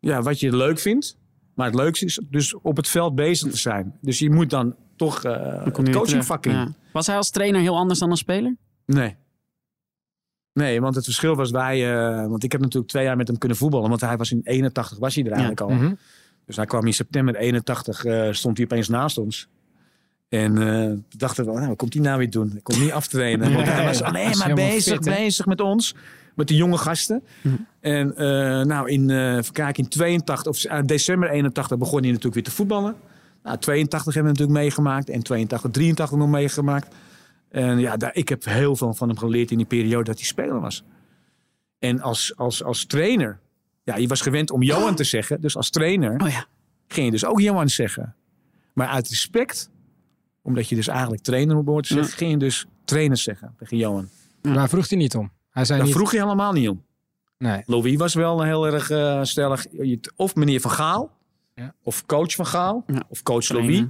ja, 0.00 0.22
wat 0.22 0.40
je 0.40 0.56
leuk 0.56 0.78
vindt. 0.78 1.16
Maar 1.54 1.66
het 1.66 1.74
leukste 1.74 2.04
is 2.04 2.20
dus 2.30 2.54
op 2.54 2.76
het 2.76 2.88
veld 2.88 3.14
bezig 3.14 3.50
te 3.50 3.56
zijn. 3.58 3.96
Dus 4.00 4.18
je 4.18 4.30
moet 4.30 4.50
dan 4.50 4.74
toch 4.96 5.22
het 5.22 5.76
weer 5.76 5.90
coachingvak 5.94 6.46
in. 6.46 6.52
Ja. 6.52 6.68
Was 6.92 7.06
hij 7.06 7.16
als 7.16 7.30
trainer 7.30 7.60
heel 7.60 7.76
anders 7.76 7.98
dan 7.98 8.10
als 8.10 8.18
speler? 8.18 8.56
Nee. 8.86 9.16
Nee, 10.52 10.80
want 10.80 10.94
het 10.94 11.04
verschil 11.04 11.34
was 11.36 11.50
wij... 11.50 11.92
eh, 12.20 12.26
want 12.28 12.44
ik 12.44 12.52
heb 12.52 12.60
natuurlijk 12.60 12.90
twee 12.90 13.04
jaar 13.04 13.16
met 13.16 13.28
hem 13.28 13.38
kunnen 13.38 13.58
voetballen. 13.58 13.88
Want 13.88 14.00
hij 14.00 14.16
was 14.16 14.30
in 14.32 14.40
81 14.44 14.98
was 14.98 15.14
hij 15.14 15.24
er 15.24 15.30
eigenlijk 15.30 15.60
al. 15.60 15.68
Mhm. 15.68 15.92
Dus 16.50 16.58
hij 16.58 16.66
kwam 16.66 16.86
in 16.86 16.94
september 16.94 17.36
81, 17.36 18.04
eh, 18.04 18.32
stond 18.32 18.56
hij 18.56 18.66
opeens 18.66 18.88
naast 18.88 19.18
ons. 19.18 19.48
En 20.28 20.58
eh, 20.58 20.84
toen 20.84 21.04
dachten 21.08 21.44
we, 21.44 21.52
nou, 21.52 21.66
wat 21.66 21.76
komt 21.76 21.94
hij 21.94 22.02
nou 22.02 22.18
weer 22.18 22.30
doen? 22.30 22.50
Hij 22.50 22.60
komt 22.60 22.80
niet 22.80 22.92
aftrainen. 22.92 23.52
Want 23.54 23.66
hij 23.72 23.84
was 23.84 24.02
alleen 24.02 24.38
maar 24.38 24.54
bezig, 24.54 24.94
fit, 24.94 25.04
bezig 25.04 25.46
met 25.46 25.60
ons. 25.60 25.94
Met 26.34 26.48
de 26.48 26.56
jonge 26.56 26.78
gasten. 26.78 27.22
Mhm. 27.42 27.54
En 27.80 28.16
eh, 28.16 28.26
nou, 28.66 28.90
in, 28.90 29.10
eh 29.10 29.36
even 29.36 29.52
kijken, 29.52 29.82
in 29.82 29.88
82, 29.88 30.46
of 30.46 30.64
eh, 30.64 30.78
december 30.84 31.30
81 31.30 31.78
begon 31.78 31.98
hij 31.98 32.08
natuurlijk 32.08 32.34
weer 32.34 32.44
te 32.44 32.50
voetballen. 32.50 32.94
Nou, 33.42 33.58
82 33.58 34.14
hebben 34.14 34.32
we 34.32 34.38
natuurlijk 34.38 34.64
meegemaakt. 34.64 35.10
En 35.10 35.22
82, 35.22 35.70
83 35.70 36.18
nog 36.18 36.28
meegemaakt. 36.28 36.94
En 37.48 37.78
ja, 37.78 37.96
daar, 37.96 38.14
ik 38.14 38.28
heb 38.28 38.44
heel 38.44 38.76
veel 38.76 38.94
van 38.94 39.08
hem 39.08 39.18
geleerd 39.18 39.50
in 39.50 39.56
die 39.56 39.66
periode 39.66 40.04
dat 40.04 40.18
hij 40.18 40.26
speler 40.26 40.60
was. 40.60 40.84
En 41.78 42.00
als, 42.00 42.32
als, 42.36 42.64
als 42.64 42.86
trainer, 42.86 43.38
ja, 43.82 43.96
je 43.96 44.06
was 44.08 44.20
gewend 44.20 44.50
om 44.50 44.62
Johan 44.62 44.94
te 44.94 45.04
zeggen. 45.04 45.40
Dus 45.40 45.56
als 45.56 45.70
trainer 45.70 46.20
Oh 46.20 46.28
ja. 46.30 46.46
ging 46.88 47.04
je 47.06 47.12
dus 47.12 47.24
ook 47.24 47.40
Johan 47.40 47.68
zeggen. 47.68 48.14
Maar 48.74 48.86
uit 48.88 49.08
respect, 49.08 49.70
omdat 50.42 50.68
je 50.68 50.74
dus 50.74 50.88
eigenlijk 50.88 51.22
trainer 51.22 51.56
moet 51.56 51.64
worden 51.66 51.86
zeggen, 51.86 52.16
ging 52.16 52.30
je 52.30 52.36
dus 52.36 52.66
trainer 52.84 53.16
zeggen 53.16 53.54
tegen 53.58 53.76
Johan. 53.76 54.08
Maar 54.42 54.54
daar 54.54 54.68
vroeg 54.68 54.88
hij 54.88 54.98
niet 54.98 55.14
om. 55.16 55.30
Hij 55.50 55.64
zei 55.64 55.78
Daar 55.78 55.86
niet... 55.86 55.96
vroeg 55.96 56.12
je 56.12 56.20
helemaal 56.20 56.52
niet 56.52 56.68
om. 56.68 56.84
Nee. 57.38 57.62
Louis 57.66 57.96
was 57.96 58.14
wel 58.14 58.42
heel 58.42 58.66
erg 58.66 58.90
eh, 58.90 59.22
stellig. 59.22 59.66
Of 60.16 60.34
meneer 60.34 60.60
Van 60.60 60.70
Gaal, 60.70 61.16
Ja. 61.54 61.74
of 61.82 62.06
coach 62.06 62.34
Van 62.34 62.46
Gaal, 62.46 62.84
Ja. 62.86 63.02
of 63.08 63.22
coach 63.22 63.44
Trainer. 63.44 63.70
Louis. 63.72 63.86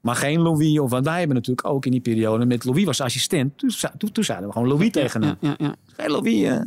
Maar 0.00 0.16
geen 0.16 0.40
Louis. 0.40 0.78
Of, 0.78 0.90
want 0.90 1.04
wij 1.04 1.18
hebben 1.18 1.36
natuurlijk 1.36 1.66
ook 1.66 1.84
in 1.84 1.90
die 1.90 2.00
periode 2.00 2.44
met 2.46 2.64
Louis 2.64 2.84
was 2.84 3.00
assistent. 3.00 3.58
Toen, 3.58 3.70
toen, 3.98 4.12
toen 4.12 4.24
zeiden 4.24 4.46
we 4.48 4.52
gewoon 4.52 4.68
Louis 4.68 4.90
tegen 4.90 5.22
hem. 5.22 5.36
Ja, 5.40 5.48
ja, 5.58 5.66
ja. 5.66 5.74
Hey 5.96 6.08
Louis. 6.08 6.42
eh. 6.42 6.60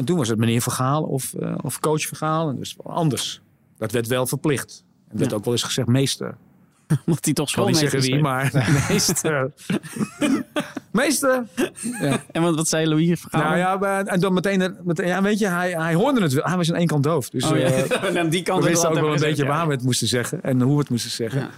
En 0.00 0.06
toen 0.06 0.16
was 0.16 0.28
het 0.28 0.38
meneer 0.38 0.60
Van 0.60 0.72
Gaal 0.72 1.02
of, 1.02 1.34
eh, 1.34 1.54
of 1.62 1.80
coach 1.80 2.06
Van 2.06 2.16
Gaal. 2.16 2.48
En 2.48 2.56
dus 2.56 2.76
wel 2.82 2.94
anders. 2.94 3.40
Dat 3.78 3.92
werd 3.92 4.06
wel 4.06 4.26
verplicht. 4.26 4.84
En 5.08 5.18
werd 5.18 5.30
Ja. 5.30 5.36
ook 5.36 5.44
wel 5.44 5.52
eens 5.52 5.62
gezegd 5.62 5.88
meester. 5.88 6.36
Omdat 7.06 7.24
hij 7.24 7.34
toch 7.34 7.48
Ik 7.48 7.54
zal 7.54 7.66
niet 7.66 7.76
schoolmeester 7.76 7.90
zeggen 7.90 8.10
wie, 8.12 8.20
maar 8.22 8.50
meester. 8.88 9.52
meester. 10.92 11.44
En 12.32 12.42
wat, 12.42 12.54
wat 12.54 12.68
zei 12.68 12.86
Louis 12.86 13.20
Vergaal? 13.20 13.42
Nou 13.42 13.56
ja, 13.56 13.76
maar- 13.76 14.06
en 14.06 14.20
dan 14.20 14.32
meteen, 14.32 14.76
meteen 14.82 15.06
ja, 15.06 15.22
weet 15.22 15.38
je, 15.38 15.46
hij, 15.46 15.70
hij 15.70 15.94
hoorde 15.94 16.22
het 16.22 16.32
wel. 16.32 16.44
Hij 16.44 16.56
was 16.56 16.70
aan 16.70 16.76
één 16.76 16.86
kant 16.86 17.02
doof. 17.04 17.30
Dus 17.30 17.44
Oh, 17.44 17.58
ja. 17.58 17.64
eh, 17.64 18.02
En 18.08 18.18
aan 18.18 18.28
die 18.28 18.42
kant 18.42 18.62
we 18.64 18.68
wisten 18.70 18.88
ook 18.88 18.94
wel 18.94 19.04
een 19.04 19.12
gezegd, 19.12 19.30
beetje 19.30 19.50
ja. 19.50 19.56
waar 19.56 19.66
we 19.66 19.72
het 19.72 19.82
moesten 19.82 20.08
zeggen. 20.08 20.42
En 20.42 20.60
hoe 20.60 20.72
we 20.74 20.80
het 20.80 20.90
moesten 20.90 21.10
zeggen. 21.10 21.40
Ja. 21.40 21.50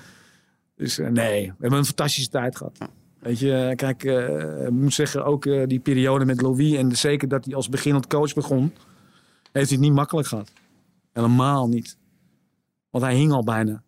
Dus 0.76 0.98
eh, 0.98 1.08
nee, 1.08 1.46
we 1.46 1.54
hebben 1.60 1.78
een 1.78 1.84
fantastische 1.84 2.30
tijd 2.30 2.56
gehad. 2.56 2.78
Weet 3.22 3.38
je, 3.38 3.72
kijk, 3.76 4.04
eh, 4.04 4.64
ik 4.64 4.70
moet 4.70 4.94
zeggen, 4.94 5.24
ook 5.24 5.46
eh, 5.46 5.62
die 5.66 5.80
periode 5.80 6.24
met 6.24 6.40
Louis... 6.40 6.74
en 6.74 6.96
zeker 6.96 7.28
dat 7.28 7.44
hij 7.44 7.54
als 7.54 7.68
beginnend 7.68 8.06
coach 8.06 8.34
begon... 8.34 8.72
heeft 9.52 9.68
hij 9.68 9.78
het 9.78 9.80
niet 9.80 9.92
makkelijk 9.92 10.28
gehad. 10.28 10.52
Helemaal 11.12 11.68
niet. 11.68 11.96
Want 12.90 13.04
hij 13.04 13.14
hing 13.14 13.32
al 13.32 13.44
bijna. 13.44 13.82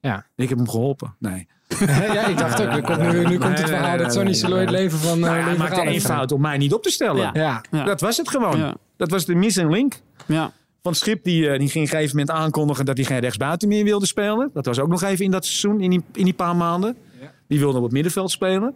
Ja. 0.00 0.26
Ik 0.36 0.48
heb 0.48 0.58
hem 0.58 0.68
geholpen. 0.68 1.14
Nee. 1.18 1.46
ja, 1.86 2.26
ik 2.26 2.38
dacht 2.38 2.62
ook, 2.62 2.72
nu, 2.72 2.80
komt, 2.80 3.12
nu, 3.12 3.26
nu 3.26 3.38
komt 3.38 3.58
het 3.58 3.68
verhaal 3.68 3.98
dat 3.98 4.12
Sonny 4.12 4.32
Siloy 4.32 4.60
het 4.60 4.70
leven 4.70 4.98
van... 4.98 5.20
Nou 5.20 5.36
Uh, 5.36 5.44
hij 5.44 5.56
maakte 5.56 5.80
één 5.80 6.00
fout 6.00 6.32
om 6.32 6.40
mij 6.40 6.56
niet 6.56 6.74
op 6.74 6.82
te 6.82 6.90
stellen. 6.90 7.30
Ja. 7.34 7.62
ja. 7.70 7.84
Dat 7.84 8.00
was 8.00 8.16
het 8.16 8.28
gewoon. 8.30 8.76
Dat 8.96 9.10
was 9.10 9.24
de 9.24 9.34
missing 9.34 9.70
link. 9.70 10.00
Ja. 10.26 10.52
Van 10.82 10.94
Schip 10.94 11.24
die, 11.24 11.58
die 11.58 11.68
ging 11.68 11.70
op 11.70 11.74
een 11.74 11.88
gegeven 11.88 12.16
moment 12.16 12.30
aankondigen 12.36 12.84
dat 12.84 12.96
hij 12.96 13.06
geen 13.06 13.18
rechtsbuiten 13.18 13.68
meer 13.68 13.84
wilde 13.84 14.06
spelen. 14.06 14.50
Dat 14.52 14.66
was 14.66 14.78
ook 14.78 14.88
nog 14.88 15.02
even 15.02 15.24
in 15.24 15.30
dat 15.30 15.44
seizoen, 15.44 15.80
in 15.80 15.90
die, 15.90 16.02
in 16.12 16.24
die 16.24 16.34
paar 16.34 16.56
maanden. 16.56 16.96
Die 17.52 17.60
wilde 17.60 17.76
op 17.76 17.82
het 17.84 17.92
middenveld 17.92 18.30
spelen. 18.30 18.74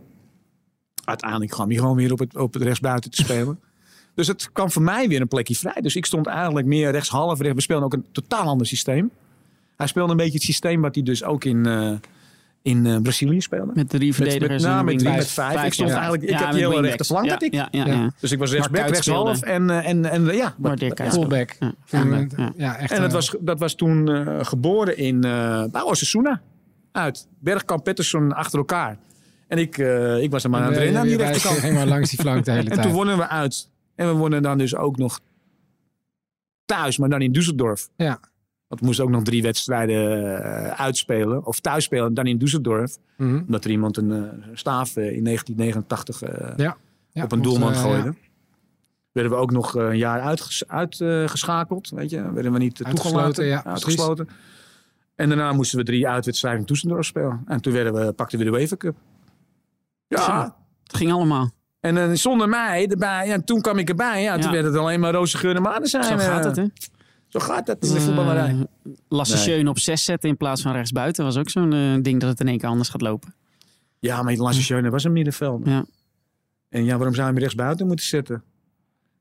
Uiteindelijk 1.04 1.50
kwam 1.50 1.68
hij 1.68 1.76
gewoon 1.76 1.96
weer 1.96 2.12
op 2.12 2.18
het, 2.18 2.36
op 2.36 2.54
het 2.54 2.62
rechtsbuiten 2.62 3.10
te 3.10 3.22
spelen. 3.22 3.60
dus 4.14 4.26
het 4.26 4.52
kwam 4.52 4.70
voor 4.70 4.82
mij 4.82 5.08
weer 5.08 5.20
een 5.20 5.28
plekje 5.28 5.54
vrij. 5.54 5.80
Dus 5.80 5.96
ik 5.96 6.06
stond 6.06 6.26
eigenlijk 6.26 6.66
meer 6.66 6.90
rechtshalf. 6.90 7.38
Rechts. 7.38 7.54
We 7.54 7.60
speelden 7.60 7.84
ook 7.84 7.92
een 7.92 8.06
totaal 8.12 8.42
ander 8.42 8.66
systeem. 8.66 9.10
Hij 9.76 9.86
speelde 9.86 10.10
een 10.10 10.16
beetje 10.16 10.32
het 10.32 10.42
systeem 10.42 10.80
wat 10.80 10.94
hij 10.94 11.04
dus 11.04 11.24
ook 11.24 11.44
in, 11.44 11.66
uh, 11.66 11.92
in 12.62 12.84
uh, 12.84 12.96
Brazilië 13.02 13.40
speelde. 13.40 13.72
Met 13.74 13.88
drie 13.88 14.14
verdedigers. 14.14 14.62
Met, 14.62 14.62
met, 14.62 14.70
nou, 14.70 14.84
met, 14.84 15.02
met 15.02 15.12
vijf. 15.12 15.52
vijf. 15.54 15.66
Ik 15.66 15.72
stond 15.72 15.88
ja. 15.88 15.94
eigenlijk, 15.94 16.24
ik 16.24 16.30
ja, 16.30 16.38
heb 16.38 16.52
die 16.52 16.66
hele 16.66 16.80
rechte 16.80 17.04
flank 17.04 17.30
had 17.30 17.42
ik. 17.42 17.54
Ja, 17.54 17.68
ja, 17.70 17.86
ja. 17.86 18.12
Dus 18.20 18.32
ik 18.32 18.38
was 18.38 18.52
rechtsback, 18.52 18.88
rechtshalf 18.88 19.42
en, 19.42 19.70
en, 19.70 20.04
en 20.04 20.24
ja. 20.24 20.54
Fullback. 21.06 21.56
Ja, 22.56 22.76
echt. 22.76 22.92
En 22.92 23.00
dat 23.00 23.12
was, 23.12 23.34
dat 23.40 23.58
was 23.58 23.74
toen 23.74 24.10
uh, 24.10 24.44
geboren 24.44 24.98
in 24.98 25.26
uh, 25.26 25.64
Osasuna. 25.72 26.42
Uit. 26.96 27.28
Bergkamp, 27.38 27.84
Pettersson 27.84 28.32
achter 28.32 28.58
elkaar. 28.58 28.98
En 29.48 29.58
ik, 29.58 29.78
uh, 29.78 30.22
ik 30.22 30.30
was 30.30 30.44
er 30.44 30.50
maar 30.50 30.62
aan 30.62 30.72
het 30.72 30.76
rennen 30.76 31.00
aan 31.00 31.06
die 31.06 31.16
rechterkant. 31.16 31.58
Ging 31.58 31.74
maar 31.74 31.86
langs 31.86 32.10
die 32.10 32.18
flank 32.18 32.44
de 32.44 32.50
hele 32.50 32.62
en 32.70 32.74
tijd. 32.74 32.82
toen 32.82 32.92
wonnen 32.92 33.16
we 33.16 33.28
uit. 33.28 33.70
En 33.94 34.06
we 34.06 34.12
wonnen 34.12 34.42
dan 34.42 34.58
dus 34.58 34.76
ook 34.76 34.96
nog 34.96 35.20
thuis, 36.64 36.98
maar 36.98 37.08
dan 37.08 37.20
in 37.20 37.32
Düsseldorf. 37.32 37.94
Ja. 37.96 38.20
Want 38.68 38.80
we 38.80 38.86
moesten 38.86 39.04
ook 39.04 39.10
nog 39.10 39.22
drie 39.22 39.42
wedstrijden 39.42 40.22
uh, 40.22 40.66
uitspelen. 40.66 41.46
Of 41.46 41.60
thuis 41.60 41.84
spelen, 41.84 42.14
dan 42.14 42.26
in 42.26 42.38
Düsseldorf. 42.38 42.98
Mm 43.16 43.28
-hmm. 43.28 43.40
Omdat 43.40 43.64
er 43.64 43.70
iemand 43.70 43.96
een 43.96 44.10
uh, 44.10 44.22
staaf 44.54 44.96
in 44.96 45.24
1989 45.24 46.20
ja. 46.56 46.76
Ja, 47.10 47.24
op 47.24 47.32
een 47.32 47.42
doelman 47.42 47.74
gooide. 47.74 48.14
Werden 49.12 49.32
we 49.32 49.38
ook 49.38 49.50
nog 49.50 49.74
een 49.74 49.96
jaar 49.96 50.20
uitgeschakeld. 50.66 51.90
Uit, 51.92 52.00
weet 52.00 52.10
je, 52.10 52.32
werden 52.32 52.52
we 52.52 52.58
niet 52.58 52.74
toegelaten. 52.84 53.46
Ja, 53.46 53.64
uitgesloten. 53.64 54.28
En 55.16 55.28
daarna 55.28 55.52
moesten 55.52 55.78
we 55.78 55.84
drie 55.84 56.08
uitwedstrijden 56.08 56.64
in 56.66 56.74
Düsseldorf 56.74 57.06
spelen. 57.06 57.42
En 57.46 57.60
toen 57.60 57.72
werden 57.72 57.94
we, 57.94 58.12
pakten 58.12 58.38
we 58.38 58.44
de 58.44 58.50
UEFA 58.50 58.76
Cup. 58.76 58.96
Ja. 60.08 60.56
Het 60.82 60.96
ging 60.96 61.12
allemaal. 61.12 61.50
En 61.80 61.96
uh, 61.96 62.10
zonder 62.12 62.48
mij 62.48 62.86
erbij, 62.86 63.26
ja, 63.26 63.40
toen 63.40 63.60
kwam 63.60 63.78
ik 63.78 63.88
erbij. 63.88 64.22
Ja, 64.22 64.34
toen 64.34 64.42
ja. 64.42 64.50
werd 64.50 64.64
het 64.64 64.76
alleen 64.76 65.00
maar 65.00 65.12
roze 65.12 65.36
geur 65.36 65.56
en 65.56 65.62
maneschijn. 65.62 66.04
Zo 66.04 66.16
gaat 66.16 66.44
het, 66.44 66.56
hè? 66.56 66.64
Zo 67.26 67.40
gaat 67.40 67.66
dat 67.66 67.84
in 67.84 67.94
de 67.94 68.00
voetballerij. 68.00 68.52
Uh, 68.52 68.92
Lasse 69.08 69.36
Schöne 69.36 69.70
op 69.70 69.78
6 69.78 70.04
zetten 70.04 70.28
in 70.28 70.36
plaats 70.36 70.62
van 70.62 70.72
rechtsbuiten 70.72 71.24
was 71.24 71.36
ook 71.36 71.50
zo'n 71.50 71.72
uh, 71.72 72.02
ding 72.02 72.20
dat 72.20 72.30
het 72.30 72.40
in 72.40 72.48
één 72.48 72.58
keer 72.58 72.68
anders 72.68 72.88
gaat 72.88 73.00
lopen. 73.00 73.34
Ja, 73.98 74.22
maar 74.22 74.36
Lasse 74.36 74.62
Schöne 74.62 74.90
was 74.90 75.04
een 75.04 75.12
middenvelder. 75.12 75.68
Ja. 75.68 75.84
En 76.68 76.84
ja, 76.84 76.96
waarom 76.96 77.14
zou 77.14 77.26
je 77.26 77.32
hem 77.32 77.42
rechtsbuiten 77.42 77.86
moeten 77.86 78.06
zetten? 78.06 78.42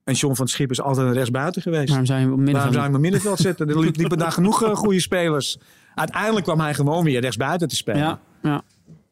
En 0.03 0.13
John 0.13 0.35
van 0.35 0.45
het 0.45 0.53
Schip 0.53 0.71
is 0.71 0.81
altijd 0.81 1.07
een 1.07 1.13
rechtsbuiten 1.13 1.61
geweest. 1.61 1.87
Waarom 1.87 2.05
zou 2.05 2.19
je 2.19 2.25
hem 2.25 2.33
op 2.33 2.39
middenveld, 2.39 2.73
waarom 2.73 2.91
zou 2.91 3.01
je 3.03 3.05
hem 3.05 3.05
op 3.05 3.11
middenveld 3.11 3.39
zetten? 3.39 3.69
Er 3.69 3.97
liepen 3.97 4.17
daar 4.17 4.31
genoeg 4.31 4.63
uh, 4.63 4.75
goede 4.75 4.99
spelers. 4.99 5.57
Uiteindelijk 5.95 6.45
kwam 6.45 6.59
hij 6.59 6.73
gewoon 6.73 7.03
weer 7.03 7.21
rechtsbuiten 7.21 7.67
te 7.67 7.75
spelen. 7.75 8.01
Ja, 8.01 8.19
ja. 8.41 8.61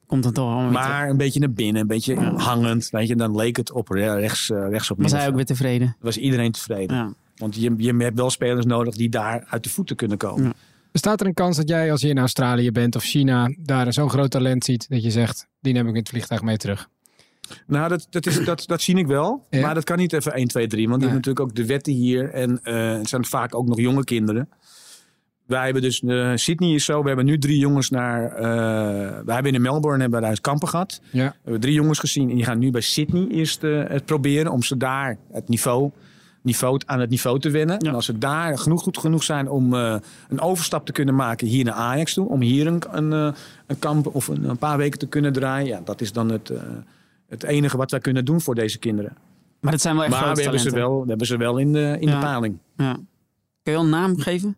Komt 0.06 0.26
het 0.26 0.34
toch 0.34 0.54
allemaal 0.54 0.72
Maar 0.72 1.10
een 1.10 1.18
beetje 1.18 1.40
naar 1.40 1.52
binnen, 1.52 1.82
een 1.82 1.88
beetje 1.88 2.14
ja. 2.14 2.36
hangend. 2.36 2.90
Weet 2.90 3.08
je, 3.08 3.16
dan 3.16 3.36
leek 3.36 3.58
het 3.58 3.72
op 3.72 3.90
rechts, 3.90 4.50
uh, 4.50 4.70
rechts 4.70 4.92
op 4.92 5.02
Was 5.02 5.12
hij 5.12 5.28
ook 5.28 5.36
weer 5.36 5.46
tevreden? 5.46 5.96
Was 6.00 6.18
iedereen 6.18 6.52
tevreden. 6.52 6.96
Ja. 6.96 7.14
Want 7.36 7.56
je, 7.56 7.74
je 7.78 7.96
hebt 7.96 8.18
wel 8.18 8.30
spelers 8.30 8.66
nodig 8.66 8.96
die 8.96 9.10
daar 9.10 9.46
uit 9.50 9.64
de 9.64 9.70
voeten 9.70 9.96
kunnen 9.96 10.18
komen. 10.18 10.44
Ja. 10.44 10.54
Bestaat 10.92 11.22
er 11.22 11.28
een 11.28 11.34
kans 11.34 11.58
dat 11.58 11.70
jij 11.70 11.92
als 11.92 12.02
je 12.02 12.08
in 12.08 12.18
Australië 12.18 12.72
bent 12.72 12.96
of 12.96 13.04
China 13.04 13.56
daar 13.60 13.94
zo'n 13.94 14.10
groot 14.10 14.32
talent 14.32 14.64
ziet 14.64 14.90
dat 14.90 15.04
je 15.04 15.12
zegt, 15.12 15.48
die 15.60 15.74
neem 15.74 15.84
ik 15.84 15.94
in 15.94 16.00
het 16.00 16.10
vliegtuig 16.10 16.42
mee 16.42 16.58
terug? 16.58 16.90
Nou, 17.68 17.90
dat, 17.90 18.08
dat, 18.10 18.26
is, 18.26 18.46
dat, 18.46 18.64
dat 18.68 18.82
zie 18.82 18.98
ik 18.98 19.08
wel. 19.08 19.46
Ja. 19.50 19.62
Maar 19.62 19.74
dat 19.74 19.84
kan 19.84 19.98
niet 19.98 20.14
even 20.14 20.34
1, 20.34 20.48
2, 20.48 20.68
3. 20.68 20.88
Want 20.90 21.02
die 21.02 21.10
hebben 21.10 21.32
natuurlijk 21.32 21.40
ook 21.40 21.56
de 21.56 21.74
wetten 21.74 21.94
hier. 21.94 22.30
En 22.30 22.60
uh, 22.64 22.98
het 22.98 23.10
zijn 23.10 23.26
vaak 23.26 23.56
ook 23.56 23.68
nog 23.68 23.80
jonge 23.80 24.04
kinderen. 24.04 24.50
Wij 25.46 25.64
hebben 25.64 25.82
dus, 25.82 26.02
uh, 26.02 26.32
Sydney 26.36 26.74
is 26.74 26.86
zo, 26.86 27.02
we 27.02 27.08
hebben 27.08 27.26
nu 27.26 27.38
drie 27.38 27.58
jongens 27.58 27.89
naar, 27.89 28.32
uh, 28.32 28.39
wij 29.26 29.34
hebben 29.34 29.54
in 29.54 29.62
Melbourne 29.62 30.02
hebben 30.02 30.22
we 30.22 30.26
uit 30.26 30.41
kampen 30.41 30.68
gehad. 30.68 31.02
Ja. 31.12 31.28
We 31.28 31.39
hebben 31.44 31.62
drie 31.62 31.74
jongens 31.74 32.00
gezien 32.00 32.30
en 32.30 32.36
die 32.36 32.46
gaan 32.46 32.60
nu 32.60 32.72
bij 32.72 32.82
Sydney 32.82 33.28
eerst 33.28 33.64
uh, 33.64 33.84
het 33.88 34.06
proberen 34.06 34.52
om 34.52 34.64
ze 34.64 34.78
daar 34.78 35.18
het 35.32 35.48
niveau, 35.48 35.91
niveau 36.41 36.80
aan 36.86 37.00
het 37.00 37.10
niveau 37.10 37.39
te 37.39 37.50
winnen. 37.50 37.76
Ja. 37.80 37.89
En 37.89 37.96
als 37.96 38.06
ze 38.06 38.18
daar 38.18 38.58
genoeg 38.58 38.82
goed 38.82 38.98
genoeg 38.98 39.24
zijn 39.24 39.50
om 39.50 39.74
een 39.74 40.39
overstap 40.39 40.86
te 40.86 40.91
kunnen 40.91 41.16
maken 41.16 41.48
hier 41.48 41.66
naar 41.66 41.74
Ajax 41.74 42.14
toe, 42.14 42.30
om 42.30 42.41
hier 42.41 42.68
een, 42.68 42.82
een, 42.91 43.12
een 43.68 43.80
kamp 43.80 44.16
of 44.16 44.28
een, 44.28 44.50
een, 44.50 44.58
paar 44.58 44.78
weken 44.78 45.00
te 45.00 45.08
kunnen 45.08 45.34
draaien, 45.34 45.68
ja, 45.68 45.82
dat 45.84 46.02
is 46.02 46.12
dan 46.12 46.30
het, 46.30 46.52
het 47.28 47.44
enige 47.44 47.78
wat 47.78 47.91
wij 47.91 48.00
kunnen 48.00 48.26
doen 48.26 48.41
voor 48.41 48.56
deze 48.56 48.80
kinderen. 48.80 49.18
Maar 49.60 49.72
dat 49.72 49.82
zijn 49.82 49.96
wel 49.96 50.04
echt 50.04 50.14
maar 50.14 50.36
we 50.36 50.41
hebben, 50.41 50.60
ze 50.60 50.70
wel, 50.70 51.02
we 51.02 51.10
hebben 51.10 51.28
ze 51.28 51.38
wel 51.38 51.58
in 51.58 51.74
de, 51.74 51.98
in 52.00 52.08
ja. 52.08 52.20
de 52.20 52.26
paling. 52.26 52.58
Ja. 52.78 52.94
Kun 52.94 53.04
je 53.64 53.72
wel 53.72 53.82
een 53.82 53.89
naam 53.89 54.20
geven? 54.20 54.58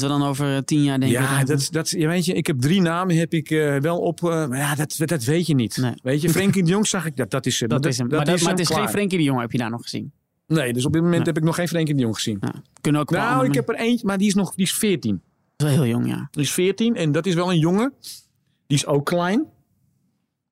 Dat 0.00 0.02
we 0.02 0.18
dan 0.18 0.28
over 0.28 0.64
tien 0.64 0.82
jaar 0.82 1.00
denken. 1.00 1.20
Ja, 1.20 1.44
dat, 1.44 1.68
dat, 1.70 1.90
ja, 1.90 2.08
weet 2.08 2.24
je, 2.24 2.32
ik 2.32 2.46
heb 2.46 2.60
drie 2.60 2.80
namen 2.80 3.16
heb 3.16 3.34
ik 3.34 3.50
uh, 3.50 3.76
wel 3.76 3.98
op. 3.98 4.20
Uh, 4.20 4.28
maar 4.30 4.58
ja, 4.58 4.74
dat, 4.74 4.96
dat 4.98 5.24
weet 5.24 5.46
je 5.46 5.54
niet. 5.54 5.76
Nee. 5.76 5.94
Weet 6.02 6.22
je, 6.22 6.30
Frenkie 6.30 6.62
de 6.62 6.70
Jong 6.70 6.86
zag 6.86 7.06
ik 7.06 7.16
dat. 7.16 7.30
Dat 7.30 7.46
is, 7.46 7.58
dat, 7.58 7.68
dat 7.70 7.86
is 7.86 7.98
hem. 7.98 8.08
Dat 8.08 8.16
maar, 8.16 8.26
dat, 8.26 8.34
is 8.34 8.42
maar 8.42 8.50
het 8.50 8.60
is 8.60 8.68
klaar. 8.68 8.80
geen 8.80 8.88
Frenkie 8.88 9.18
de 9.18 9.24
Jong, 9.24 9.40
heb 9.40 9.52
je 9.52 9.58
daar 9.58 9.70
nog 9.70 9.82
gezien? 9.82 10.12
Nee, 10.46 10.72
dus 10.72 10.84
op 10.84 10.92
dit 10.92 11.02
moment 11.02 11.18
nee. 11.18 11.32
heb 11.32 11.36
ik 11.36 11.44
nog 11.44 11.54
geen 11.54 11.68
Frenkie 11.68 11.94
de 11.94 12.00
Jong 12.00 12.14
gezien. 12.14 12.38
Ja. 12.40 12.54
Kunnen 12.80 13.00
ook 13.00 13.10
nou, 13.10 13.46
ik 13.46 13.54
heb 13.54 13.68
er 13.68 13.74
eentje, 13.74 14.06
maar 14.06 14.18
die 14.18 14.26
is 14.26 14.34
nog 14.34 14.54
die 14.54 14.64
is 14.64 14.74
14. 14.74 15.20
Dat 15.56 15.68
is 15.68 15.74
wel 15.74 15.84
heel 15.84 15.92
jong, 15.92 16.08
ja. 16.08 16.28
Die 16.30 16.42
is 16.42 16.52
14 16.52 16.96
en 16.96 17.12
dat 17.12 17.26
is 17.26 17.34
wel 17.34 17.50
een 17.50 17.58
jongen. 17.58 17.92
Die 18.66 18.76
is 18.76 18.86
ook 18.86 19.06
klein. 19.06 19.46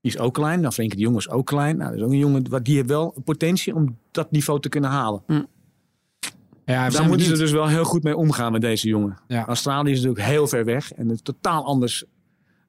Die 0.00 0.12
is 0.12 0.18
ook 0.18 0.34
klein. 0.34 0.60
Nou, 0.60 0.72
Frenkie 0.72 0.96
de 0.96 1.02
Jong 1.02 1.16
is 1.16 1.30
ook 1.30 1.46
klein. 1.46 1.76
Nou, 1.76 1.90
dat 1.90 1.98
is 1.98 2.04
ook 2.04 2.12
een 2.12 2.18
jongen, 2.18 2.62
die 2.62 2.74
heeft 2.74 2.88
wel 2.88 3.14
potentie 3.24 3.74
om 3.74 3.98
dat 4.10 4.30
niveau 4.30 4.60
te 4.60 4.68
kunnen 4.68 4.90
halen. 4.90 5.22
Hm. 5.26 5.42
Ja, 6.72 6.88
daar 6.88 7.06
moeten 7.06 7.26
ze 7.26 7.36
dus 7.36 7.50
wel 7.50 7.66
heel 7.66 7.84
goed 7.84 8.02
mee 8.02 8.16
omgaan 8.16 8.52
met 8.52 8.60
deze 8.60 8.88
jongen. 8.88 9.18
Ja. 9.26 9.46
Australië 9.46 9.90
is 9.90 10.00
natuurlijk 10.00 10.26
heel 10.26 10.46
ver 10.46 10.64
weg 10.64 10.92
en 10.92 11.08
het 11.08 11.14
is 11.14 11.22
totaal 11.22 11.64
anders, 11.64 12.04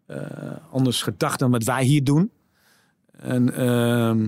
uh, 0.08 0.18
anders 0.72 1.01
gedacht 1.01 1.39
dan 1.39 1.51
wat 1.51 1.64
wij 1.64 1.84
hier 1.84 2.04
doen. 2.04 2.32
En, 3.12 3.47
uh, 3.47 4.28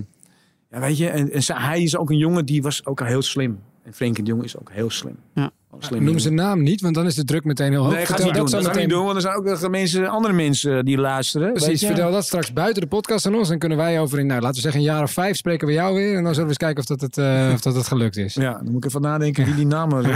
ja, 0.70 0.80
weet 0.80 0.98
je, 0.98 1.08
en, 1.08 1.30
en, 1.30 1.42
hij 1.46 1.82
is 1.82 1.96
ook 1.96 2.10
een 2.10 2.18
jongen 2.18 2.46
die 2.46 2.62
was 2.62 2.86
ook 2.86 3.00
heel 3.00 3.22
slim. 3.22 3.60
En 3.82 3.92
Frenkie 3.92 4.24
de 4.24 4.30
Jong 4.30 4.44
is 4.44 4.58
ook 4.58 4.70
heel 4.70 4.90
slim. 4.90 5.16
Ja. 5.34 5.50
Slim 5.78 6.04
Noem 6.04 6.18
zijn 6.18 6.34
naam 6.34 6.62
niet, 6.62 6.80
want 6.80 6.94
dan 6.94 7.06
is 7.06 7.14
de 7.14 7.24
druk 7.24 7.44
meteen 7.44 7.70
heel 7.70 7.82
hoog. 7.82 7.92
Nee, 7.92 8.06
vertel 8.06 8.26
dat, 8.26 8.34
dat 8.34 8.50
dat 8.50 8.62
meteen... 8.62 8.80
niet 8.80 8.90
doen, 8.90 9.04
want 9.04 9.16
er 9.16 9.22
zijn 9.22 9.34
ook 9.34 9.68
mensen, 9.68 10.08
andere 10.08 10.34
mensen 10.34 10.84
die 10.84 10.98
luisteren. 10.98 11.52
Precies, 11.52 11.84
vertel 11.84 12.12
dat 12.12 12.24
straks 12.24 12.52
buiten 12.52 12.82
de 12.82 12.88
podcast 12.88 13.26
aan 13.26 13.34
ons. 13.34 13.48
Dan 13.48 13.58
kunnen 13.58 13.78
wij 13.78 14.00
over 14.00 14.18
in, 14.18 14.26
nou, 14.26 14.40
laten 14.40 14.56
we 14.56 14.62
zeggen, 14.62 14.80
een 14.80 14.86
jaar 14.86 15.02
of 15.02 15.10
vijf 15.10 15.36
spreken 15.36 15.66
we 15.66 15.72
jou 15.72 15.94
weer. 15.94 16.16
En 16.16 16.24
dan 16.24 16.34
zullen 16.34 16.42
we 16.42 16.48
eens 16.48 16.56
kijken 16.56 16.78
of 16.78 16.86
dat 16.86 17.00
het, 17.00 17.16
uh, 17.16 17.52
of 17.54 17.60
dat 17.60 17.74
het 17.74 17.86
gelukt 17.86 18.16
is. 18.16 18.34
Ja, 18.34 18.52
dan 18.52 18.72
moet 18.72 18.84
ik 18.84 18.84
even 18.84 19.00
nadenken 19.00 19.44
wie 19.44 19.54
die 19.54 19.66
namen 19.66 20.04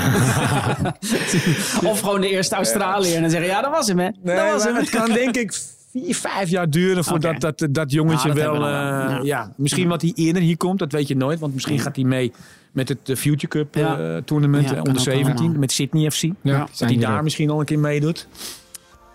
Of 1.91 2.01
gewoon 2.01 2.21
de 2.21 2.29
eerste 2.29 2.55
Australiër 2.55 3.15
en 3.15 3.21
dan 3.21 3.31
zeggen, 3.31 3.49
ja, 3.49 3.63
dat 3.63 3.71
was 3.71 3.87
hem, 3.87 3.99
hè. 3.99 4.09
Nee, 4.23 4.37
dat 4.37 4.53
was 4.53 4.65
hem. 4.65 4.75
het 4.75 4.91
kan 4.91 5.13
denk 5.13 5.37
ik 5.37 5.53
vier, 5.93 6.15
vijf 6.15 6.49
jaar 6.51 6.71
duren 6.71 7.05
voordat 7.05 7.37
okay. 7.37 7.53
dat, 7.57 7.75
dat 7.75 7.93
jongetje 7.93 8.29
dat 8.29 8.37
wel... 8.37 8.53
we 8.53 8.59
Uh, 8.59 8.63
wel. 8.65 8.71
ja. 8.71 9.21
Ja. 9.25 9.53
misschien 9.57 9.89
wat 9.89 10.03
hij 10.03 10.13
eerder 10.15 10.43
hier 10.43 10.57
komt, 10.57 10.79
dat 10.79 10.93
weet 10.93 11.09
je 11.09 11.17
nooit. 11.17 11.39
Want 11.39 11.55
misschien 11.55 11.79
gaat 11.79 11.97
hij 11.97 12.05
mee 12.05 12.33
met 12.73 12.89
het 12.89 13.09
eh, 13.09 13.17
Future 13.17 13.49
Cup 13.49 13.75
Ja. 13.75 13.99
eh, 13.99 14.23
tournament 14.25 14.63
Ja, 14.65 14.69
eh, 14.69 14.77
kan 14.77 14.87
onder 14.87 15.03
ook 15.03 15.09
17 15.09 15.37
allemaal. 15.39 15.59
met 15.61 15.73
Sydney 15.73 16.11
FC. 16.11 16.23
Ja, 16.43 16.59
Dat 16.79 16.89
hij 16.89 16.97
daar 16.99 17.17
ook. 17.17 17.23
misschien 17.23 17.51
al 17.51 17.61
een 17.61 17.67
keer 17.67 17.79
meedoet. 17.79 18.29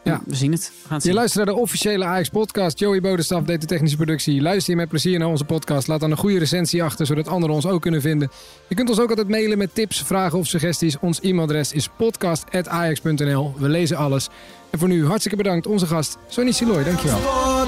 Ja. 0.03 0.21
We 0.25 0.35
zien 0.35 0.51
het. 0.51 0.61
We 0.61 0.87
gaan 0.87 0.93
het 0.93 1.01
Je 1.03 1.07
zien. 1.09 1.17
luistert 1.17 1.45
naar 1.45 1.55
de 1.55 1.61
officiële 1.61 2.05
Ajax 2.05 2.29
podcast. 2.29 2.79
Joey 2.79 3.01
Bodenstaf 3.01 3.43
deed 3.43 3.61
de 3.61 3.67
technische 3.67 3.95
productie. 3.97 4.41
Luister 4.41 4.73
je 4.73 4.79
met 4.79 4.89
plezier 4.89 5.19
naar 5.19 5.27
onze 5.27 5.43
podcast. 5.45 5.87
Laat 5.87 5.99
dan 5.99 6.11
een 6.11 6.17
goede 6.17 6.37
recensie 6.39 6.83
achter, 6.83 7.05
zodat 7.05 7.27
anderen 7.27 7.55
ons 7.55 7.65
ook 7.65 7.81
kunnen 7.81 8.01
vinden. 8.01 8.29
Je 8.67 8.75
kunt 8.75 8.89
ons 8.89 8.99
ook 8.99 9.09
altijd 9.09 9.27
mailen 9.29 9.57
met 9.57 9.75
tips, 9.75 10.01
vragen 10.03 10.39
of 10.39 10.47
suggesties. 10.47 10.99
Ons 10.99 11.19
e-mailadres 11.21 11.71
is 11.73 11.89
podcast.ajax.nl. 11.97 13.53
We 13.57 13.69
lezen 13.69 13.97
alles. 13.97 14.29
En 14.75 14.81
voor 14.81 14.89
nu 14.89 15.05
hartstikke 15.07 15.37
bedankt 15.37 15.67
onze 15.67 15.87
gast 15.87 16.17
Sonny 16.27 16.51
Siloy. 16.51 16.83
Dankjewel. 16.83 17.21
Was? 17.21 17.65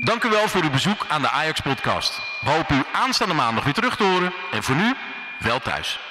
Dank 0.00 0.24
u 0.24 0.28
wel 0.30 0.48
voor 0.48 0.62
uw 0.62 0.70
bezoek 0.70 1.06
aan 1.08 1.20
de 1.22 1.30
Ajax 1.30 1.60
Podcast. 1.60 2.20
We 2.40 2.50
hopen 2.50 2.76
u 2.76 2.82
aanstaande 2.92 3.34
maandag 3.34 3.64
weer 3.64 3.74
terug 3.74 3.96
te 3.96 4.04
horen. 4.04 4.32
En 4.52 4.62
voor 4.62 4.76
nu, 4.76 4.94
wel 5.38 5.58
thuis. 5.58 6.07